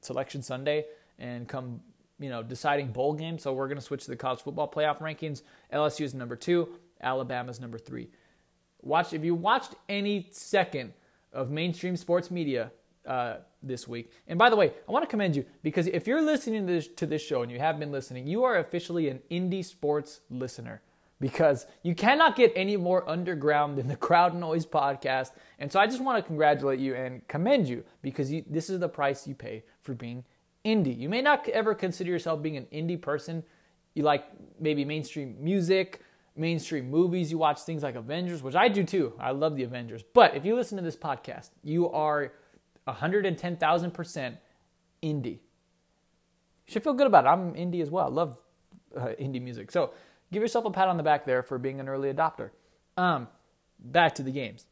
selection 0.00 0.40
Sunday 0.40 0.86
and 1.18 1.46
come 1.46 1.82
you 2.20 2.28
know 2.28 2.42
deciding 2.42 2.92
bowl 2.92 3.14
game. 3.14 3.38
So 3.38 3.52
we're 3.52 3.66
going 3.66 3.78
to 3.78 3.84
switch 3.84 4.04
to 4.04 4.10
the 4.10 4.16
college 4.16 4.40
football 4.40 4.70
playoff 4.70 4.98
rankings. 4.98 5.42
LSU 5.72 6.04
is 6.04 6.14
number 6.14 6.36
two, 6.36 6.68
Alabama's 7.00 7.60
number 7.60 7.78
three. 7.78 8.10
Watch 8.82 9.12
if 9.12 9.24
you 9.24 9.34
watched 9.34 9.74
any 9.88 10.28
second 10.30 10.92
of 11.32 11.50
mainstream 11.50 11.96
sports 11.96 12.30
media 12.30 12.70
uh, 13.06 13.36
this 13.62 13.86
week. 13.88 14.12
And 14.26 14.38
by 14.38 14.50
the 14.50 14.56
way, 14.56 14.72
I 14.88 14.92
want 14.92 15.02
to 15.02 15.08
commend 15.08 15.36
you 15.36 15.44
because 15.62 15.86
if 15.86 16.06
you're 16.06 16.22
listening 16.22 16.66
to 16.66 16.72
this, 16.72 16.88
to 16.88 17.06
this 17.06 17.22
show 17.22 17.42
and 17.42 17.50
you 17.50 17.58
have 17.58 17.78
been 17.78 17.92
listening, 17.92 18.26
you 18.26 18.44
are 18.44 18.58
officially 18.58 19.08
an 19.08 19.20
indie 19.30 19.64
sports 19.64 20.20
listener 20.30 20.82
because 21.20 21.66
you 21.82 21.94
cannot 21.94 22.34
get 22.36 22.52
any 22.56 22.76
more 22.76 23.08
underground 23.08 23.76
than 23.76 23.88
the 23.88 23.96
Crowd 23.96 24.34
Noise 24.34 24.64
podcast. 24.64 25.32
And 25.58 25.70
so 25.70 25.78
I 25.78 25.86
just 25.86 26.00
want 26.00 26.18
to 26.18 26.26
congratulate 26.26 26.80
you 26.80 26.94
and 26.94 27.26
commend 27.28 27.68
you 27.68 27.84
because 28.00 28.32
you, 28.32 28.44
this 28.48 28.70
is 28.70 28.80
the 28.80 28.88
price 28.88 29.26
you 29.26 29.34
pay 29.34 29.62
for 29.82 29.94
being 29.94 30.24
indie. 30.64 30.98
You 30.98 31.08
may 31.08 31.22
not 31.22 31.48
ever 31.48 31.74
consider 31.74 32.10
yourself 32.10 32.42
being 32.42 32.56
an 32.56 32.66
indie 32.72 33.00
person. 33.00 33.42
You 33.94 34.02
like 34.02 34.24
maybe 34.58 34.84
mainstream 34.84 35.36
music, 35.40 36.00
mainstream 36.36 36.90
movies, 36.90 37.30
you 37.30 37.38
watch 37.38 37.60
things 37.60 37.82
like 37.82 37.94
Avengers, 37.94 38.42
which 38.42 38.54
I 38.54 38.68
do 38.68 38.84
too. 38.84 39.12
I 39.18 39.30
love 39.32 39.56
the 39.56 39.62
Avengers. 39.64 40.02
But 40.02 40.34
if 40.34 40.44
you 40.44 40.54
listen 40.54 40.76
to 40.76 40.82
this 40.82 40.96
podcast, 40.96 41.50
you 41.62 41.90
are 41.90 42.32
110,000% 42.86 44.36
indie. 45.02 45.24
You 45.26 45.38
should 46.66 46.84
feel 46.84 46.94
good 46.94 47.06
about 47.06 47.24
it. 47.24 47.28
I'm 47.28 47.54
indie 47.54 47.82
as 47.82 47.90
well. 47.90 48.06
I 48.06 48.10
love 48.10 48.38
uh, 48.96 49.08
indie 49.20 49.42
music. 49.42 49.70
So 49.70 49.92
give 50.32 50.42
yourself 50.42 50.64
a 50.64 50.70
pat 50.70 50.88
on 50.88 50.96
the 50.96 51.02
back 51.02 51.24
there 51.24 51.42
for 51.42 51.58
being 51.58 51.80
an 51.80 51.88
early 51.88 52.12
adopter. 52.12 52.50
Um, 52.96 53.28
back 53.78 54.14
to 54.16 54.22
the 54.22 54.30
games. 54.30 54.66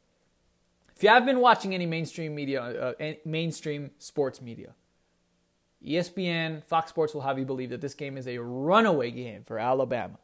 If 0.97 1.03
you 1.03 1.09
have 1.11 1.25
been 1.25 1.41
watching 1.41 1.75
any 1.75 1.87
mainstream 1.87 2.35
media, 2.35 2.63
uh, 3.01 3.13
mainstream 3.25 3.91
sports 3.99 4.43
media, 4.43 4.75
ESPN, 5.87 6.65
Fox 6.65 6.91
Sports 6.91 7.15
will 7.15 7.21
have 7.23 7.39
you 7.39 7.45
believe 7.45 7.71
that 7.71 7.81
this 7.81 7.95
game 7.95 8.17
is 8.17 8.27
a 8.27 8.39
runaway 8.39 9.11
game 9.11 9.45
for 9.45 9.59
Alabama 9.59 10.19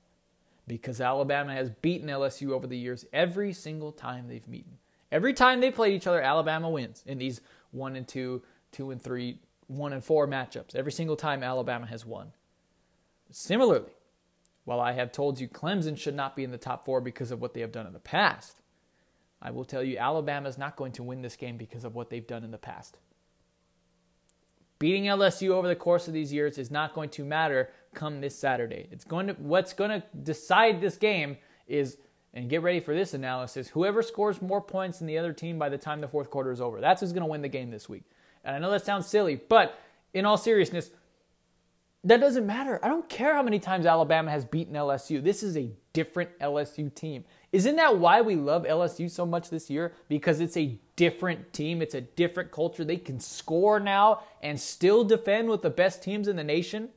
because 0.67 1.01
Alabama 1.01 1.53
has 1.53 1.71
beaten 1.71 2.09
LSU 2.09 2.51
over 2.51 2.67
the 2.67 2.77
years 2.77 3.05
every 3.13 3.53
single 3.53 3.93
time 3.93 4.29
they've 4.29 4.49
meeting. 4.49 4.79
Every 5.13 5.33
time 5.33 5.61
they 5.61 5.71
played 5.71 5.95
each 5.95 6.07
other, 6.07 6.21
Alabama 6.21 6.69
wins 6.69 7.05
in 7.07 7.19
these 7.19 7.41
one 7.71 7.95
and 7.95 8.09
two, 8.09 8.43
two 8.73 8.91
and 8.91 9.01
three, 9.01 9.39
one 9.69 9.93
and 9.93 10.05
four 10.05 10.27
matchups. 10.27 10.75
Every 10.75 10.93
single 10.93 11.17
time 11.17 11.43
Alabama 11.43 11.87
has 11.87 12.05
won. 12.05 12.33
Similarly, 13.31 13.93
while 14.65 14.81
I 14.81 14.93
have 14.93 15.13
told 15.13 15.39
you 15.39 15.47
Clemson 15.47 15.97
should 15.97 16.17
not 16.17 16.35
be 16.35 16.43
in 16.43 16.51
the 16.51 16.59
top 16.59 16.85
four 16.85 17.01
because 17.01 17.31
of 17.31 17.41
what 17.41 17.55
they 17.55 17.61
have 17.61 17.73
done 17.73 17.87
in 17.87 17.93
the 17.93 18.01
past, 18.01 18.61
I 19.41 19.51
will 19.51 19.65
tell 19.65 19.85
you 19.85 19.99
Alabama 19.99 20.49
is 20.49 20.59
not 20.59 20.77
going 20.77 20.93
to 20.93 21.03
win 21.03 21.23
this 21.23 21.37
game 21.37 21.57
because 21.57 21.85
of 21.85 21.95
what 21.95 22.11
they've 22.11 22.27
done 22.27 22.45
in 22.45 22.51
the 22.51 22.59
past. 22.59 22.99
Beating 24.85 25.05
LSU 25.05 25.49
over 25.49 25.67
the 25.67 25.75
course 25.75 26.09
of 26.09 26.13
these 26.13 26.31
years 26.31 26.59
is 26.59 26.71
not 26.71 26.93
going 26.93 27.09
to 27.09 27.25
matter 27.25 27.71
come 27.95 28.21
this 28.21 28.39
Saturday. 28.39 28.87
It's 28.91 29.07
going 29.07 29.29
to 29.29 29.33
what's 29.33 29.73
going 29.73 29.89
to 29.89 30.07
decide 30.23 30.83
this 30.83 30.99
game 30.99 31.39
is 31.67 31.97
and 32.35 32.51
get 32.51 32.61
ready 32.61 32.81
for 32.81 32.95
this 32.95 33.15
analysis. 33.15 33.69
Whoever 33.69 34.03
scores 34.03 34.43
more 34.43 34.61
points 34.61 34.99
than 34.99 35.07
the 35.07 35.17
other 35.17 35.33
team 35.33 35.59
by 35.59 35.71
the 35.71 35.79
time 35.79 36.03
the 36.03 36.07
fourth 36.07 36.29
quarter 36.29 36.53
is 36.53 36.61
over, 36.61 36.83
that's 36.83 37.01
who's 37.01 37.15
going 37.15 37.23
to 37.23 37.31
win 37.31 37.41
the 37.41 37.49
game 37.49 37.71
this 37.71 37.89
week. 37.89 38.03
And 38.45 38.55
I 38.55 38.59
know 38.59 38.71
that 38.73 38.85
sounds 38.85 39.07
silly, 39.07 39.37
but 39.37 39.79
in 40.13 40.27
all 40.27 40.37
seriousness, 40.37 40.91
that 42.05 42.21
doesn't 42.21 42.47
matter. 42.47 42.79
I 42.83 42.89
don't 42.89 43.09
care 43.09 43.35
how 43.35 43.43
many 43.43 43.59
times 43.59 43.87
Alabama 43.87 44.31
has 44.31 44.45
beaten 44.45 44.75
LSU. 44.75 45.23
This 45.23 45.43
is 45.43 45.57
a 45.57 45.71
different 45.95 46.39
LSU 46.39 46.95
team. 46.95 47.25
Isn't 47.51 47.77
that 47.77 47.99
why 47.99 48.21
we 48.21 48.35
love 48.37 48.65
LSU 48.65 49.11
so 49.11 49.25
much 49.25 49.49
this 49.49 49.71
year? 49.71 49.95
Because 50.09 50.41
it's 50.41 50.57
a 50.57 50.79
different 50.97 51.53
team, 51.53 51.81
it's 51.81 51.95
a 51.95 52.03
different 52.03 52.51
culture. 52.51 52.85
They 52.85 52.99
can 52.99 53.21
score 53.21 53.81
now 53.81 54.23
and 54.43 54.61
still 54.61 55.03
defend 55.05 55.49
with 55.49 55.63
the 55.63 55.71
best 55.71 56.03
teams 56.03 56.29
in 56.29 56.37
the 56.37 56.45
nation. 56.45 56.91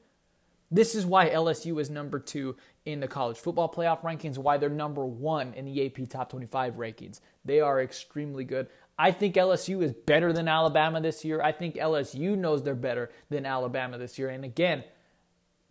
This 0.70 0.94
is 0.94 1.06
why 1.06 1.30
LSU 1.30 1.80
is 1.80 1.90
number 1.90 2.20
two 2.20 2.58
in 2.86 3.00
the 3.00 3.08
college 3.08 3.38
football 3.38 3.72
playoff 3.72 4.02
rankings, 4.02 4.38
why 4.38 4.58
they're 4.58 4.70
number 4.70 5.06
one 5.06 5.54
in 5.54 5.64
the 5.64 5.86
AP 5.86 6.10
top 6.10 6.30
25 6.30 6.76
rankings. 6.76 7.22
They 7.46 7.62
are 7.62 7.82
extremely 7.82 8.44
good. 8.44 8.68
I 9.00 9.12
think 9.12 9.36
LSU 9.36 9.84
is 9.84 9.94
better 9.94 10.34
than 10.34 10.48
Alabama 10.48 11.00
this 11.00 11.24
year. 11.24 11.42
I 11.42 11.52
think 11.52 11.76
LSU 11.76 12.38
knows 12.38 12.64
they're 12.64 12.76
better 12.76 13.12
than 13.30 13.46
Alabama 13.46 13.98
this 13.98 14.18
year. 14.18 14.30
And 14.30 14.44
again, 14.44 14.84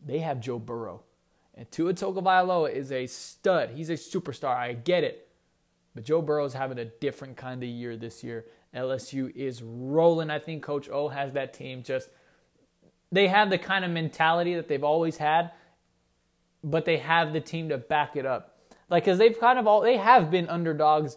they 0.07 0.21
have 0.21 0.41
Joe 0.41 0.59
Burrow. 0.59 1.03
And 1.55 1.71
Tua 1.71 1.93
Tagovailoa 1.95 2.73
is 2.73 2.93
a 2.93 3.07
stud. 3.07 3.71
He's 3.71 3.91
a 3.91 3.95
superstar. 3.95 4.57
I 4.57 4.73
get 4.75 5.05
it. 5.05 5.29
But 5.95 6.05
Joe 6.05 6.23
Burrow's 6.23 6.55
having 6.55 6.79
a 6.79 6.85
different 6.85 7.37
kind 7.37 7.63
of 7.63 7.69
year 7.69 7.97
this 7.97 8.23
year. 8.23 8.47
LSU 8.75 9.35
is 9.35 9.63
rolling. 9.63 10.31
I 10.31 10.39
think 10.39 10.63
Coach 10.63 10.89
O 10.89 11.09
has 11.09 11.33
that 11.33 11.55
team 11.55 11.83
just 11.83 12.11
they 13.13 13.29
have 13.29 13.51
the 13.51 13.59
kind 13.59 13.85
of 13.85 13.91
mentality 13.91 14.55
that 14.55 14.69
they've 14.69 14.85
always 14.85 15.17
had, 15.17 15.53
but 16.63 16.85
they 16.85 16.99
have 16.99 17.33
the 17.33 17.41
team 17.41 17.69
to 17.69 17.79
back 17.79 18.17
it 18.17 18.27
up. 18.27 18.59
Like, 18.89 19.05
because 19.05 19.19
they've 19.19 19.39
kind 19.39 19.59
of 19.59 19.67
all, 19.67 19.81
they 19.81 19.97
have 19.97 20.31
been 20.31 20.49
underdogs, 20.49 21.17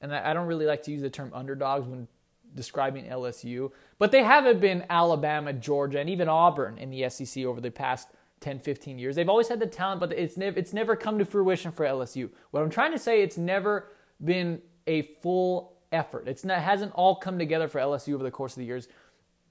and 0.00 0.14
I 0.14 0.32
don't 0.32 0.46
really 0.46 0.66
like 0.66 0.82
to 0.84 0.90
use 0.90 1.02
the 1.02 1.10
term 1.10 1.30
underdogs 1.34 1.86
when 1.86 2.08
describing 2.54 3.04
LSU, 3.06 3.72
but 3.98 4.12
they 4.12 4.22
haven't 4.22 4.60
been 4.60 4.84
Alabama, 4.90 5.52
Georgia, 5.52 6.00
and 6.00 6.10
even 6.10 6.28
Auburn 6.28 6.78
in 6.78 6.90
the 6.90 7.08
SEC 7.08 7.44
over 7.44 7.60
the 7.60 7.70
past 7.70 8.08
10, 8.40 8.58
15 8.58 8.98
years. 8.98 9.16
They've 9.16 9.28
always 9.28 9.48
had 9.48 9.60
the 9.60 9.66
talent, 9.66 10.00
but 10.00 10.12
it's, 10.12 10.36
never 10.36 10.58
it's 10.58 10.72
never 10.72 10.96
come 10.96 11.18
to 11.18 11.24
fruition 11.24 11.72
for 11.72 11.84
LSU. 11.84 12.30
What 12.50 12.62
I'm 12.62 12.70
trying 12.70 12.92
to 12.92 12.98
say, 12.98 13.22
it's 13.22 13.36
never 13.36 13.88
been 14.22 14.62
a 14.86 15.02
full 15.02 15.76
effort. 15.92 16.26
It's 16.26 16.44
not, 16.44 16.58
it 16.58 16.62
hasn't 16.62 16.92
all 16.92 17.16
come 17.16 17.38
together 17.38 17.68
for 17.68 17.80
LSU 17.80 18.14
over 18.14 18.24
the 18.24 18.30
course 18.30 18.52
of 18.52 18.60
the 18.60 18.64
years. 18.64 18.88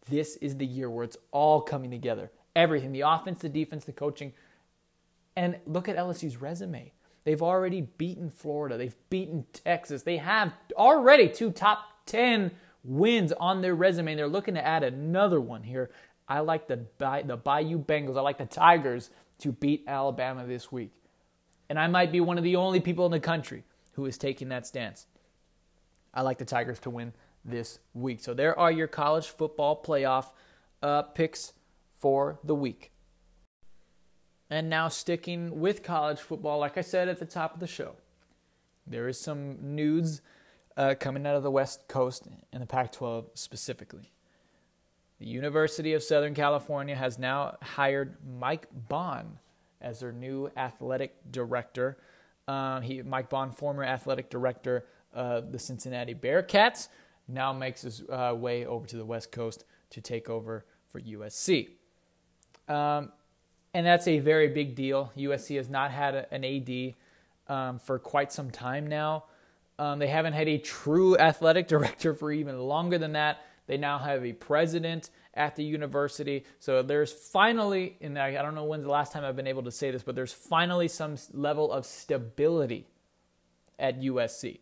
This 0.09 0.37
is 0.37 0.57
the 0.57 0.65
year 0.65 0.89
where 0.89 1.03
it's 1.03 1.17
all 1.31 1.61
coming 1.61 1.91
together. 1.91 2.31
Everything 2.55 2.91
the 2.91 3.01
offense, 3.01 3.41
the 3.41 3.49
defense, 3.49 3.85
the 3.85 3.91
coaching. 3.91 4.33
And 5.35 5.57
look 5.65 5.87
at 5.87 5.95
LSU's 5.95 6.37
resume. 6.37 6.91
They've 7.25 7.41
already 7.41 7.81
beaten 7.81 8.29
Florida, 8.29 8.77
they've 8.77 8.95
beaten 9.09 9.45
Texas. 9.53 10.03
They 10.03 10.17
have 10.17 10.53
already 10.75 11.29
two 11.29 11.51
top 11.51 11.79
10 12.07 12.51
wins 12.83 13.31
on 13.33 13.61
their 13.61 13.75
resume. 13.75 14.13
And 14.13 14.19
they're 14.19 14.27
looking 14.27 14.55
to 14.55 14.65
add 14.65 14.83
another 14.83 15.39
one 15.39 15.63
here. 15.63 15.91
I 16.29 16.39
like 16.41 16.67
the, 16.67 16.85
the 16.99 17.37
Bayou 17.37 17.83
Bengals, 17.83 18.17
I 18.17 18.21
like 18.21 18.37
the 18.37 18.45
Tigers 18.45 19.09
to 19.39 19.51
beat 19.51 19.83
Alabama 19.87 20.45
this 20.45 20.71
week. 20.71 20.91
And 21.69 21.79
I 21.79 21.87
might 21.87 22.11
be 22.11 22.21
one 22.21 22.37
of 22.37 22.43
the 22.43 22.55
only 22.55 22.79
people 22.79 23.05
in 23.05 23.11
the 23.11 23.19
country 23.19 23.63
who 23.93 24.05
is 24.05 24.17
taking 24.17 24.49
that 24.49 24.67
stance. 24.67 25.07
I 26.13 26.21
like 26.21 26.37
the 26.37 26.45
Tigers 26.45 26.79
to 26.79 26.89
win 26.89 27.13
this 27.43 27.79
week. 27.93 28.21
So 28.21 28.33
there 28.33 28.57
are 28.57 28.71
your 28.71 28.87
college 28.87 29.27
football 29.27 29.81
playoff 29.81 30.27
uh, 30.81 31.01
picks 31.01 31.53
for 31.97 32.39
the 32.43 32.55
week. 32.55 32.91
And 34.51 34.69
now, 34.69 34.87
sticking 34.87 35.59
with 35.59 35.83
college 35.83 36.19
football, 36.19 36.57
like 36.57 36.75
I 36.77 36.81
said 36.81 37.07
at 37.07 37.19
the 37.19 37.25
top 37.25 37.53
of 37.53 37.59
the 37.59 37.67
show, 37.67 37.95
there 38.87 39.07
is 39.07 39.19
some 39.19 39.75
news 39.75 40.21
uh, 40.75 40.95
coming 40.99 41.27
out 41.27 41.35
of 41.35 41.43
the 41.43 41.51
West 41.51 41.87
Coast 41.87 42.27
and 42.51 42.61
the 42.63 42.65
Pac 42.65 42.91
12 42.93 43.29
specifically. 43.35 44.11
The 45.19 45.27
University 45.27 45.93
of 45.93 46.01
Southern 46.01 46.33
California 46.33 46.95
has 46.95 47.19
now 47.19 47.57
hired 47.61 48.15
Mike 48.39 48.67
Bohn 48.87 49.37
as 49.81 49.99
their 49.99 50.13
new 50.13 50.49
athletic 50.55 51.15
director. 51.31 51.97
Uh, 52.47 52.79
he, 52.79 53.01
Mike 53.01 53.29
Bohn, 53.29 53.51
former 53.51 53.83
athletic 53.83 54.29
director 54.29 54.85
of 55.13 55.51
the 55.51 55.59
Cincinnati 55.59 56.15
Bearcats, 56.15 56.87
now 57.27 57.51
makes 57.51 57.81
his 57.81 58.03
uh, 58.09 58.33
way 58.35 58.65
over 58.65 58.87
to 58.87 58.97
the 58.97 59.05
West 59.05 59.31
Coast 59.31 59.65
to 59.89 60.01
take 60.01 60.29
over 60.29 60.65
for 60.91 61.01
USC. 61.01 61.69
Um, 62.67 63.11
and 63.73 63.85
that's 63.85 64.07
a 64.07 64.19
very 64.19 64.47
big 64.47 64.75
deal. 64.75 65.11
USC 65.17 65.57
has 65.57 65.69
not 65.69 65.91
had 65.91 66.15
a, 66.15 66.33
an 66.33 66.45
AD 66.45 66.93
um, 67.53 67.79
for 67.79 67.99
quite 67.99 68.31
some 68.31 68.49
time 68.49 68.87
now. 68.87 69.25
Um, 69.77 69.99
they 69.99 70.07
haven't 70.07 70.33
had 70.33 70.47
a 70.47 70.57
true 70.57 71.17
athletic 71.17 71.67
director 71.69 72.13
for 72.13 72.31
even 72.31 72.57
longer 72.59 72.97
than 72.97 73.13
that. 73.13 73.41
They 73.69 73.77
now 73.77 73.99
have 73.99 74.25
a 74.25 74.33
president 74.33 75.11
at 75.35 75.55
the 75.55 75.63
university. 75.63 76.43
So 76.57 76.81
there's 76.81 77.13
finally, 77.13 77.97
and 78.01 78.17
I, 78.17 78.31
don't 78.31 78.55
know 78.55 78.63
when's 78.63 78.83
the 78.83 78.89
last 78.89 79.13
time 79.13 79.23
I've 79.23 79.35
been 79.35 79.45
able 79.45 79.61
to 79.61 79.71
say 79.71 79.91
this, 79.91 80.01
but 80.01 80.15
there's 80.15 80.33
finally 80.33 80.87
some 80.87 81.17
level 81.33 81.71
of 81.71 81.85
stability 81.85 82.87
at 83.77 84.01
USC. 84.01 84.57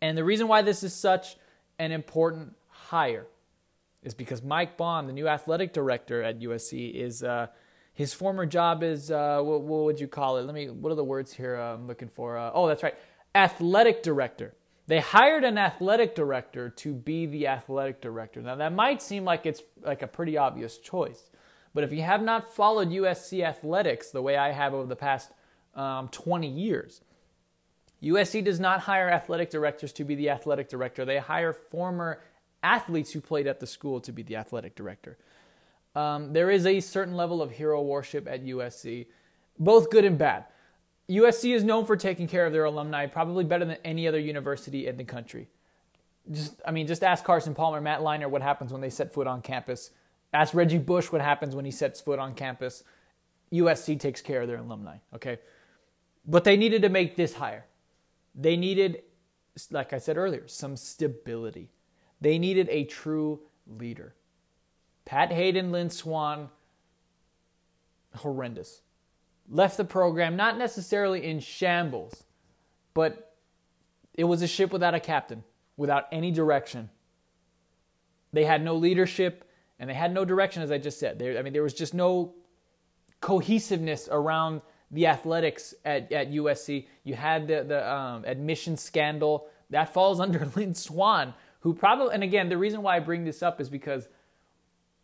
And 0.00 0.16
the 0.16 0.24
reason 0.24 0.48
why 0.48 0.62
this 0.62 0.82
is 0.82 0.94
such 0.94 1.36
an 1.78 1.92
important 1.92 2.56
hire 2.68 3.26
is 4.02 4.14
because 4.14 4.42
Mike 4.42 4.78
Bohn, 4.78 5.06
the 5.06 5.12
new 5.12 5.28
athletic 5.28 5.74
director 5.74 6.22
at 6.22 6.40
USC, 6.40 6.94
is 6.94 7.22
uh, 7.22 7.48
his 7.92 8.14
former 8.14 8.46
job 8.46 8.82
is 8.82 9.10
uh, 9.10 9.42
what, 9.42 9.60
what, 9.60 9.84
would 9.84 10.00
you 10.00 10.08
call 10.08 10.38
it? 10.38 10.46
Let 10.46 10.54
me. 10.54 10.70
What 10.70 10.90
are 10.90 10.94
the 10.94 11.04
words 11.04 11.34
here 11.34 11.54
I'm 11.54 11.86
looking 11.86 12.08
for? 12.08 12.38
Uh, 12.38 12.50
oh, 12.54 12.66
that's 12.66 12.82
right, 12.82 12.94
athletic 13.34 14.02
director. 14.02 14.54
They 14.90 14.98
hired 14.98 15.44
an 15.44 15.56
athletic 15.56 16.16
director 16.16 16.68
to 16.68 16.92
be 16.92 17.24
the 17.24 17.46
athletic 17.46 18.00
director. 18.00 18.42
Now 18.42 18.56
that 18.56 18.72
might 18.72 19.00
seem 19.00 19.24
like 19.24 19.46
it's 19.46 19.62
like 19.82 20.02
a 20.02 20.08
pretty 20.08 20.36
obvious 20.36 20.78
choice, 20.78 21.30
but 21.72 21.84
if 21.84 21.92
you 21.92 22.02
have 22.02 22.24
not 22.24 22.52
followed 22.52 22.88
USC 22.88 23.44
athletics 23.44 24.10
the 24.10 24.20
way 24.20 24.36
I 24.36 24.50
have 24.50 24.74
over 24.74 24.88
the 24.88 24.96
past 24.96 25.30
um, 25.76 26.08
20 26.08 26.48
years, 26.48 27.02
USC 28.02 28.42
does 28.42 28.58
not 28.58 28.80
hire 28.80 29.08
athletic 29.08 29.48
directors 29.48 29.92
to 29.92 30.02
be 30.02 30.16
the 30.16 30.28
athletic 30.28 30.68
director. 30.68 31.04
They 31.04 31.18
hire 31.18 31.52
former 31.52 32.20
athletes 32.60 33.12
who 33.12 33.20
played 33.20 33.46
at 33.46 33.60
the 33.60 33.68
school 33.68 34.00
to 34.00 34.10
be 34.10 34.24
the 34.24 34.34
athletic 34.34 34.74
director. 34.74 35.18
Um, 35.94 36.32
there 36.32 36.50
is 36.50 36.66
a 36.66 36.80
certain 36.80 37.14
level 37.14 37.42
of 37.42 37.52
hero 37.52 37.80
worship 37.80 38.26
at 38.26 38.44
USC, 38.44 39.06
both 39.56 39.88
good 39.88 40.04
and 40.04 40.18
bad. 40.18 40.46
USC 41.10 41.54
is 41.54 41.64
known 41.64 41.86
for 41.86 41.96
taking 41.96 42.28
care 42.28 42.46
of 42.46 42.52
their 42.52 42.64
alumni 42.64 43.06
probably 43.06 43.44
better 43.44 43.64
than 43.64 43.78
any 43.84 44.06
other 44.06 44.18
university 44.18 44.86
in 44.86 44.96
the 44.96 45.04
country. 45.04 45.48
Just, 46.30 46.60
I 46.64 46.70
mean, 46.70 46.86
just 46.86 47.02
ask 47.02 47.24
Carson 47.24 47.54
Palmer, 47.54 47.80
Matt 47.80 48.00
Leinart 48.00 48.30
what 48.30 48.42
happens 48.42 48.72
when 48.72 48.80
they 48.80 48.90
set 48.90 49.12
foot 49.12 49.26
on 49.26 49.42
campus. 49.42 49.90
Ask 50.32 50.54
Reggie 50.54 50.78
Bush 50.78 51.10
what 51.10 51.20
happens 51.20 51.56
when 51.56 51.64
he 51.64 51.72
sets 51.72 52.00
foot 52.00 52.20
on 52.20 52.34
campus. 52.34 52.84
USC 53.52 53.98
takes 53.98 54.20
care 54.20 54.42
of 54.42 54.48
their 54.48 54.58
alumni, 54.58 54.98
okay? 55.14 55.38
But 56.24 56.44
they 56.44 56.56
needed 56.56 56.82
to 56.82 56.88
make 56.88 57.16
this 57.16 57.34
hire. 57.34 57.66
They 58.34 58.56
needed, 58.56 59.02
like 59.72 59.92
I 59.92 59.98
said 59.98 60.16
earlier, 60.16 60.46
some 60.46 60.76
stability. 60.76 61.70
They 62.20 62.38
needed 62.38 62.68
a 62.70 62.84
true 62.84 63.40
leader. 63.66 64.14
Pat 65.04 65.32
Haden, 65.32 65.72
Lynn 65.72 65.90
Swann, 65.90 66.50
horrendous. 68.14 68.82
Left 69.50 69.76
the 69.76 69.84
program 69.84 70.36
not 70.36 70.56
necessarily 70.56 71.26
in 71.26 71.40
shambles, 71.40 72.24
but 72.94 73.34
it 74.14 74.24
was 74.24 74.42
a 74.42 74.46
ship 74.46 74.72
without 74.72 74.94
a 74.94 75.00
captain, 75.00 75.42
without 75.76 76.06
any 76.12 76.30
direction. 76.30 76.88
They 78.32 78.44
had 78.44 78.62
no 78.62 78.76
leadership 78.76 79.44
and 79.80 79.90
they 79.90 79.94
had 79.94 80.14
no 80.14 80.24
direction, 80.24 80.62
as 80.62 80.70
I 80.70 80.78
just 80.78 81.00
said. 81.00 81.18
There, 81.18 81.38
I 81.38 81.42
mean, 81.42 81.52
there 81.52 81.62
was 81.62 81.74
just 81.74 81.94
no 81.94 82.34
cohesiveness 83.20 84.08
around 84.10 84.60
the 84.90 85.06
athletics 85.06 85.74
at, 85.84 86.12
at 86.12 86.30
USC. 86.30 86.86
You 87.02 87.14
had 87.14 87.48
the, 87.48 87.64
the 87.64 87.92
um, 87.92 88.24
admission 88.26 88.76
scandal. 88.76 89.48
That 89.70 89.92
falls 89.92 90.20
under 90.20 90.46
Lynn 90.54 90.74
Swann, 90.74 91.34
who 91.60 91.74
probably, 91.74 92.14
and 92.14 92.22
again, 92.22 92.48
the 92.48 92.58
reason 92.58 92.82
why 92.82 92.96
I 92.96 93.00
bring 93.00 93.24
this 93.24 93.42
up 93.42 93.60
is 93.60 93.68
because 93.68 94.08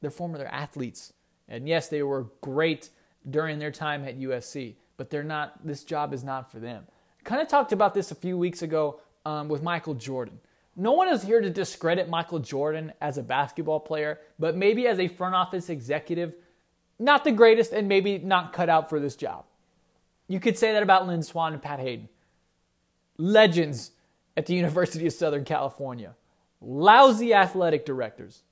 they're 0.00 0.10
former 0.10 0.44
athletes. 0.44 1.12
And 1.48 1.66
yes, 1.66 1.88
they 1.88 2.02
were 2.02 2.26
great 2.42 2.90
during 3.28 3.58
their 3.58 3.70
time 3.70 4.04
at 4.04 4.18
USC, 4.18 4.74
but 4.96 5.10
they're 5.10 5.24
not, 5.24 5.66
this 5.66 5.84
job 5.84 6.12
is 6.12 6.22
not 6.24 6.50
for 6.50 6.58
them. 6.60 6.86
Kind 7.24 7.42
of 7.42 7.48
talked 7.48 7.72
about 7.72 7.94
this 7.94 8.10
a 8.10 8.14
few 8.14 8.38
weeks 8.38 8.62
ago 8.62 9.00
um, 9.24 9.48
with 9.48 9.62
Michael 9.62 9.94
Jordan. 9.94 10.38
No 10.76 10.92
one 10.92 11.08
is 11.08 11.22
here 11.22 11.40
to 11.40 11.50
discredit 11.50 12.08
Michael 12.08 12.38
Jordan 12.38 12.92
as 13.00 13.18
a 13.18 13.22
basketball 13.22 13.80
player, 13.80 14.20
but 14.38 14.56
maybe 14.56 14.86
as 14.86 15.00
a 15.00 15.08
front 15.08 15.34
office 15.34 15.70
executive, 15.70 16.36
not 16.98 17.24
the 17.24 17.32
greatest 17.32 17.72
and 17.72 17.88
maybe 17.88 18.18
not 18.18 18.52
cut 18.52 18.68
out 18.68 18.88
for 18.88 19.00
this 19.00 19.16
job. 19.16 19.44
You 20.28 20.38
could 20.38 20.58
say 20.58 20.72
that 20.72 20.82
about 20.82 21.06
Lynn 21.06 21.22
Swann 21.22 21.54
and 21.54 21.62
Pat 21.62 21.80
Haden. 21.80 22.08
Legends 23.16 23.92
at 24.36 24.46
the 24.46 24.54
University 24.62 25.06
of 25.06 25.12
Southern 25.12 25.44
California. 25.44 26.14
Lousy 26.60 27.32
athletic 27.32 27.84
directors. 27.86 28.42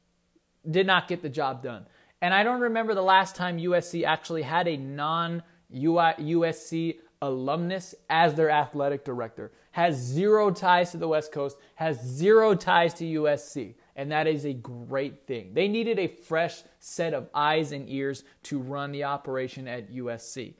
Did 0.68 0.86
not 0.86 1.08
get 1.08 1.20
the 1.22 1.28
job 1.28 1.62
done. 1.62 1.86
And 2.24 2.32
I 2.32 2.42
don't 2.42 2.62
remember 2.62 2.94
the 2.94 3.02
last 3.02 3.36
time 3.36 3.58
USC 3.58 4.02
actually 4.06 4.40
had 4.40 4.66
a 4.66 4.78
non 4.78 5.42
USC 5.70 6.96
alumnus 7.20 7.94
as 8.08 8.32
their 8.32 8.48
athletic 8.48 9.04
director. 9.04 9.52
Has 9.72 9.96
zero 9.96 10.50
ties 10.50 10.92
to 10.92 10.96
the 10.96 11.06
West 11.06 11.32
Coast, 11.32 11.58
has 11.74 12.00
zero 12.02 12.54
ties 12.54 12.94
to 12.94 13.04
USC. 13.04 13.74
And 13.94 14.10
that 14.10 14.26
is 14.26 14.46
a 14.46 14.54
great 14.54 15.26
thing. 15.26 15.52
They 15.52 15.68
needed 15.68 15.98
a 15.98 16.06
fresh 16.06 16.62
set 16.78 17.12
of 17.12 17.28
eyes 17.34 17.72
and 17.72 17.90
ears 17.90 18.24
to 18.44 18.58
run 18.58 18.92
the 18.92 19.04
operation 19.04 19.68
at 19.68 19.92
USC. 19.92 20.54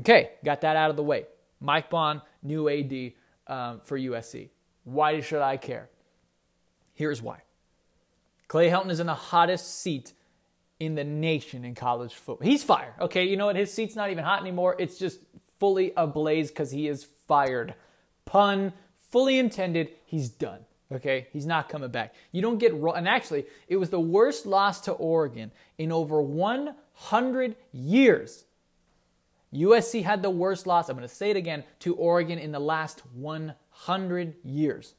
Okay, 0.00 0.30
got 0.44 0.62
that 0.62 0.74
out 0.74 0.90
of 0.90 0.96
the 0.96 1.04
way. 1.04 1.26
Mike 1.60 1.90
Bohn, 1.90 2.20
new 2.42 2.68
AD 2.68 3.12
um, 3.46 3.82
for 3.84 3.96
USC. 3.96 4.48
Why 4.82 5.20
should 5.20 5.42
I 5.42 5.58
care? 5.58 5.90
Here's 6.94 7.22
why. 7.22 7.42
Clay 8.48 8.68
Helton 8.68 8.90
is 8.90 8.98
in 8.98 9.06
the 9.06 9.14
hottest 9.14 9.80
seat 9.80 10.12
in 10.78 10.94
the 10.94 11.04
nation 11.04 11.64
in 11.64 11.74
college 11.74 12.14
football. 12.14 12.46
He's 12.46 12.62
fired. 12.62 12.92
Okay, 13.00 13.24
you 13.24 13.36
know 13.36 13.46
what? 13.46 13.56
His 13.56 13.72
seat's 13.72 13.96
not 13.96 14.10
even 14.10 14.24
hot 14.24 14.40
anymore. 14.40 14.76
It's 14.78 14.98
just 14.98 15.20
fully 15.58 15.92
ablaze 15.96 16.48
because 16.48 16.70
he 16.70 16.88
is 16.88 17.06
fired. 17.26 17.74
Pun 18.24 18.72
fully 19.10 19.38
intended. 19.38 19.90
He's 20.04 20.28
done. 20.28 20.60
Okay, 20.92 21.26
he's 21.32 21.46
not 21.46 21.68
coming 21.68 21.90
back. 21.90 22.14
You 22.30 22.42
don't 22.42 22.58
get 22.58 22.72
and 22.72 23.08
actually, 23.08 23.46
it 23.66 23.76
was 23.76 23.90
the 23.90 23.98
worst 23.98 24.46
loss 24.46 24.80
to 24.82 24.92
Oregon 24.92 25.50
in 25.78 25.90
over 25.90 26.22
100 26.22 27.56
years. 27.72 28.44
USC 29.52 30.04
had 30.04 30.22
the 30.22 30.30
worst 30.30 30.66
loss. 30.66 30.88
I'm 30.88 30.96
going 30.96 31.08
to 31.08 31.14
say 31.14 31.30
it 31.30 31.36
again 31.36 31.64
to 31.80 31.94
Oregon 31.94 32.38
in 32.38 32.52
the 32.52 32.60
last 32.60 33.02
100 33.14 34.34
years. 34.44 34.94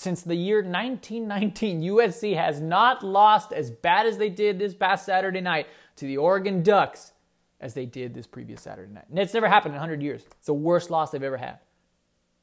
Since 0.00 0.22
the 0.22 0.34
year 0.34 0.62
1919, 0.62 1.82
USC 1.82 2.34
has 2.34 2.58
not 2.58 3.04
lost 3.04 3.52
as 3.52 3.70
bad 3.70 4.06
as 4.06 4.16
they 4.16 4.30
did 4.30 4.58
this 4.58 4.72
past 4.72 5.04
Saturday 5.04 5.42
night 5.42 5.66
to 5.96 6.06
the 6.06 6.16
Oregon 6.16 6.62
Ducks 6.62 7.12
as 7.60 7.74
they 7.74 7.84
did 7.84 8.14
this 8.14 8.26
previous 8.26 8.62
Saturday 8.62 8.90
night. 8.90 9.04
And 9.10 9.18
it's 9.18 9.34
never 9.34 9.46
happened 9.46 9.74
in 9.74 9.78
100 9.78 10.02
years. 10.02 10.24
It's 10.38 10.46
the 10.46 10.54
worst 10.54 10.90
loss 10.90 11.10
they've 11.10 11.22
ever 11.22 11.36
had 11.36 11.58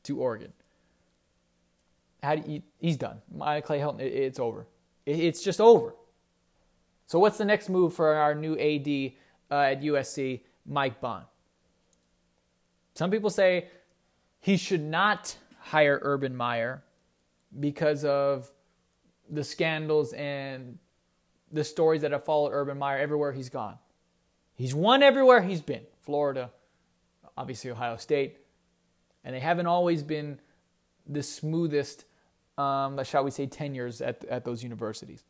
to 0.04 0.20
Oregon. 0.20 0.54
How 2.22 2.36
do 2.36 2.52
you, 2.52 2.62
he's 2.78 2.96
done. 2.96 3.24
My 3.36 3.60
Clay 3.62 3.80
Helton, 3.80 4.02
it, 4.02 4.14
it's 4.14 4.40
over. 4.40 4.68
It, 5.08 5.20
it's 5.20 5.42
just 5.42 5.60
over. 5.60 5.96
So 7.08 7.18
what's 7.18 7.40
the 7.40 7.46
next 7.46 7.70
move 7.70 7.96
for 7.96 8.14
our 8.14 8.36
new 8.36 8.54
AD 8.54 9.14
uh, 9.50 9.72
at 9.72 9.82
USC, 9.82 10.42
Mike 10.68 11.02
Bohn? 11.02 11.24
Some 12.94 13.10
people 13.10 13.32
say 13.32 13.70
he 14.42 14.58
should 14.58 14.84
not 14.84 15.36
hire 15.60 15.98
Urban 16.04 16.36
Meyer 16.36 16.84
because 17.60 18.06
of 18.06 18.52
the 19.30 19.44
scandals 19.44 20.14
and 20.14 20.78
the 21.52 21.64
stories 21.64 22.02
that 22.02 22.12
have 22.12 22.24
followed 22.24 22.52
Urban 22.54 22.78
Meyer 22.78 23.00
everywhere 23.00 23.32
he's 23.32 23.50
gone. 23.50 23.78
He's 24.56 24.74
won 24.74 25.04
everywhere 25.04 25.42
he's 25.42 25.62
been 25.62 25.84
Florida, 26.02 26.52
obviously 27.38 27.72
Ohio 27.72 27.98
State, 27.98 28.40
and 29.24 29.36
they 29.36 29.40
haven't 29.40 29.68
always 29.68 30.04
been 30.04 30.40
the 31.06 31.24
smoothest, 31.24 32.06
um, 32.58 33.02
shall 33.04 33.24
we 33.24 33.32
say, 33.32 33.46
tenures 33.46 34.02
at, 34.02 34.26
at 34.26 34.46
those 34.46 34.64
universities. 34.64 35.24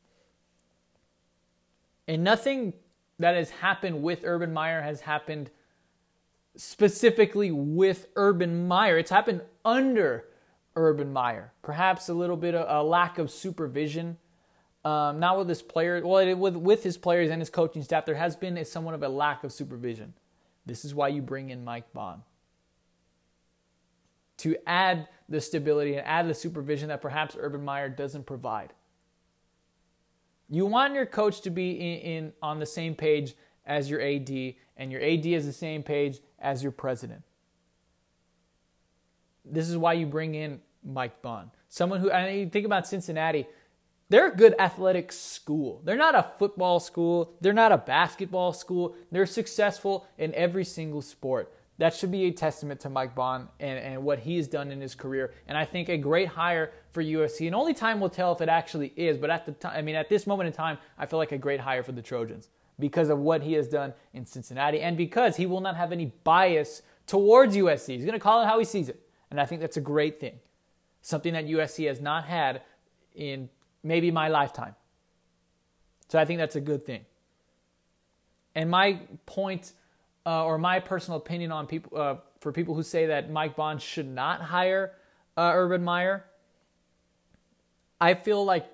And 2.08 2.24
nothing 2.24 2.74
that 3.20 3.36
has 3.36 3.50
happened 3.50 4.02
with 4.02 4.22
Urban 4.24 4.54
Meyer 4.54 4.82
has 4.82 5.02
happened 5.02 5.50
specifically 6.56 7.52
with 7.52 8.08
Urban 8.16 8.68
Meyer. 8.68 8.98
It's 8.98 9.12
happened 9.12 9.42
under 9.66 10.26
Urban 10.78 11.12
Meyer. 11.12 11.52
Perhaps 11.62 12.08
a 12.08 12.14
little 12.14 12.38
bit 12.38 12.56
of 12.56 12.66
a 12.70 12.88
lack 12.88 13.18
of 13.18 13.30
supervision. 13.30 14.18
Um, 14.86 15.20
not 15.20 15.38
with 15.38 15.50
his 15.50 15.62
players, 15.62 16.04
well, 16.04 16.36
with, 16.38 16.56
with 16.56 16.84
his 16.84 16.98
players 16.98 17.30
and 17.30 17.42
his 17.42 17.50
coaching 17.50 17.84
staff, 17.84 18.06
there 18.06 18.16
has 18.16 18.38
been 18.38 18.58
a, 18.58 18.64
somewhat 18.64 18.94
of 18.94 19.04
a 19.04 19.10
lack 19.10 19.44
of 19.44 19.52
supervision. 19.52 20.14
This 20.66 20.86
is 20.86 20.96
why 20.96 21.10
you 21.10 21.22
bring 21.22 21.50
in 21.50 21.66
Mike 21.66 21.92
Bohn 21.92 22.22
to 24.38 24.56
add 24.68 25.08
the 25.28 25.42
stability 25.42 25.96
and 25.96 26.06
add 26.06 26.30
the 26.30 26.34
supervision 26.34 26.90
that 26.90 27.02
perhaps 27.02 27.36
Urban 27.38 27.66
Meyer 27.66 27.90
doesn't 27.90 28.26
provide. 28.26 28.72
You 30.50 30.66
want 30.66 30.94
your 30.94 31.06
coach 31.06 31.42
to 31.42 31.50
be 31.50 31.72
in, 31.72 32.00
in, 32.00 32.34
on 32.42 32.60
the 32.60 32.66
same 32.66 32.96
page 32.96 33.36
as 33.66 33.90
your 33.90 34.02
AD, 34.02 34.30
and 34.78 34.92
your 34.92 35.02
AD 35.02 35.26
is 35.26 35.46
the 35.46 35.54
same 35.54 35.84
page 35.84 36.20
as 36.40 36.64
your 36.64 36.72
president. 36.72 37.24
This 39.44 39.70
is 39.70 39.78
why 39.78 39.94
you 39.94 40.06
bring 40.06 40.36
in 40.36 40.62
Mike 40.84 41.22
Bohn. 41.22 41.52
Someone 41.70 42.00
who, 42.00 42.12
I 42.12 42.32
mean, 42.32 42.50
think 42.50 42.66
about 42.66 42.88
Cincinnati. 42.88 43.48
They're 44.10 44.32
a 44.32 44.36
good 44.36 44.56
athletic 44.58 45.12
school. 45.12 45.82
They're 45.84 45.98
not 45.98 46.16
a 46.16 46.24
football 46.40 46.80
school. 46.80 47.34
They're 47.42 47.52
not 47.52 47.74
a 47.74 47.78
basketball 47.78 48.54
school. 48.54 48.96
They're 49.12 49.26
successful 49.26 50.08
in 50.18 50.34
every 50.34 50.64
single 50.64 51.02
sport. 51.02 51.54
That 51.78 51.94
should 51.94 52.12
be 52.12 52.24
a 52.26 52.32
testament 52.32 52.80
to 52.82 52.90
Mike 52.90 53.14
Bohn 53.14 53.50
and, 53.60 53.78
and 53.78 54.04
what 54.04 54.20
he 54.20 54.38
has 54.38 54.48
done 54.48 54.72
in 54.72 54.82
his 54.82 54.96
career. 54.96 55.34
And 55.48 55.58
I 55.58 55.66
think 55.66 55.90
a 55.90 55.98
great 55.98 56.30
hire 56.30 56.72
for 56.92 57.04
USC. 57.04 57.46
And 57.46 57.56
only 57.56 57.74
time 57.74 58.00
will 58.00 58.10
tell 58.10 58.32
if 58.32 58.42
it 58.42 58.50
actually 58.50 58.94
is. 58.96 59.18
But 59.18 59.30
at 59.30 59.46
the 59.46 59.52
time, 59.52 59.74
I 59.76 59.82
mean, 59.82 59.96
at 59.96 60.10
this 60.10 60.26
moment 60.26 60.48
in 60.48 60.54
time, 60.54 60.78
I 60.98 61.06
feel 61.06 61.20
like 61.20 61.34
a 61.34 61.38
great 61.38 61.60
hire 61.60 61.84
for 61.84 61.92
the 61.92 62.02
Trojans 62.02 62.50
because 62.80 63.10
of 63.10 63.20
what 63.20 63.44
he 63.44 63.54
has 63.54 63.68
done 63.68 63.94
in 64.14 64.26
Cincinnati 64.26 64.82
and 64.82 64.98
because 64.98 65.36
he 65.36 65.46
will 65.46 65.62
not 65.62 65.76
have 65.76 65.92
any 65.92 66.14
bias 66.24 66.82
towards 67.06 67.56
USC. 67.56 67.96
He's 67.96 68.06
going 68.06 68.14
to 68.14 68.20
call 68.20 68.42
it 68.42 68.46
how 68.46 68.58
he 68.58 68.66
sees 68.66 68.90
it. 68.90 69.00
And 69.30 69.40
I 69.40 69.46
think 69.46 69.62
that's 69.62 69.78
a 69.78 69.82
great 69.82 70.20
thing 70.20 70.40
something 71.08 71.32
that 71.32 71.46
USC 71.46 71.88
has 71.88 72.02
not 72.02 72.26
had 72.26 72.64
in 73.16 73.48
maybe 73.82 74.12
my 74.12 74.28
lifetime. 74.28 74.76
So 76.10 76.20
I 76.20 76.26
think 76.26 76.38
that's 76.38 76.58
a 76.58 76.62
good 76.62 76.86
thing. 76.86 77.06
And 78.54 78.70
my 78.70 79.00
point, 79.26 79.72
uh, 80.26 80.44
or 80.44 80.58
my 80.58 80.82
personal 80.82 81.18
opinion 81.18 81.54
on 81.54 81.66
people, 81.66 81.98
uh, 81.98 82.16
for 82.42 82.52
people 82.52 82.76
who 82.76 82.84
say 82.84 83.06
that 83.06 83.32
Mike 83.32 83.56
Bohn 83.56 83.78
should 83.78 84.10
not 84.10 84.42
hire 84.42 84.96
uh, 85.38 85.54
Urban 85.56 85.82
Meyer, 85.82 86.26
I 88.02 88.14
feel 88.14 88.44
like 88.44 88.66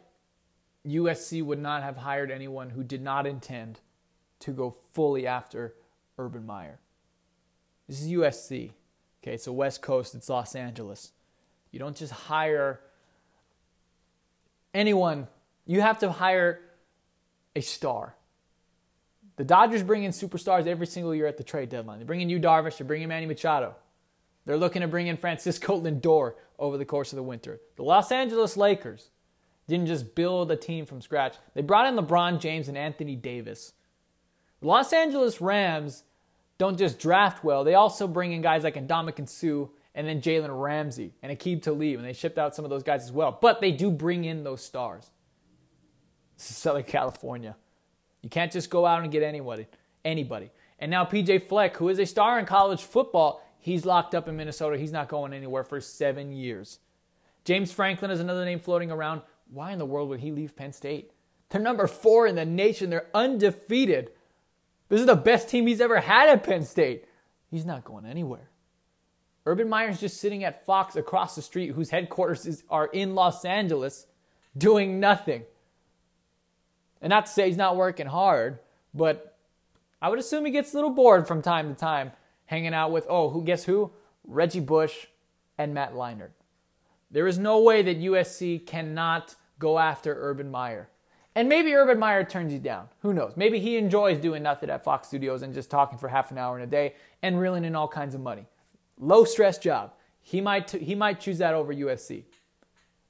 USC 0.87 1.43
would 1.43 1.59
not 1.59 1.83
have 1.83 1.97
hired 1.97 2.31
anyone 2.31 2.71
who 2.71 2.83
did 2.83 3.03
not 3.03 3.27
intend 3.27 3.79
to 4.39 4.49
go 4.49 4.75
fully 4.93 5.27
after 5.27 5.75
Urban 6.17 6.47
Meyer. 6.47 6.79
This 7.87 8.01
is 8.01 8.07
USC. 8.07 8.71
Okay, 9.21 9.37
so 9.37 9.53
West 9.53 9.83
Coast, 9.83 10.15
it's 10.15 10.29
Los 10.29 10.55
Angeles. 10.55 11.11
You 11.73 11.79
don't 11.79 11.97
just 11.97 12.13
hire 12.13 12.79
anyone, 14.75 15.27
you 15.65 15.81
have 15.81 15.97
to 15.99 16.11
hire 16.11 16.61
a 17.55 17.61
star. 17.61 18.15
The 19.37 19.43
Dodgers 19.43 19.81
bring 19.81 20.03
in 20.03 20.11
superstars 20.11 20.67
every 20.67 20.85
single 20.85 21.15
year 21.15 21.25
at 21.25 21.37
the 21.37 21.43
trade 21.43 21.69
deadline. 21.69 21.97
They 21.97 22.05
bring 22.05 22.21
in 22.21 22.29
Yu 22.29 22.39
Darvish, 22.39 22.77
they 22.77 22.85
bring 22.85 23.01
in 23.01 23.09
Manny 23.09 23.25
Machado. 23.25 23.75
They're 24.45 24.57
looking 24.57 24.83
to 24.83 24.87
bring 24.87 25.07
in 25.07 25.17
Francisco 25.17 25.81
Lindor 25.81 26.33
over 26.59 26.77
the 26.77 26.85
course 26.85 27.11
of 27.11 27.17
the 27.17 27.23
winter. 27.23 27.59
The 27.75 27.83
Los 27.83 28.11
Angeles 28.11 28.55
Lakers 28.55 29.09
didn't 29.67 29.87
just 29.87 30.13
build 30.13 30.51
a 30.51 30.55
team 30.55 30.85
from 30.85 31.01
scratch. 31.01 31.37
They 31.55 31.63
brought 31.63 31.87
in 31.87 31.95
LeBron 31.95 32.39
James 32.39 32.67
and 32.67 32.77
Anthony 32.77 33.15
Davis. 33.15 33.73
The 34.61 34.67
Los 34.67 34.93
Angeles 34.93 35.41
Rams 35.41 36.03
don't 36.59 36.77
just 36.77 36.99
draft 36.99 37.43
well, 37.43 37.63
they 37.63 37.73
also 37.73 38.07
bring 38.07 38.31
in 38.31 38.43
guys 38.43 38.63
like 38.63 38.75
Ndamukong 38.75 39.27
Suh 39.27 39.69
and 39.95 40.07
then 40.07 40.21
Jalen 40.21 40.49
Ramsey 40.49 41.13
and 41.21 41.37
Aqib 41.37 41.61
Talib, 41.61 41.99
and 41.99 42.07
they 42.07 42.13
shipped 42.13 42.37
out 42.37 42.55
some 42.55 42.65
of 42.65 42.71
those 42.71 42.83
guys 42.83 43.03
as 43.03 43.11
well. 43.11 43.37
But 43.39 43.61
they 43.61 43.71
do 43.71 43.91
bring 43.91 44.25
in 44.25 44.43
those 44.43 44.63
stars. 44.63 45.09
This 46.37 46.49
is 46.49 46.57
Southern 46.57 46.83
California. 46.83 47.55
You 48.21 48.29
can't 48.29 48.51
just 48.51 48.69
go 48.69 48.85
out 48.85 49.03
and 49.03 49.11
get 49.11 49.21
anybody. 49.21 49.67
Anybody. 50.03 50.49
And 50.79 50.89
now 50.89 51.05
PJ 51.05 51.43
Fleck, 51.47 51.77
who 51.77 51.89
is 51.89 51.99
a 51.99 52.05
star 52.05 52.39
in 52.39 52.45
college 52.45 52.81
football, 52.81 53.45
he's 53.59 53.85
locked 53.85 54.15
up 54.15 54.27
in 54.27 54.35
Minnesota. 54.35 54.77
He's 54.77 54.91
not 54.91 55.07
going 55.07 55.33
anywhere 55.33 55.63
for 55.63 55.79
seven 55.79 56.31
years. 56.31 56.79
James 57.45 57.71
Franklin 57.71 58.11
is 58.11 58.19
another 58.19 58.45
name 58.45 58.59
floating 58.59 58.91
around. 58.91 59.21
Why 59.51 59.71
in 59.71 59.79
the 59.79 59.85
world 59.85 60.09
would 60.09 60.21
he 60.21 60.31
leave 60.31 60.55
Penn 60.55 60.73
State? 60.73 61.11
They're 61.49 61.61
number 61.61 61.85
four 61.85 62.25
in 62.25 62.35
the 62.35 62.45
nation. 62.45 62.89
They're 62.89 63.09
undefeated. 63.13 64.11
This 64.89 65.01
is 65.01 65.05
the 65.05 65.15
best 65.15 65.49
team 65.49 65.67
he's 65.67 65.81
ever 65.81 65.99
had 65.99 66.29
at 66.29 66.43
Penn 66.43 66.65
State. 66.65 67.05
He's 67.51 67.65
not 67.65 67.83
going 67.83 68.05
anywhere. 68.05 68.49
Urban 69.45 69.67
Meyer's 69.67 69.99
just 69.99 70.21
sitting 70.21 70.43
at 70.43 70.65
Fox 70.65 70.95
across 70.95 71.35
the 71.35 71.41
street, 71.41 71.71
whose 71.71 71.89
headquarters 71.89 72.45
is, 72.45 72.63
are 72.69 72.87
in 72.87 73.15
Los 73.15 73.43
Angeles, 73.43 74.07
doing 74.57 74.99
nothing. 74.99 75.43
And 77.01 77.09
not 77.09 77.25
to 77.25 77.31
say 77.31 77.47
he's 77.47 77.57
not 77.57 77.75
working 77.75 78.07
hard, 78.07 78.59
but 78.93 79.37
I 80.01 80.09
would 80.09 80.19
assume 80.19 80.45
he 80.45 80.51
gets 80.51 80.73
a 80.73 80.77
little 80.77 80.89
bored 80.89 81.27
from 81.27 81.41
time 81.41 81.73
to 81.73 81.79
time 81.79 82.11
hanging 82.45 82.73
out 82.73 82.91
with, 82.91 83.05
oh, 83.09 83.29
who 83.29 83.43
guess 83.43 83.65
who? 83.65 83.91
Reggie 84.25 84.61
Bush 84.61 85.07
and 85.57 85.73
Matt 85.73 85.93
Leinart. 85.93 86.31
There 87.11 87.27
is 87.27 87.37
no 87.37 87.59
way 87.59 87.81
that 87.81 87.99
USC 87.99 88.65
cannot 88.65 89.35
go 89.59 89.77
after 89.77 90.15
Urban 90.17 90.49
Meyer. 90.49 90.89
And 91.35 91.49
maybe 91.49 91.73
Urban 91.73 91.99
Meyer 91.99 92.23
turns 92.23 92.53
you 92.53 92.59
down. 92.59 92.89
Who 93.01 93.13
knows? 93.13 93.33
Maybe 93.35 93.59
he 93.59 93.77
enjoys 93.77 94.19
doing 94.19 94.43
nothing 94.43 94.69
at 94.69 94.83
Fox 94.83 95.07
Studios 95.07 95.41
and 95.41 95.53
just 95.53 95.69
talking 95.69 95.97
for 95.97 96.07
half 96.07 96.31
an 96.31 96.37
hour 96.37 96.57
in 96.57 96.63
a 96.63 96.67
day 96.67 96.95
and 97.21 97.39
reeling 97.39 97.65
in 97.65 97.75
all 97.75 97.87
kinds 97.87 98.15
of 98.15 98.21
money. 98.21 98.45
Low 99.03 99.25
stress 99.25 99.57
job. 99.57 99.93
He 100.21 100.39
might, 100.39 100.71
he 100.71 100.95
might 100.95 101.19
choose 101.19 101.39
that 101.39 101.53
over 101.53 101.73
USC. 101.73 102.23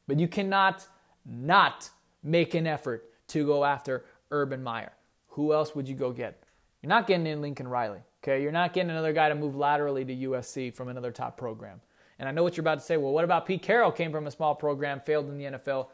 But 0.08 0.20
you 0.20 0.28
cannot 0.28 0.88
not 1.24 1.90
make 2.24 2.56
an 2.56 2.66
effort 2.66 3.10
to 3.28 3.46
go 3.46 3.64
after 3.64 4.04
Urban 4.32 4.64
Meyer. 4.64 4.94
Who 5.30 5.54
else 5.54 5.76
would 5.76 5.88
you 5.88 5.96
go 5.96 6.12
get? 6.12 6.44
You're 6.82 6.90
not 6.90 7.06
getting 7.06 7.28
in 7.28 7.42
Lincoln 7.42 7.68
Riley. 7.68 8.00
Okay, 8.24 8.42
you're 8.42 8.52
not 8.52 8.74
getting 8.74 8.90
another 8.90 9.14
guy 9.14 9.30
to 9.30 9.36
move 9.36 9.56
laterally 9.56 10.04
to 10.04 10.16
USC 10.16 10.74
from 10.74 10.88
another 10.88 11.12
top 11.12 11.38
program. 11.38 11.80
And 12.18 12.28
I 12.28 12.32
know 12.32 12.42
what 12.42 12.58
you're 12.58 12.64
about 12.64 12.80
to 12.80 12.86
say. 12.86 12.98
Well, 12.98 13.12
what 13.12 13.24
about 13.24 13.46
Pete 13.46 13.62
Carroll? 13.62 13.92
Came 13.92 14.12
from 14.12 14.26
a 14.26 14.32
small 14.32 14.56
program, 14.56 15.00
failed 15.00 15.30
in 15.30 15.38
the 15.38 15.46
NFL. 15.46 15.90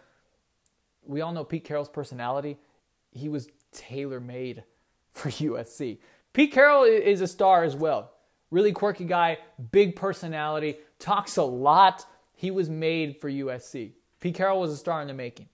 We 1.05 1.21
all 1.21 1.33
know 1.33 1.43
Pete 1.43 1.65
Carroll's 1.65 1.89
personality. 1.89 2.57
He 3.11 3.27
was 3.27 3.49
tailor 3.73 4.21
made 4.21 4.63
for 5.11 5.29
USC. 5.29 5.97
Pete 6.31 6.53
Carroll 6.53 6.83
is 6.83 7.19
a 7.19 7.27
star 7.27 7.65
as 7.65 7.75
well. 7.75 8.13
Really 8.51 8.71
quirky 8.71 9.05
guy, 9.05 9.37
big 9.71 9.95
personality, 9.95 10.77
talks 10.97 11.37
a 11.37 11.43
lot. 11.43 12.05
He 12.35 12.51
was 12.51 12.69
made 12.69 13.19
for 13.21 13.29
USC. 13.29 13.91
Pete 14.19 14.35
Carroll 14.35 14.59
was 14.59 14.71
a 14.71 14.77
star 14.77 15.01
in 15.01 15.07
the 15.07 15.13
making. 15.13 15.49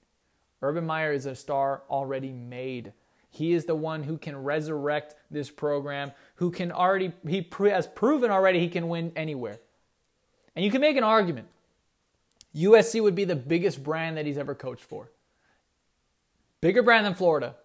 Urban 0.61 0.85
Meyer 0.85 1.11
is 1.11 1.25
a 1.25 1.35
star 1.35 1.83
already 1.89 2.31
made. 2.31 2.93
He 3.29 3.53
is 3.53 3.65
the 3.65 3.75
one 3.75 4.03
who 4.03 4.17
can 4.17 4.41
resurrect 4.43 5.15
this 5.29 5.51
program, 5.51 6.13
who 6.35 6.51
can 6.51 6.71
already, 6.71 7.11
he 7.27 7.45
has 7.69 7.85
proven 7.85 8.31
already 8.31 8.59
he 8.59 8.69
can 8.69 8.87
win 8.87 9.11
anywhere. 9.15 9.59
And 10.55 10.63
you 10.63 10.71
can 10.71 10.81
make 10.81 10.95
an 10.95 11.03
argument. 11.03 11.47
USC 12.55 13.03
would 13.03 13.15
be 13.15 13.25
the 13.25 13.35
biggest 13.35 13.83
brand 13.83 14.15
that 14.15 14.25
he's 14.25 14.37
ever 14.37 14.55
coached 14.55 14.85
for. 14.85 15.11
Bigger 16.61 16.81
brand 16.81 17.05
than 17.05 17.13
Florida. 17.13 17.55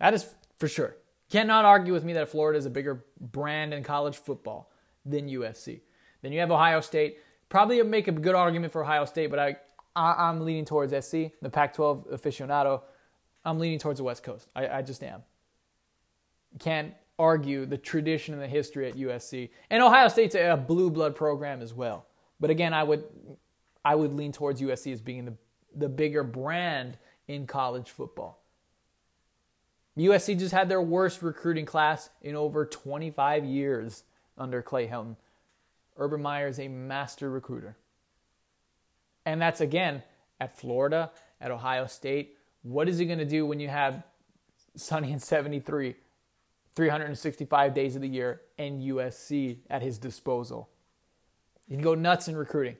That 0.00 0.14
is 0.14 0.28
for 0.56 0.66
sure. 0.66 0.96
Cannot 1.30 1.64
argue 1.64 1.92
with 1.92 2.02
me 2.02 2.14
that 2.14 2.28
Florida 2.28 2.58
is 2.58 2.66
a 2.66 2.70
bigger 2.70 3.04
brand 3.20 3.72
in 3.72 3.84
college 3.84 4.16
football 4.16 4.70
than 5.04 5.28
USC. 5.28 5.80
Then 6.22 6.32
you 6.32 6.40
have 6.40 6.50
Ohio 6.50 6.80
State. 6.80 7.18
Probably 7.48 7.82
make 7.82 8.08
a 8.08 8.12
good 8.12 8.34
argument 8.34 8.72
for 8.72 8.82
Ohio 8.82 9.04
State, 9.04 9.28
but 9.28 9.38
I, 9.38 9.56
I 9.96 10.28
am 10.28 10.40
leaning 10.44 10.64
towards 10.64 10.92
SC, 10.92 11.32
the 11.42 11.50
Pac-12 11.50 12.12
aficionado. 12.12 12.82
I'm 13.44 13.58
leaning 13.58 13.78
towards 13.78 13.98
the 13.98 14.04
West 14.04 14.22
Coast. 14.22 14.48
I, 14.54 14.68
I 14.68 14.82
just 14.82 15.02
am. 15.02 15.22
Can't 16.58 16.94
argue 17.18 17.66
the 17.66 17.78
tradition 17.78 18.34
and 18.34 18.42
the 18.42 18.48
history 18.48 18.88
at 18.88 18.96
USC. 18.96 19.50
And 19.68 19.82
Ohio 19.82 20.08
State's 20.08 20.34
a 20.34 20.56
blue 20.56 20.90
blood 20.90 21.14
program 21.14 21.60
as 21.60 21.74
well. 21.74 22.06
But 22.40 22.50
again, 22.50 22.72
I 22.72 22.82
would 22.82 23.04
I 23.84 23.94
would 23.94 24.14
lean 24.14 24.32
towards 24.32 24.60
USC 24.60 24.92
as 24.92 25.00
being 25.00 25.26
the 25.26 25.34
the 25.76 25.88
bigger 25.88 26.24
brand 26.24 26.98
in 27.28 27.46
college 27.46 27.90
football. 27.90 28.42
USC 29.98 30.38
just 30.38 30.54
had 30.54 30.68
their 30.68 30.80
worst 30.80 31.20
recruiting 31.20 31.66
class 31.66 32.08
in 32.22 32.34
over 32.34 32.64
25 32.64 33.44
years 33.44 34.04
under 34.40 34.62
Clay 34.62 34.88
Helton. 34.88 35.16
Urban 35.96 36.22
Meyer 36.22 36.48
is 36.48 36.58
a 36.58 36.66
master 36.66 37.30
recruiter. 37.30 37.76
And 39.26 39.40
that's 39.40 39.60
again 39.60 40.02
at 40.40 40.58
Florida, 40.58 41.10
at 41.40 41.50
Ohio 41.50 41.86
State. 41.86 42.36
What 42.62 42.88
is 42.88 42.98
he 42.98 43.04
going 43.04 43.18
to 43.18 43.24
do 43.24 43.46
when 43.46 43.60
you 43.60 43.68
have 43.68 44.02
Sonny 44.74 45.12
and 45.12 45.22
73, 45.22 45.94
365 46.74 47.74
days 47.74 47.96
of 47.96 48.02
the 48.02 48.08
year, 48.08 48.40
and 48.58 48.82
USC 48.82 49.58
at 49.68 49.82
his 49.82 49.98
disposal? 49.98 50.68
You 51.68 51.76
can 51.76 51.84
go 51.84 51.94
nuts 51.94 52.28
in 52.28 52.36
recruiting. 52.36 52.76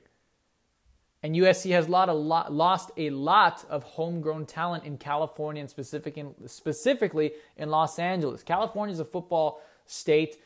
And 1.23 1.35
USC 1.35 1.71
has 1.71 1.87
lot, 1.87 2.15
lot, 2.15 2.51
lost 2.51 2.91
a 2.97 3.11
lot 3.11 3.63
of 3.69 3.83
homegrown 3.83 4.47
talent 4.47 4.85
in 4.85 4.97
California 4.97 5.61
and 5.61 5.69
specific 5.69 6.17
in, 6.17 6.33
specifically 6.47 7.33
in 7.57 7.69
Los 7.69 7.99
Angeles. 7.99 8.41
California 8.41 8.91
is 8.91 8.99
a 8.99 9.05
football 9.05 9.61
state, 9.85 10.41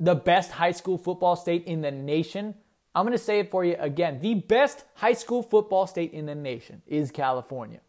the 0.00 0.14
best 0.14 0.50
high 0.50 0.72
school 0.72 0.98
football 0.98 1.36
state 1.36 1.64
in 1.66 1.82
the 1.82 1.90
nation. 1.90 2.54
I'm 2.94 3.04
going 3.04 3.16
to 3.16 3.22
say 3.22 3.38
it 3.38 3.50
for 3.50 3.64
you 3.64 3.76
again. 3.78 4.18
The 4.20 4.34
best 4.34 4.84
high 4.94 5.12
school 5.12 5.42
football 5.42 5.86
state 5.86 6.12
in 6.12 6.26
the 6.26 6.34
nation 6.34 6.82
is 6.86 7.10
California. 7.12 7.80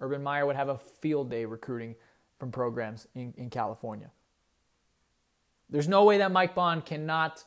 Urban 0.00 0.22
Meyer 0.22 0.44
would 0.44 0.56
have 0.56 0.68
a 0.68 0.78
field 1.00 1.30
day 1.30 1.44
recruiting 1.44 1.94
from 2.38 2.50
programs 2.50 3.06
in, 3.14 3.32
in 3.36 3.48
California. 3.48 4.10
There's 5.70 5.88
no 5.88 6.04
way 6.04 6.18
that 6.18 6.32
Mike 6.32 6.54
Bohn 6.54 6.82
cannot 6.82 7.44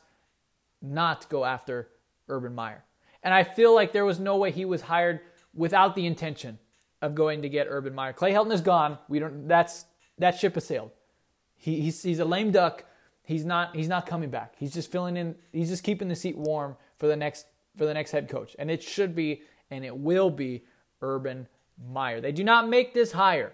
not 0.82 1.28
go 1.28 1.44
after 1.44 1.88
Urban 2.28 2.54
Meyer. 2.54 2.82
And 3.22 3.34
I 3.34 3.44
feel 3.44 3.74
like 3.74 3.92
there 3.92 4.04
was 4.04 4.18
no 4.18 4.36
way 4.36 4.50
he 4.50 4.64
was 4.64 4.82
hired 4.82 5.20
without 5.54 5.94
the 5.94 6.06
intention 6.06 6.58
of 7.02 7.14
going 7.14 7.42
to 7.42 7.48
get 7.48 7.66
Urban 7.68 7.94
Meyer. 7.94 8.12
Clay 8.12 8.32
Helton 8.32 8.52
is 8.52 8.60
gone. 8.62 8.98
We 9.08 9.18
don't. 9.18 9.46
That's 9.46 9.84
that 10.18 10.38
ship 10.38 10.54
has 10.54 10.64
sailed. 10.64 10.90
He, 11.56 11.82
he's 11.82 12.02
he's 12.02 12.18
a 12.18 12.24
lame 12.24 12.50
duck. 12.50 12.84
He's 13.26 13.44
not 13.44 13.74
he's 13.74 13.88
not 13.88 14.06
coming 14.06 14.30
back. 14.30 14.54
He's 14.56 14.72
just 14.72 14.90
filling 14.90 15.16
in. 15.16 15.34
He's 15.52 15.68
just 15.68 15.82
keeping 15.82 16.08
the 16.08 16.16
seat 16.16 16.38
warm 16.38 16.76
for 16.98 17.08
the 17.08 17.16
next 17.16 17.46
for 17.76 17.84
the 17.84 17.92
next 17.92 18.12
head 18.12 18.28
coach. 18.28 18.56
And 18.58 18.70
it 18.70 18.82
should 18.82 19.14
be 19.14 19.42
and 19.70 19.84
it 19.84 19.96
will 19.96 20.30
be 20.30 20.64
Urban 21.02 21.48
Meyer. 21.90 22.20
They 22.20 22.32
do 22.32 22.44
not 22.44 22.68
make 22.68 22.94
this 22.94 23.12
hire, 23.12 23.52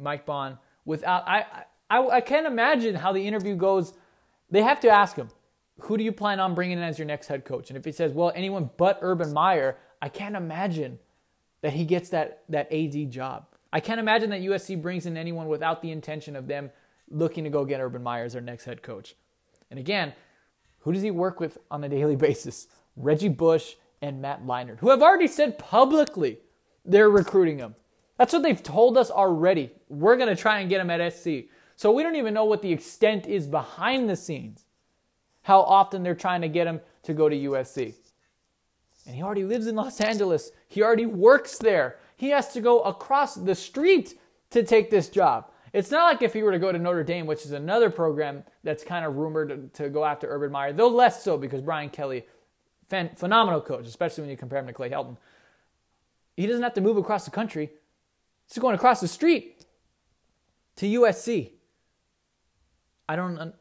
Mike 0.00 0.24
Bohn, 0.24 0.56
without. 0.84 1.26
I 1.26 1.44
I 1.90 2.06
I 2.06 2.20
can't 2.20 2.46
imagine 2.46 2.94
how 2.94 3.12
the 3.12 3.26
interview 3.26 3.56
goes. 3.56 3.92
They 4.50 4.62
have 4.62 4.80
to 4.80 4.88
ask 4.88 5.16
him 5.16 5.28
who 5.80 5.96
do 5.96 6.04
you 6.04 6.12
plan 6.12 6.38
on 6.38 6.54
bringing 6.54 6.78
in 6.78 6.84
as 6.84 6.98
your 6.98 7.06
next 7.06 7.26
head 7.26 7.44
coach? 7.44 7.70
And 7.70 7.76
if 7.76 7.84
he 7.84 7.92
says, 7.92 8.12
well, 8.12 8.30
anyone 8.34 8.70
but 8.76 8.98
Urban 9.02 9.32
Meyer, 9.32 9.78
I 10.00 10.08
can't 10.08 10.36
imagine 10.36 10.98
that 11.62 11.72
he 11.72 11.84
gets 11.84 12.10
that, 12.10 12.42
that 12.48 12.72
AD 12.72 13.10
job. 13.10 13.46
I 13.72 13.80
can't 13.80 13.98
imagine 13.98 14.30
that 14.30 14.42
USC 14.42 14.80
brings 14.80 15.06
in 15.06 15.16
anyone 15.16 15.48
without 15.48 15.82
the 15.82 15.90
intention 15.90 16.36
of 16.36 16.46
them 16.46 16.70
looking 17.12 17.44
to 17.44 17.50
go 17.50 17.64
get 17.64 17.80
Urban 17.80 18.02
Meyer 18.02 18.24
as 18.24 18.32
their 18.32 18.42
next 18.42 18.64
head 18.64 18.82
coach. 18.82 19.14
And 19.70 19.78
again, 19.78 20.12
who 20.80 20.92
does 20.92 21.02
he 21.02 21.10
work 21.10 21.40
with 21.40 21.58
on 21.70 21.84
a 21.84 21.88
daily 21.88 22.16
basis? 22.28 22.68
Reggie 22.96 23.28
Bush 23.28 23.74
and 24.00 24.20
Matt 24.20 24.44
Leinart, 24.44 24.78
who 24.78 24.90
have 24.90 25.02
already 25.02 25.28
said 25.28 25.58
publicly 25.58 26.38
they're 26.84 27.10
recruiting 27.10 27.58
him. 27.58 27.74
That's 28.18 28.32
what 28.32 28.42
they've 28.42 28.62
told 28.62 28.98
us 28.98 29.10
already. 29.10 29.70
We're 29.88 30.16
going 30.16 30.34
to 30.34 30.40
try 30.40 30.60
and 30.60 30.68
get 30.68 30.80
him 30.80 30.90
at 30.90 31.12
SC. 31.12 31.48
So 31.76 31.92
we 31.92 32.02
don't 32.02 32.16
even 32.16 32.34
know 32.34 32.44
what 32.44 32.62
the 32.62 32.72
extent 32.72 33.26
is 33.26 33.46
behind 33.46 34.08
the 34.08 34.16
scenes 34.16 34.64
how 35.42 35.60
often 35.60 36.02
they're 36.02 36.14
trying 36.14 36.40
to 36.40 36.48
get 36.48 36.66
him 36.66 36.80
to 37.02 37.12
go 37.12 37.28
to 37.28 37.36
USC. 37.36 37.94
And 39.06 39.16
he 39.16 39.22
already 39.22 39.44
lives 39.44 39.66
in 39.66 39.74
Los 39.74 40.00
Angeles. 40.00 40.52
He 40.68 40.82
already 40.82 41.06
works 41.06 41.58
there. 41.58 41.98
He 42.16 42.30
has 42.30 42.52
to 42.52 42.60
go 42.60 42.80
across 42.82 43.34
the 43.34 43.54
street 43.54 44.18
to 44.50 44.62
take 44.62 44.90
this 44.90 45.08
job. 45.08 45.50
It's 45.72 45.90
not 45.90 46.04
like 46.04 46.22
if 46.22 46.34
he 46.34 46.42
were 46.42 46.52
to 46.52 46.58
go 46.58 46.70
to 46.70 46.78
Notre 46.78 47.02
Dame, 47.02 47.26
which 47.26 47.46
is 47.46 47.52
another 47.52 47.88
program 47.88 48.44
that's 48.62 48.84
kind 48.84 49.06
of 49.06 49.16
rumored 49.16 49.74
to, 49.74 49.84
to 49.84 49.90
go 49.90 50.04
after 50.04 50.28
Urban 50.28 50.52
Meyer, 50.52 50.72
though 50.72 50.88
less 50.88 51.22
so 51.24 51.38
because 51.38 51.62
Brian 51.62 51.88
Kelly, 51.88 52.26
fan, 52.88 53.10
phenomenal 53.16 53.60
coach, 53.60 53.86
especially 53.86 54.22
when 54.22 54.30
you 54.30 54.36
compare 54.36 54.58
him 54.58 54.66
to 54.66 54.72
Clay 54.72 54.90
Helton. 54.90 55.16
He 56.36 56.46
doesn't 56.46 56.62
have 56.62 56.74
to 56.74 56.80
move 56.80 56.98
across 56.98 57.24
the 57.24 57.30
country. 57.30 57.70
He's 58.46 58.58
going 58.58 58.74
across 58.74 59.00
the 59.00 59.08
street 59.08 59.64
to 60.76 60.86
USC. 60.86 61.52
I 63.08 63.16
don't 63.16 63.54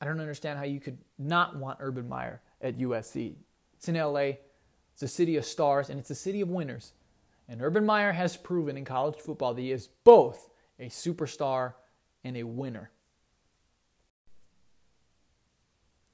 I 0.00 0.04
don't 0.06 0.20
understand 0.20 0.58
how 0.58 0.64
you 0.64 0.80
could 0.80 0.98
not 1.18 1.56
want 1.56 1.78
Urban 1.80 2.08
Meyer 2.08 2.40
at 2.60 2.78
USC. 2.78 3.34
It's 3.74 3.88
in 3.88 3.96
LA, 3.96 4.32
it's 4.92 5.02
a 5.02 5.08
city 5.08 5.36
of 5.36 5.44
stars, 5.44 5.90
and 5.90 5.98
it's 5.98 6.10
a 6.10 6.14
city 6.14 6.40
of 6.40 6.48
winners. 6.48 6.92
And 7.48 7.62
Urban 7.62 7.84
Meyer 7.84 8.12
has 8.12 8.36
proven 8.36 8.76
in 8.76 8.84
college 8.84 9.16
football 9.16 9.54
that 9.54 9.60
he 9.60 9.72
is 9.72 9.88
both 10.04 10.49
a 10.80 10.86
superstar 10.86 11.74
and 12.24 12.36
a 12.36 12.42
winner. 12.42 12.90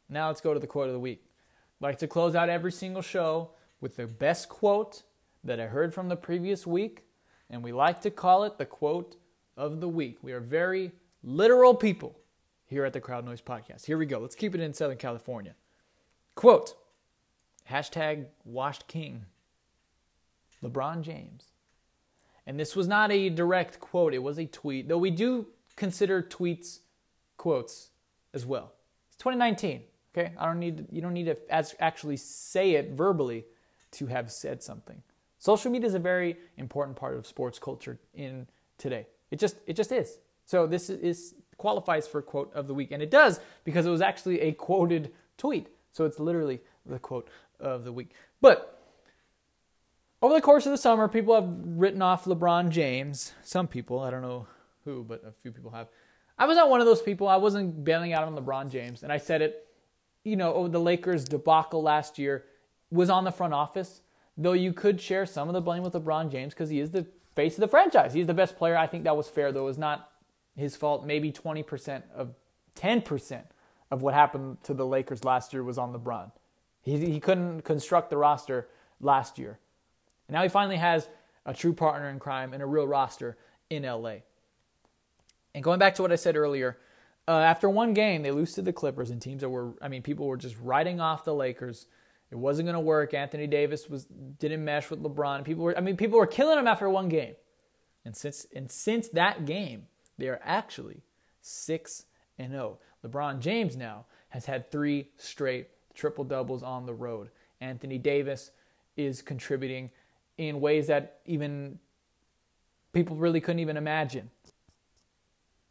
Now 0.08 0.28
let's 0.28 0.40
go 0.40 0.52
to 0.52 0.60
the 0.60 0.66
quote 0.66 0.88
of 0.88 0.92
the 0.92 1.00
week. 1.00 1.24
I'd 1.80 1.84
like 1.84 1.98
to 1.98 2.08
close 2.08 2.34
out 2.34 2.48
every 2.48 2.72
single 2.72 3.02
show 3.02 3.52
with 3.80 3.96
the 3.96 4.06
best 4.06 4.48
quote 4.48 5.02
that 5.44 5.60
I 5.60 5.66
heard 5.66 5.94
from 5.94 6.08
the 6.08 6.16
previous 6.16 6.66
week, 6.66 7.04
and 7.48 7.62
we 7.62 7.72
like 7.72 8.00
to 8.02 8.10
call 8.10 8.44
it 8.44 8.58
the 8.58 8.66
quote 8.66 9.16
of 9.56 9.80
the 9.80 9.88
week. 9.88 10.18
We 10.22 10.32
are 10.32 10.40
very 10.40 10.92
literal 11.22 11.74
people 11.74 12.18
here 12.66 12.84
at 12.84 12.92
the 12.92 13.00
Crowd 13.00 13.24
Noise 13.24 13.40
Podcast. 13.40 13.84
Here 13.84 13.98
we 13.98 14.06
go. 14.06 14.18
Let's 14.18 14.34
keep 14.34 14.54
it 14.54 14.60
in 14.60 14.72
Southern 14.74 14.98
California. 14.98 15.54
Quote 16.34 16.74
Hashtag 17.70 18.26
washed 18.44 18.86
king. 18.86 19.26
LeBron 20.62 21.02
James. 21.02 21.48
And 22.46 22.58
this 22.58 22.76
was 22.76 22.86
not 22.86 23.10
a 23.10 23.28
direct 23.28 23.80
quote, 23.80 24.14
it 24.14 24.22
was 24.22 24.38
a 24.38 24.46
tweet, 24.46 24.88
though 24.88 24.98
we 24.98 25.10
do 25.10 25.46
consider 25.74 26.22
tweets 26.22 26.80
quotes 27.36 27.90
as 28.32 28.46
well. 28.46 28.72
It's 29.08 29.16
2019, 29.16 29.82
Okay, 30.16 30.32
I 30.38 30.46
don't 30.46 30.58
need 30.58 30.86
you 30.90 31.02
don't 31.02 31.12
need 31.12 31.26
to 31.26 31.36
actually 31.82 32.16
say 32.16 32.72
it 32.72 32.92
verbally 32.92 33.44
to 33.92 34.06
have 34.06 34.32
said 34.32 34.62
something. 34.62 35.02
Social 35.38 35.70
media 35.70 35.86
is 35.86 35.94
a 35.94 35.98
very 35.98 36.36
important 36.56 36.96
part 36.96 37.16
of 37.16 37.26
sports 37.26 37.58
culture 37.58 37.98
in 38.14 38.46
today. 38.78 39.06
It 39.30 39.38
just 39.38 39.56
it 39.66 39.74
just 39.76 39.92
is. 39.92 40.18
So 40.46 40.66
this 40.66 40.88
is 40.88 41.34
qualifies 41.58 42.06
for 42.06 42.22
quote 42.22 42.52
of 42.54 42.66
the 42.66 42.72
week, 42.72 42.92
and 42.92 43.02
it 43.02 43.10
does 43.10 43.40
because 43.64 43.84
it 43.84 43.90
was 43.90 44.00
actually 44.00 44.40
a 44.40 44.52
quoted 44.52 45.12
tweet. 45.36 45.68
So 45.92 46.06
it's 46.06 46.18
literally 46.18 46.60
the 46.86 46.98
quote 46.98 47.28
of 47.60 47.84
the 47.84 47.92
week. 47.92 48.12
But 48.40 48.75
over 50.22 50.34
the 50.34 50.40
course 50.40 50.66
of 50.66 50.72
the 50.72 50.78
summer, 50.78 51.08
people 51.08 51.34
have 51.34 51.48
written 51.64 52.02
off 52.02 52.24
LeBron 52.24 52.70
James. 52.70 53.32
Some 53.42 53.68
people, 53.68 54.00
I 54.00 54.10
don't 54.10 54.22
know 54.22 54.46
who, 54.84 55.04
but 55.04 55.22
a 55.24 55.32
few 55.32 55.52
people 55.52 55.70
have. 55.72 55.88
I 56.38 56.46
was 56.46 56.56
not 56.56 56.70
one 56.70 56.80
of 56.80 56.86
those 56.86 57.02
people. 57.02 57.28
I 57.28 57.36
wasn't 57.36 57.84
bailing 57.84 58.12
out 58.12 58.24
on 58.24 58.36
LeBron 58.36 58.70
James, 58.70 59.02
and 59.02 59.12
I 59.12 59.18
said 59.18 59.42
it. 59.42 59.66
You 60.24 60.36
know, 60.36 60.54
over 60.54 60.68
the 60.68 60.80
Lakers 60.80 61.24
debacle 61.24 61.82
last 61.82 62.18
year 62.18 62.44
was 62.90 63.10
on 63.10 63.24
the 63.24 63.30
front 63.30 63.54
office. 63.54 64.00
Though 64.36 64.52
you 64.52 64.72
could 64.72 65.00
share 65.00 65.24
some 65.24 65.48
of 65.48 65.54
the 65.54 65.60
blame 65.60 65.82
with 65.82 65.94
LeBron 65.94 66.30
James 66.30 66.52
because 66.52 66.68
he 66.68 66.80
is 66.80 66.90
the 66.90 67.06
face 67.34 67.54
of 67.54 67.60
the 67.60 67.68
franchise. 67.68 68.12
He's 68.12 68.26
the 68.26 68.34
best 68.34 68.56
player. 68.56 68.76
I 68.76 68.86
think 68.86 69.04
that 69.04 69.16
was 69.16 69.28
fair, 69.28 69.52
though. 69.52 69.62
It 69.62 69.64
was 69.64 69.78
not 69.78 70.10
his 70.56 70.76
fault. 70.76 71.06
Maybe 71.06 71.30
20% 71.30 72.02
of 72.14 72.34
10% 72.76 73.44
of 73.90 74.02
what 74.02 74.14
happened 74.14 74.62
to 74.64 74.74
the 74.74 74.86
Lakers 74.86 75.24
last 75.24 75.52
year 75.52 75.62
was 75.62 75.78
on 75.78 75.92
LeBron. 75.92 76.32
He, 76.82 76.98
he 76.98 77.20
couldn't 77.20 77.62
construct 77.62 78.10
the 78.10 78.16
roster 78.16 78.68
last 79.00 79.38
year. 79.38 79.58
And 80.28 80.34
now 80.34 80.42
he 80.42 80.48
finally 80.48 80.76
has 80.76 81.08
a 81.44 81.54
true 81.54 81.72
partner 81.72 82.08
in 82.08 82.18
crime 82.18 82.52
and 82.52 82.62
a 82.62 82.66
real 82.66 82.86
roster 82.86 83.36
in 83.70 83.84
LA. 83.84 84.16
And 85.54 85.62
going 85.64 85.78
back 85.78 85.94
to 85.96 86.02
what 86.02 86.12
I 86.12 86.16
said 86.16 86.36
earlier, 86.36 86.78
uh, 87.28 87.38
after 87.38 87.68
one 87.68 87.94
game, 87.94 88.22
they 88.22 88.30
lose 88.30 88.52
to 88.54 88.62
the 88.62 88.72
Clippers 88.72 89.10
and 89.10 89.20
teams 89.20 89.40
that 89.40 89.48
were, 89.48 89.74
I 89.80 89.88
mean, 89.88 90.02
people 90.02 90.26
were 90.26 90.36
just 90.36 90.56
writing 90.60 91.00
off 91.00 91.24
the 91.24 91.34
Lakers. 91.34 91.86
It 92.30 92.36
wasn't 92.36 92.66
going 92.66 92.74
to 92.74 92.80
work. 92.80 93.14
Anthony 93.14 93.46
Davis 93.46 93.88
was 93.88 94.04
didn't 94.04 94.64
mesh 94.64 94.90
with 94.90 95.02
LeBron. 95.02 95.44
People 95.44 95.64
were, 95.64 95.76
I 95.76 95.80
mean, 95.80 95.96
people 95.96 96.18
were 96.18 96.26
killing 96.26 96.58
him 96.58 96.66
after 96.66 96.88
one 96.90 97.08
game. 97.08 97.34
And 98.04 98.16
since 98.16 98.46
and 98.54 98.70
since 98.70 99.08
that 99.08 99.46
game, 99.46 99.86
they 100.18 100.28
are 100.28 100.40
actually 100.44 101.02
six 101.40 102.04
and 102.38 102.52
zero. 102.52 102.78
Oh. 102.78 103.08
LeBron 103.08 103.40
James 103.40 103.76
now 103.76 104.06
has 104.30 104.46
had 104.46 104.70
three 104.70 105.08
straight 105.16 105.68
triple 105.94 106.24
doubles 106.24 106.62
on 106.62 106.86
the 106.86 106.94
road. 106.94 107.30
Anthony 107.60 107.98
Davis 107.98 108.50
is 108.96 109.22
contributing 109.22 109.90
in 110.38 110.60
ways 110.60 110.88
that 110.88 111.20
even 111.26 111.78
people 112.92 113.16
really 113.16 113.40
couldn't 113.40 113.60
even 113.60 113.76
imagine. 113.76 114.30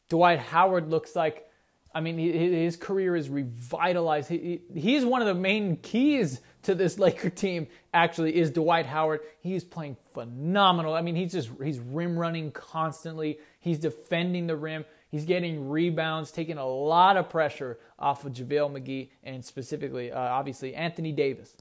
Dwight 0.09 0.39
Howard 0.39 0.89
looks 0.89 1.15
like, 1.15 1.47
I 1.93 2.01
mean, 2.01 2.17
his 2.17 2.75
career 2.75 3.15
is 3.15 3.29
revitalized. 3.29 4.29
He, 4.29 4.61
he's 4.73 5.05
one 5.05 5.21
of 5.21 5.27
the 5.27 5.33
main 5.33 5.77
keys 5.77 6.41
to 6.63 6.75
this 6.75 6.99
Laker 6.99 7.29
team. 7.29 7.67
Actually, 7.93 8.35
is 8.35 8.51
Dwight 8.51 8.85
Howard. 8.85 9.21
He's 9.39 9.63
playing 9.63 9.97
phenomenal. 10.13 10.93
I 10.93 11.01
mean, 11.01 11.15
he's 11.15 11.31
just 11.31 11.49
he's 11.63 11.79
rim 11.79 12.17
running 12.17 12.51
constantly. 12.51 13.39
He's 13.59 13.79
defending 13.79 14.47
the 14.47 14.55
rim. 14.55 14.85
He's 15.09 15.25
getting 15.25 15.69
rebounds, 15.69 16.31
taking 16.31 16.57
a 16.57 16.67
lot 16.67 17.15
of 17.15 17.29
pressure 17.29 17.79
off 17.97 18.25
of 18.25 18.33
JaVale 18.33 18.71
McGee 18.71 19.09
and 19.23 19.43
specifically, 19.45 20.11
uh, 20.11 20.19
obviously, 20.19 20.75
Anthony 20.75 21.13
Davis. 21.13 21.55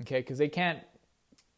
Okay, 0.00 0.18
because 0.18 0.38
they 0.38 0.48
can't 0.48 0.80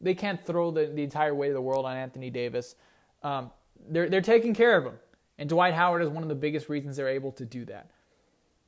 they 0.00 0.14
can't 0.14 0.44
throw 0.44 0.70
the, 0.70 0.86
the 0.86 1.02
entire 1.02 1.34
weight 1.34 1.48
of 1.48 1.54
the 1.54 1.60
world 1.60 1.84
on 1.86 1.96
Anthony 1.96 2.30
Davis. 2.30 2.74
Um, 3.22 3.50
they're 3.88 4.08
they're 4.08 4.20
taking 4.20 4.54
care 4.54 4.76
of 4.76 4.84
him, 4.84 4.98
and 5.38 5.48
Dwight 5.48 5.74
Howard 5.74 6.02
is 6.02 6.08
one 6.08 6.22
of 6.22 6.28
the 6.28 6.34
biggest 6.34 6.68
reasons 6.68 6.96
they're 6.96 7.08
able 7.08 7.32
to 7.32 7.44
do 7.44 7.64
that. 7.66 7.90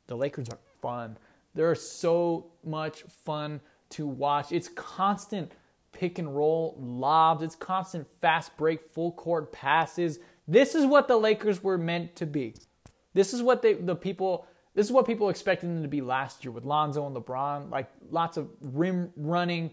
The 0.07 0.16
Lakers 0.16 0.49
are 0.49 0.59
fun. 0.80 1.16
They're 1.55 1.74
so 1.74 2.47
much 2.64 3.03
fun 3.24 3.61
to 3.91 4.07
watch. 4.07 4.53
It's 4.53 4.68
constant 4.68 5.53
pick 5.93 6.18
and 6.18 6.35
roll 6.35 6.76
lobs. 6.78 7.43
It's 7.43 7.55
constant 7.55 8.07
fast 8.20 8.57
break, 8.57 8.80
full 8.80 9.12
court 9.12 9.53
passes. 9.53 10.18
This 10.49 10.74
is 10.74 10.87
what 10.87 11.09
the 11.09 11.16
Lakers 11.16 11.62
were 11.62 11.78
meant 11.78 12.16
to 12.16 12.26
be. 12.26 12.55
This 13.14 13.35
is 13.35 13.43
what 13.43 13.62
they 13.62 13.74
the 13.74 13.97
people 13.97 14.47
this 14.74 14.87
is 14.87 14.93
what 14.93 15.07
people 15.07 15.28
expected 15.28 15.68
them 15.68 15.83
to 15.83 15.89
be 15.89 16.01
last 16.01 16.45
year 16.45 16.53
with 16.53 16.64
Lonzo 16.64 17.07
and 17.07 17.14
LeBron, 17.14 17.70
like 17.70 17.91
lots 18.11 18.39
of 18.39 18.49
rim 18.62 19.12
running, 19.16 19.70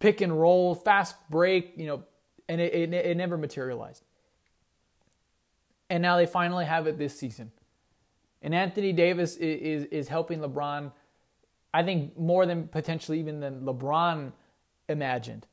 pick 0.00 0.20
and 0.20 0.38
roll, 0.38 0.74
fast 0.74 1.14
break, 1.30 1.74
you 1.76 1.86
know, 1.86 2.02
and 2.48 2.60
it, 2.60 2.74
it, 2.74 2.92
it 2.92 3.16
never 3.16 3.38
materialized. 3.38 4.02
And 5.88 6.02
now 6.02 6.16
they 6.16 6.26
finally 6.26 6.64
have 6.64 6.86
it 6.86 6.98
this 6.98 7.16
season. 7.16 7.52
And 8.42 8.54
Anthony 8.54 8.92
Davis 8.92 9.36
is, 9.36 9.84
is, 9.84 9.84
is 9.86 10.08
helping 10.08 10.40
LeBron, 10.40 10.90
I 11.72 11.82
think, 11.82 12.18
more 12.18 12.46
than 12.46 12.66
potentially 12.68 13.20
even 13.20 13.40
than 13.40 13.60
LeBron 13.60 14.32
imagined. 14.88 15.46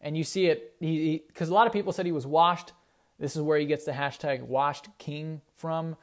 And 0.00 0.16
you 0.16 0.24
see 0.24 0.46
it, 0.46 0.74
he 0.80 1.22
because 1.26 1.48
a 1.48 1.54
lot 1.54 1.66
of 1.66 1.72
people 1.72 1.92
said 1.92 2.06
he 2.06 2.12
was 2.12 2.26
washed. 2.26 2.72
This 3.18 3.34
is 3.34 3.42
where 3.42 3.58
he 3.58 3.66
gets 3.66 3.84
the 3.84 3.92
hashtag 3.92 4.42
washed 4.42 4.86
king 4.98 5.40
from, 5.56 5.96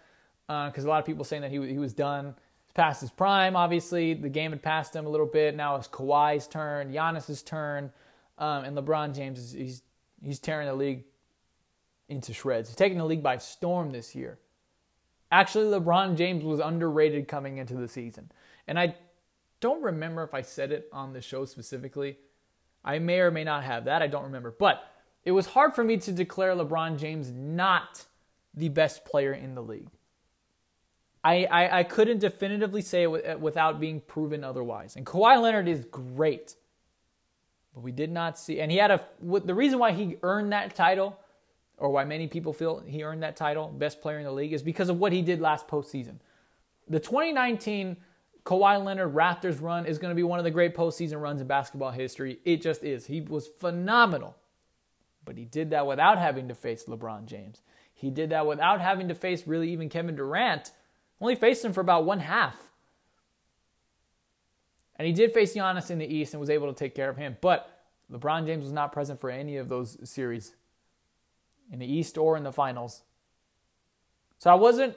because 0.47 0.85
uh, 0.85 0.87
a 0.87 0.89
lot 0.89 0.99
of 0.99 1.05
people 1.05 1.23
saying 1.23 1.41
that 1.43 1.51
he, 1.51 1.65
he 1.65 1.79
was 1.79 1.93
done. 1.93 2.35
Past 2.75 3.01
his 3.01 3.09
prime, 3.09 3.55
obviously. 3.55 4.13
The 4.13 4.29
game 4.29 4.51
had 4.51 4.61
passed 4.61 4.95
him 4.95 5.07
a 5.07 5.09
little 5.09 5.25
bit. 5.25 5.55
Now 5.55 5.75
it's 5.77 5.87
Kawhi's 5.87 6.47
turn, 6.47 6.93
Giannis's 6.93 7.41
turn, 7.41 7.91
um, 8.37 8.65
and 8.65 8.77
LeBron 8.77 9.15
James 9.15 9.39
is 9.39 9.51
he's, 9.53 9.81
he's 10.21 10.39
tearing 10.39 10.67
the 10.67 10.75
league 10.75 11.05
into 12.07 12.33
shreds. 12.33 12.69
He's 12.69 12.75
taking 12.75 12.99
the 12.99 13.05
league 13.05 13.23
by 13.23 13.37
storm 13.37 13.91
this 13.91 14.13
year. 14.13 14.37
Actually, 15.31 15.65
LeBron 15.65 16.15
James 16.15 16.43
was 16.43 16.59
underrated 16.59 17.27
coming 17.27 17.57
into 17.57 17.73
the 17.73 17.87
season. 17.87 18.31
And 18.67 18.77
I 18.77 18.95
don't 19.59 19.81
remember 19.81 20.23
if 20.23 20.33
I 20.33 20.41
said 20.41 20.71
it 20.71 20.87
on 20.91 21.13
the 21.13 21.21
show 21.21 21.45
specifically. 21.45 22.17
I 22.83 22.99
may 22.99 23.19
or 23.19 23.31
may 23.31 23.43
not 23.43 23.63
have 23.63 23.85
that. 23.85 24.03
I 24.03 24.07
don't 24.07 24.25
remember. 24.25 24.55
But 24.57 24.83
it 25.23 25.31
was 25.31 25.47
hard 25.47 25.73
for 25.73 25.83
me 25.83 25.97
to 25.97 26.11
declare 26.11 26.53
LeBron 26.55 26.99
James 26.99 27.31
not 27.31 28.05
the 28.53 28.69
best 28.69 29.05
player 29.05 29.33
in 29.33 29.55
the 29.55 29.63
league. 29.63 29.89
I, 31.25 31.45
I, 31.45 31.79
I 31.79 31.83
couldn't 31.83 32.19
definitively 32.19 32.83
say 32.83 33.03
it 33.03 33.25
uh, 33.25 33.37
without 33.39 33.79
being 33.79 33.99
proven 33.99 34.43
otherwise. 34.43 34.95
And 34.95 35.07
Kawhi 35.07 35.41
Leonard 35.41 35.67
is 35.67 35.83
great. 35.85 36.55
But 37.73 37.81
we 37.81 37.91
did 37.91 38.11
not 38.11 38.37
see, 38.37 38.61
and 38.61 38.71
he 38.71 38.77
had 38.77 38.91
a, 38.91 39.03
the 39.21 39.55
reason 39.55 39.79
why 39.79 39.91
he 39.91 40.17
earned 40.21 40.51
that 40.53 40.75
title, 40.75 41.19
or 41.77 41.89
why 41.89 42.05
many 42.05 42.27
people 42.27 42.53
feel 42.53 42.79
he 42.85 43.03
earned 43.03 43.23
that 43.23 43.35
title, 43.35 43.67
best 43.67 44.01
player 44.01 44.19
in 44.19 44.23
the 44.23 44.31
league, 44.31 44.53
is 44.53 44.61
because 44.61 44.87
of 44.87 44.99
what 44.99 45.11
he 45.11 45.23
did 45.23 45.41
last 45.41 45.67
postseason. 45.67 46.19
The 46.87 46.99
2019 46.99 47.97
Kawhi 48.45 48.85
Leonard 48.85 49.15
Raptors 49.15 49.59
run 49.59 49.87
is 49.87 49.97
going 49.97 50.11
to 50.11 50.15
be 50.15 50.21
one 50.21 50.37
of 50.37 50.45
the 50.45 50.51
great 50.51 50.75
postseason 50.75 51.19
runs 51.19 51.41
in 51.41 51.47
basketball 51.47 51.89
history. 51.89 52.37
It 52.45 52.61
just 52.61 52.83
is. 52.83 53.07
He 53.07 53.21
was 53.21 53.47
phenomenal. 53.47 54.35
But 55.25 55.39
he 55.39 55.45
did 55.45 55.71
that 55.71 55.87
without 55.87 56.19
having 56.19 56.47
to 56.49 56.55
face 56.55 56.85
LeBron 56.85 57.25
James. 57.25 57.63
He 57.95 58.11
did 58.11 58.29
that 58.29 58.45
without 58.45 58.79
having 58.79 59.07
to 59.07 59.15
face 59.15 59.47
really 59.47 59.71
even 59.71 59.89
Kevin 59.89 60.15
Durant. 60.15 60.71
Only 61.21 61.35
faced 61.35 61.63
him 61.63 61.73
for 61.73 61.81
about 61.81 62.05
one 62.05 62.19
half. 62.19 62.55
And 64.97 65.05
he 65.05 65.13
did 65.13 65.33
face 65.33 65.53
Giannis 65.53 65.91
in 65.91 65.97
the 65.97 66.05
East 66.05 66.33
and 66.33 66.39
was 66.39 66.49
able 66.49 66.71
to 66.71 66.77
take 66.77 66.95
care 66.95 67.09
of 67.09 67.17
him. 67.17 67.37
But 67.41 67.69
LeBron 68.11 68.45
James 68.45 68.63
was 68.63 68.71
not 68.71 68.91
present 68.91 69.19
for 69.19 69.29
any 69.29 69.57
of 69.57 69.69
those 69.69 69.97
series 70.09 70.53
in 71.71 71.79
the 71.79 71.85
East 71.85 72.17
or 72.17 72.37
in 72.37 72.43
the 72.43 72.51
finals. 72.51 73.01
So 74.39 74.49
I 74.49 74.55
wasn't 74.55 74.95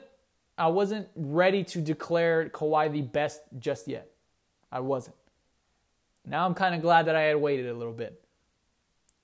I 0.57 0.67
wasn't 0.67 1.07
ready 1.15 1.63
to 1.63 1.79
declare 1.79 2.49
Kawhi 2.49 2.91
the 2.91 3.01
best 3.01 3.41
just 3.59 3.87
yet. 3.87 4.11
I 4.71 4.81
wasn't. 4.81 5.15
Now 6.25 6.45
I'm 6.45 6.53
kind 6.53 6.75
of 6.75 6.81
glad 6.81 7.05
that 7.05 7.15
I 7.15 7.21
had 7.21 7.37
waited 7.37 7.67
a 7.67 7.73
little 7.73 7.93
bit. 7.93 8.21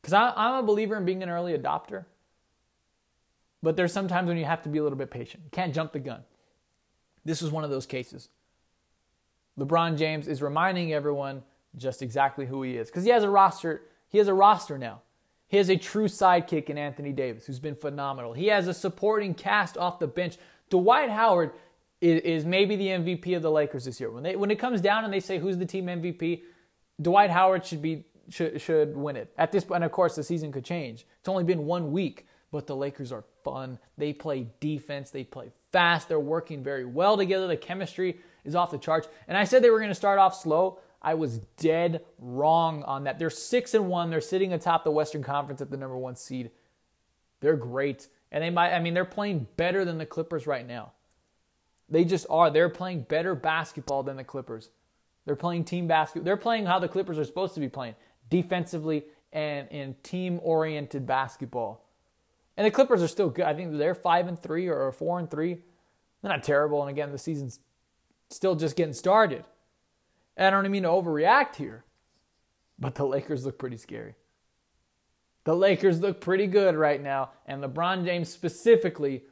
Because 0.02 0.14
I'm 0.14 0.56
a 0.56 0.64
believer 0.64 0.96
in 0.96 1.04
being 1.04 1.24
an 1.24 1.30
early 1.30 1.58
adopter. 1.58 2.06
But 3.62 3.76
there's 3.76 3.92
sometimes 3.92 4.28
when 4.28 4.38
you 4.38 4.46
have 4.46 4.62
to 4.62 4.70
be 4.70 4.78
a 4.78 4.84
little 4.84 4.98
bit 4.98 5.12
patient. 5.12 5.44
You 5.44 5.50
can't 5.52 5.74
jump 5.74 5.92
the 5.92 6.00
gun. 6.00 6.24
This 7.26 7.42
was 7.42 7.52
one 7.52 7.64
of 7.64 7.70
those 7.70 7.86
cases. 7.86 8.30
LeBron 9.60 9.98
James 9.98 10.28
is 10.28 10.42
reminding 10.42 10.94
everyone 10.94 11.44
just 11.76 12.02
exactly 12.02 12.46
who 12.46 12.62
he 12.64 12.78
is. 12.78 12.88
Because 12.90 13.04
he 13.04 13.10
has 13.10 13.24
a 13.24 13.30
roster. 13.30 13.82
He 14.10 14.18
has 14.18 14.28
a 14.28 14.34
roster 14.34 14.78
now. 14.78 15.02
He 15.48 15.58
has 15.58 15.70
a 15.70 15.78
true 15.78 16.06
sidekick 16.06 16.70
in 16.70 16.78
Anthony 16.78 17.12
Davis, 17.12 17.46
who's 17.46 17.60
been 17.60 17.76
phenomenal. 17.76 18.34
He 18.34 18.48
has 18.48 18.68
a 18.68 18.74
supporting 18.74 19.34
cast 19.34 19.78
off 19.78 20.00
the 20.00 20.08
bench 20.08 20.38
Dwight 20.70 21.10
Howard 21.10 21.52
is, 22.02 22.22
is 22.22 22.46
maybe 22.46 22.76
the 22.76 22.88
MVP 22.88 23.36
of 23.36 23.42
the 23.42 23.52
Lakers 23.52 23.86
this 23.86 24.00
year. 24.00 24.10
When 24.10 24.24
they 24.24 24.36
when 24.36 24.52
it 24.52 24.58
comes 24.58 24.82
down 24.82 25.04
and 25.04 25.14
they 25.14 25.20
say 25.20 25.40
who's 25.40 25.58
the 25.58 25.66
team 25.66 25.86
MVP, 25.86 26.42
Dwight 27.02 27.30
Howard 27.30 27.66
should 27.66 27.82
be 27.82 28.06
should, 28.30 28.60
should 28.62 28.96
win 28.96 29.16
it. 29.16 29.32
At 29.38 29.52
this 29.52 29.64
point, 29.64 29.78
and 29.78 29.84
of 29.84 29.92
course, 29.92 30.16
the 30.16 30.24
season 30.24 30.52
could 30.52 30.66
change. 30.66 31.06
It's 31.20 31.30
only 31.30 31.44
been 31.44 31.66
one 31.66 31.92
week, 31.92 32.28
but 32.52 32.68
the 32.68 32.76
Lakers 32.76 33.12
are 33.12 33.24
fun. 33.44 33.80
They 33.98 34.14
play 34.14 34.48
defense. 34.60 35.12
They 35.12 35.24
play 35.24 35.52
fast. 35.72 36.08
They're 36.08 36.20
working 36.20 36.64
very 36.64 36.86
well 36.86 37.18
together. 37.18 37.48
The 37.48 37.58
chemistry 37.58 38.20
is 38.44 38.56
off 38.56 38.72
the 38.72 38.78
charts. 38.78 39.08
And 39.28 39.38
I 39.38 39.44
said 39.44 39.62
they 39.62 39.70
were 39.70 39.80
going 39.80 39.90
to 39.90 39.96
start 39.96 40.20
off 40.20 40.36
slow. 40.36 40.80
I 41.02 41.14
was 41.14 41.40
dead 41.58 42.04
wrong 42.18 42.84
on 42.84 43.04
that. 43.04 43.20
They're 43.20 43.30
six 43.30 43.74
and 43.74 43.88
one. 43.88 44.10
They're 44.10 44.22
sitting 44.22 44.54
atop 44.54 44.84
the 44.84 44.92
Western 44.92 45.24
Conference 45.24 45.62
at 45.62 45.70
the 45.70 45.78
number 45.78 45.98
one 45.98 46.16
seed. 46.16 46.52
They're 47.42 47.56
great. 47.56 48.08
And 48.32 48.44
they 48.44 48.50
might, 48.50 48.74
I 48.74 48.80
mean, 48.80 48.94
they're 48.94 49.06
playing 49.06 49.48
better 49.56 49.86
than 49.86 49.98
the 49.98 50.06
Clippers 50.06 50.48
right 50.48 50.66
now. 50.66 50.94
They 51.90 52.06
just 52.06 52.26
are. 52.30 52.50
They're 52.50 52.70
playing 52.70 53.02
better 53.02 53.36
basketball 53.36 54.02
than 54.02 54.18
the 54.18 54.24
Clippers. 54.24 54.70
They're 55.26 55.36
playing 55.36 55.66
team 55.66 55.88
basketball. 55.88 56.26
They're 56.26 56.38
playing 56.38 56.66
how 56.66 56.80
the 56.80 56.88
Clippers 56.88 57.20
are 57.20 57.26
supposed 57.26 57.54
to 57.54 57.60
be 57.60 57.70
playing, 57.70 57.96
defensively 58.30 59.06
and 59.32 59.68
in 59.70 59.96
team-oriented 60.02 61.06
basketball. 61.06 61.85
And 62.58 62.66
the 62.66 62.72
Clippers 62.72 63.04
are 63.04 63.08
still 63.08 63.30
good. 63.30 63.46
I 63.46 63.54
think 63.54 63.78
they're 63.78 63.96
five 63.96 64.28
and 64.28 64.40
three 64.40 64.68
or 64.68 64.92
four 64.92 65.20
and 65.20 65.30
three. 65.30 65.60
They're 66.22 66.32
not 66.32 66.44
terrible. 66.44 66.82
And 66.82 66.90
again, 66.90 67.12
the 67.12 67.18
season's 67.18 67.60
still 68.30 68.56
just 68.56 68.76
getting 68.76 68.94
started. 68.94 69.44
And 70.38 70.48
I 70.48 70.50
don't 70.50 70.70
mean 70.72 70.84
to 70.84 70.90
overreact 70.90 71.56
here, 71.56 71.84
but 72.80 72.96
the 72.96 73.06
Lakers 73.06 73.46
look 73.46 73.58
pretty 73.58 73.78
scary. 73.78 74.16
The 75.46 75.56
Lakers 75.56 76.00
look 76.00 76.22
pretty 76.22 76.48
good 76.48 76.76
right 76.76 77.02
now, 77.02 77.30
and 77.46 77.64
LeBron 77.64 78.04
James 78.04 78.30
specifically 78.30 79.24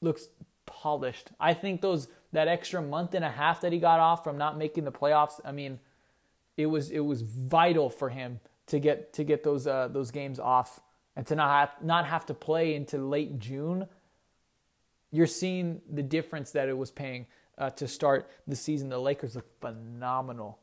looks 0.00 0.28
polished. 0.64 1.30
I 1.38 1.54
think 1.54 1.82
those 1.82 2.08
that 2.32 2.48
extra 2.48 2.82
month 2.82 3.14
and 3.14 3.24
a 3.24 3.30
half 3.30 3.60
that 3.60 3.72
he 3.72 3.78
got 3.78 4.00
off 4.00 4.24
from 4.24 4.38
not 4.38 4.58
making 4.58 4.84
the 4.84 4.90
playoffs, 4.90 5.40
I 5.44 5.52
mean, 5.52 5.78
it 6.56 6.66
was 6.66 6.90
it 6.90 7.00
was 7.00 7.22
vital 7.22 7.90
for 7.90 8.08
him 8.08 8.40
to 8.68 8.78
get 8.78 9.12
to 9.12 9.24
get 9.24 9.44
those 9.44 9.66
uh, 9.66 9.88
those 9.88 10.10
games 10.10 10.40
off 10.40 10.80
and 11.16 11.26
to 11.26 11.34
not 11.34 11.50
have, 11.50 11.84
not 11.84 12.06
have 12.06 12.26
to 12.26 12.34
play 12.34 12.74
into 12.74 12.98
late 12.98 13.38
June. 13.38 13.86
You're 15.10 15.26
seeing 15.26 15.80
the 15.90 16.02
difference 16.02 16.50
that 16.52 16.68
it 16.68 16.76
was 16.76 16.90
paying 16.90 17.26
uh, 17.56 17.70
to 17.70 17.86
start 17.86 18.28
the 18.46 18.56
season. 18.56 18.88
The 18.88 18.98
Lakers 18.98 19.36
look 19.36 19.46
phenomenal. 19.60 20.58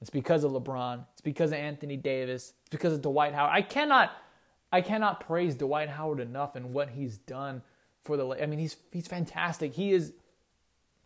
It's 0.00 0.10
because 0.10 0.44
of 0.44 0.52
LeBron. 0.52 1.06
It's 1.12 1.22
because 1.22 1.50
of 1.52 1.58
Anthony 1.58 1.96
Davis. 1.96 2.52
It's 2.60 2.70
because 2.70 2.92
of 2.92 3.00
Dwight 3.00 3.32
Howard. 3.32 3.52
I 3.54 3.62
cannot, 3.62 4.12
I 4.70 4.82
cannot 4.82 5.20
praise 5.20 5.54
Dwight 5.54 5.88
Howard 5.88 6.20
enough 6.20 6.56
and 6.56 6.74
what 6.74 6.90
he's 6.90 7.16
done 7.16 7.62
for 8.02 8.18
the. 8.18 8.28
I 8.28 8.44
mean, 8.44 8.58
he's 8.58 8.76
he's 8.92 9.06
fantastic. 9.06 9.72
He 9.72 9.92
is, 9.92 10.12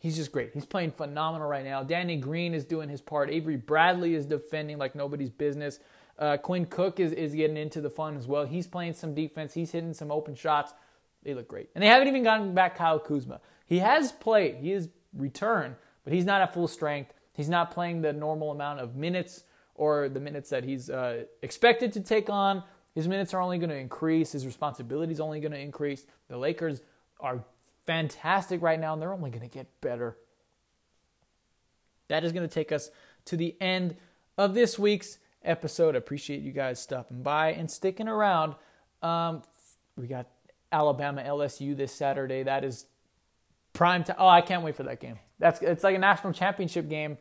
he's 0.01 0.17
just 0.17 0.33
great. 0.33 0.51
He's 0.53 0.67
playing 0.67 0.91
phenomenal 0.91 1.47
right 1.47 1.65
now. 1.65 1.85
Danny 1.85 2.17
Green 2.17 2.55
is 2.55 2.65
doing 2.65 2.89
his 2.89 3.01
part. 3.01 3.31
Avery 3.31 3.57
Bradley 3.57 4.15
is 4.15 4.27
defending 4.27 4.79
like 4.79 4.97
nobody's 4.97 5.31
business. 5.31 5.79
Uh, 6.19 6.37
Quinn 6.37 6.67
Cook 6.67 6.99
is, 6.99 7.13
is 7.13 7.35
getting 7.35 7.57
into 7.57 7.81
the 7.81 7.91
fun 7.91 8.17
as 8.17 8.27
well. 8.27 8.45
He's 8.45 8.67
playing 8.67 8.95
some 8.95 9.15
defense. 9.15 9.55
He's 9.55 9.71
hitting 9.71 9.95
some 9.95 10.11
open 10.11 10.35
shots. 10.35 10.73
They 11.23 11.35
look 11.35 11.49
great. 11.49 11.69
And 11.75 11.83
they 11.83 11.89
haven't 11.89 12.09
even 12.09 12.25
gotten 12.25 12.55
back 12.55 12.77
Kyle 12.77 12.99
Kuzma. 12.99 13.41
He 13.67 13.79
has 13.79 14.13
played. 14.13 14.57
He 14.57 14.71
has 14.71 14.89
returned, 15.17 15.77
but 16.05 16.13
he's 16.13 16.25
not 16.25 16.41
at 16.41 16.55
full 16.55 16.69
strength. 16.69 17.13
He's 17.35 17.49
not 17.49 17.71
playing 17.71 18.03
the 18.03 18.13
normal 18.13 18.51
amount 18.51 18.81
of 18.81 18.97
minutes 18.97 19.45
or 19.75 20.09
the 20.09 20.19
minutes 20.19 20.51
that 20.51 20.65
he's 20.65 20.91
uh, 20.91 21.25
expected 21.43 21.93
to 21.93 22.01
take 22.01 22.29
on. 22.29 22.65
His 22.95 23.07
minutes 23.07 23.33
are 23.33 23.41
only 23.41 23.59
going 23.59 23.71
to 23.71 23.77
increase. 23.77 24.33
His 24.33 24.45
responsibility 24.45 25.13
is 25.13 25.21
only 25.21 25.39
going 25.39 25.53
to 25.53 25.59
increase. 25.59 26.05
The 26.29 26.37
Lakers 26.37 26.81
are 27.21 27.45
fantastic 27.87 28.61
right 28.61 28.81
now, 28.81 28.93
and 28.93 29.01
they're 29.01 29.13
only 29.13 29.31
going 29.31 29.49
to 29.49 29.55
get 29.55 29.81
better. 29.81 30.17
That 32.09 32.25
is 32.25 32.33
going 32.33 32.49
to 32.49 32.53
take 32.53 32.73
us 32.73 32.91
to 33.27 33.37
the 33.37 33.57
end 33.61 33.97
of 34.37 34.55
this 34.55 34.79
week's 34.79 35.19
episode. 35.49 35.97
Appreciate 35.97 36.43
you 36.43 36.53
guys 36.53 36.81
stopping 36.81 37.23
by 37.23 37.53
and 37.53 37.71
sticking 37.71 38.07
around. 38.07 38.55
Um, 39.03 39.43
we 39.97 40.07
got 40.07 40.29
Alabama 40.71 41.23
LSU 41.23 41.77
this 41.77 41.93
Saturday. 41.93 42.43
That 42.43 42.65
is 42.65 42.87
prime 43.73 44.05
time. 44.05 44.17
Oh, 44.19 44.29
I 44.29 44.41
can't 44.41 44.63
wait 44.63 44.77
for 44.77 44.85
that 44.85 45.01
game. 45.01 45.19
That's 45.39 45.61
it's 45.63 45.85
like 45.85 45.97
a 45.97 45.99
national 45.99 46.33
championship 46.33 46.89
game, 46.89 47.17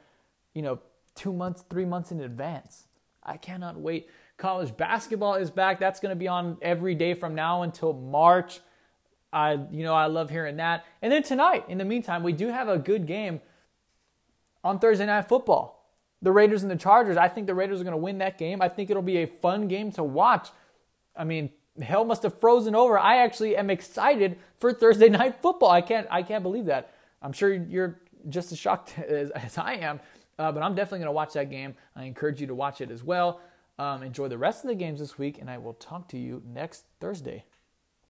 you 0.54 0.62
know, 0.62 0.80
two 1.16 1.34
months, 1.34 1.64
three 1.70 1.86
months 1.86 2.12
in 2.12 2.20
advance. 2.20 2.88
I 3.24 3.38
cannot 3.38 3.80
wait. 3.80 4.10
College 4.38 4.76
basketball 4.78 5.36
is 5.36 5.50
back. 5.50 5.80
That's 5.80 6.00
going 6.00 6.12
to 6.12 6.16
be 6.16 6.28
on 6.28 6.58
every 6.62 6.96
day 6.96 7.14
from 7.14 7.36
now 7.36 7.64
until 7.64 7.94
March. 7.94 8.60
I, 9.34 9.54
you 9.72 9.84
know, 9.84 9.94
I 9.94 10.06
love 10.06 10.30
hearing 10.30 10.58
that. 10.58 10.86
And 11.02 11.12
then 11.12 11.24
tonight, 11.24 11.66
in 11.68 11.78
the 11.78 11.86
meantime, 11.86 12.24
we 12.24 12.34
do 12.34 12.48
have 12.48 12.70
a 12.70 12.78
good 12.78 13.06
game 13.06 13.42
on 14.64 14.80
Thursday 14.80 15.06
night 15.06 15.28
football 15.28 15.77
the 16.22 16.32
Raiders 16.32 16.64
and 16.64 16.72
the 16.72 16.76
Chargers. 16.76 17.18
I 17.18 17.28
think 17.28 17.48
the 17.48 17.54
Raiders 17.54 17.82
are 17.82 17.84
going 17.84 17.92
to 17.92 17.98
win 17.98 18.18
that 18.20 18.38
game. 18.38 18.62
I 18.62 18.70
think 18.70 18.90
it'll 18.90 19.04
be 19.04 19.18
a 19.18 19.28
fun 19.28 19.68
game 19.68 19.92
to 19.94 20.04
watch. 20.04 20.50
I 21.16 21.24
mean, 21.24 21.50
hell 21.82 22.06
must 22.06 22.24
have 22.24 22.40
frozen 22.40 22.76
over. 22.76 22.98
I 22.98 23.18
actually 23.18 23.56
am 23.56 23.70
excited 23.70 24.38
for 24.58 24.74
Thursday 24.74 25.10
night 25.10 25.42
football. 25.42 25.70
I 25.70 25.82
can't 25.82 26.08
I 26.10 26.24
can't 26.24 26.44
believe 26.44 26.66
that. 26.66 26.94
I'm 27.22 27.34
sure 27.34 27.54
you're 27.54 28.00
just 28.30 28.52
as 28.52 28.58
shocked 28.58 28.98
as, 29.08 29.32
as 29.32 29.58
I 29.58 29.74
am, 29.74 30.00
uh, 30.40 30.52
but 30.52 30.64
I'm 30.64 30.76
definitely 30.76 31.00
going 31.00 31.08
to 31.08 31.14
watch 31.14 31.34
that 31.34 31.50
game. 31.50 31.76
I 31.96 32.04
encourage 32.06 32.42
you 32.42 32.48
to 32.48 32.56
watch 32.56 32.82
it 32.82 32.92
as 32.92 33.04
well. 33.04 33.42
Um, 33.80 34.02
enjoy 34.02 34.28
the 34.28 34.38
rest 34.38 34.64
of 34.64 34.70
the 34.70 34.76
games 34.76 35.00
this 35.00 35.20
week, 35.20 35.40
and 35.40 35.50
I 35.50 35.60
will 35.60 35.74
talk 35.74 36.08
to 36.10 36.18
you 36.18 36.42
next 36.46 36.86
Thursday. 37.00 37.44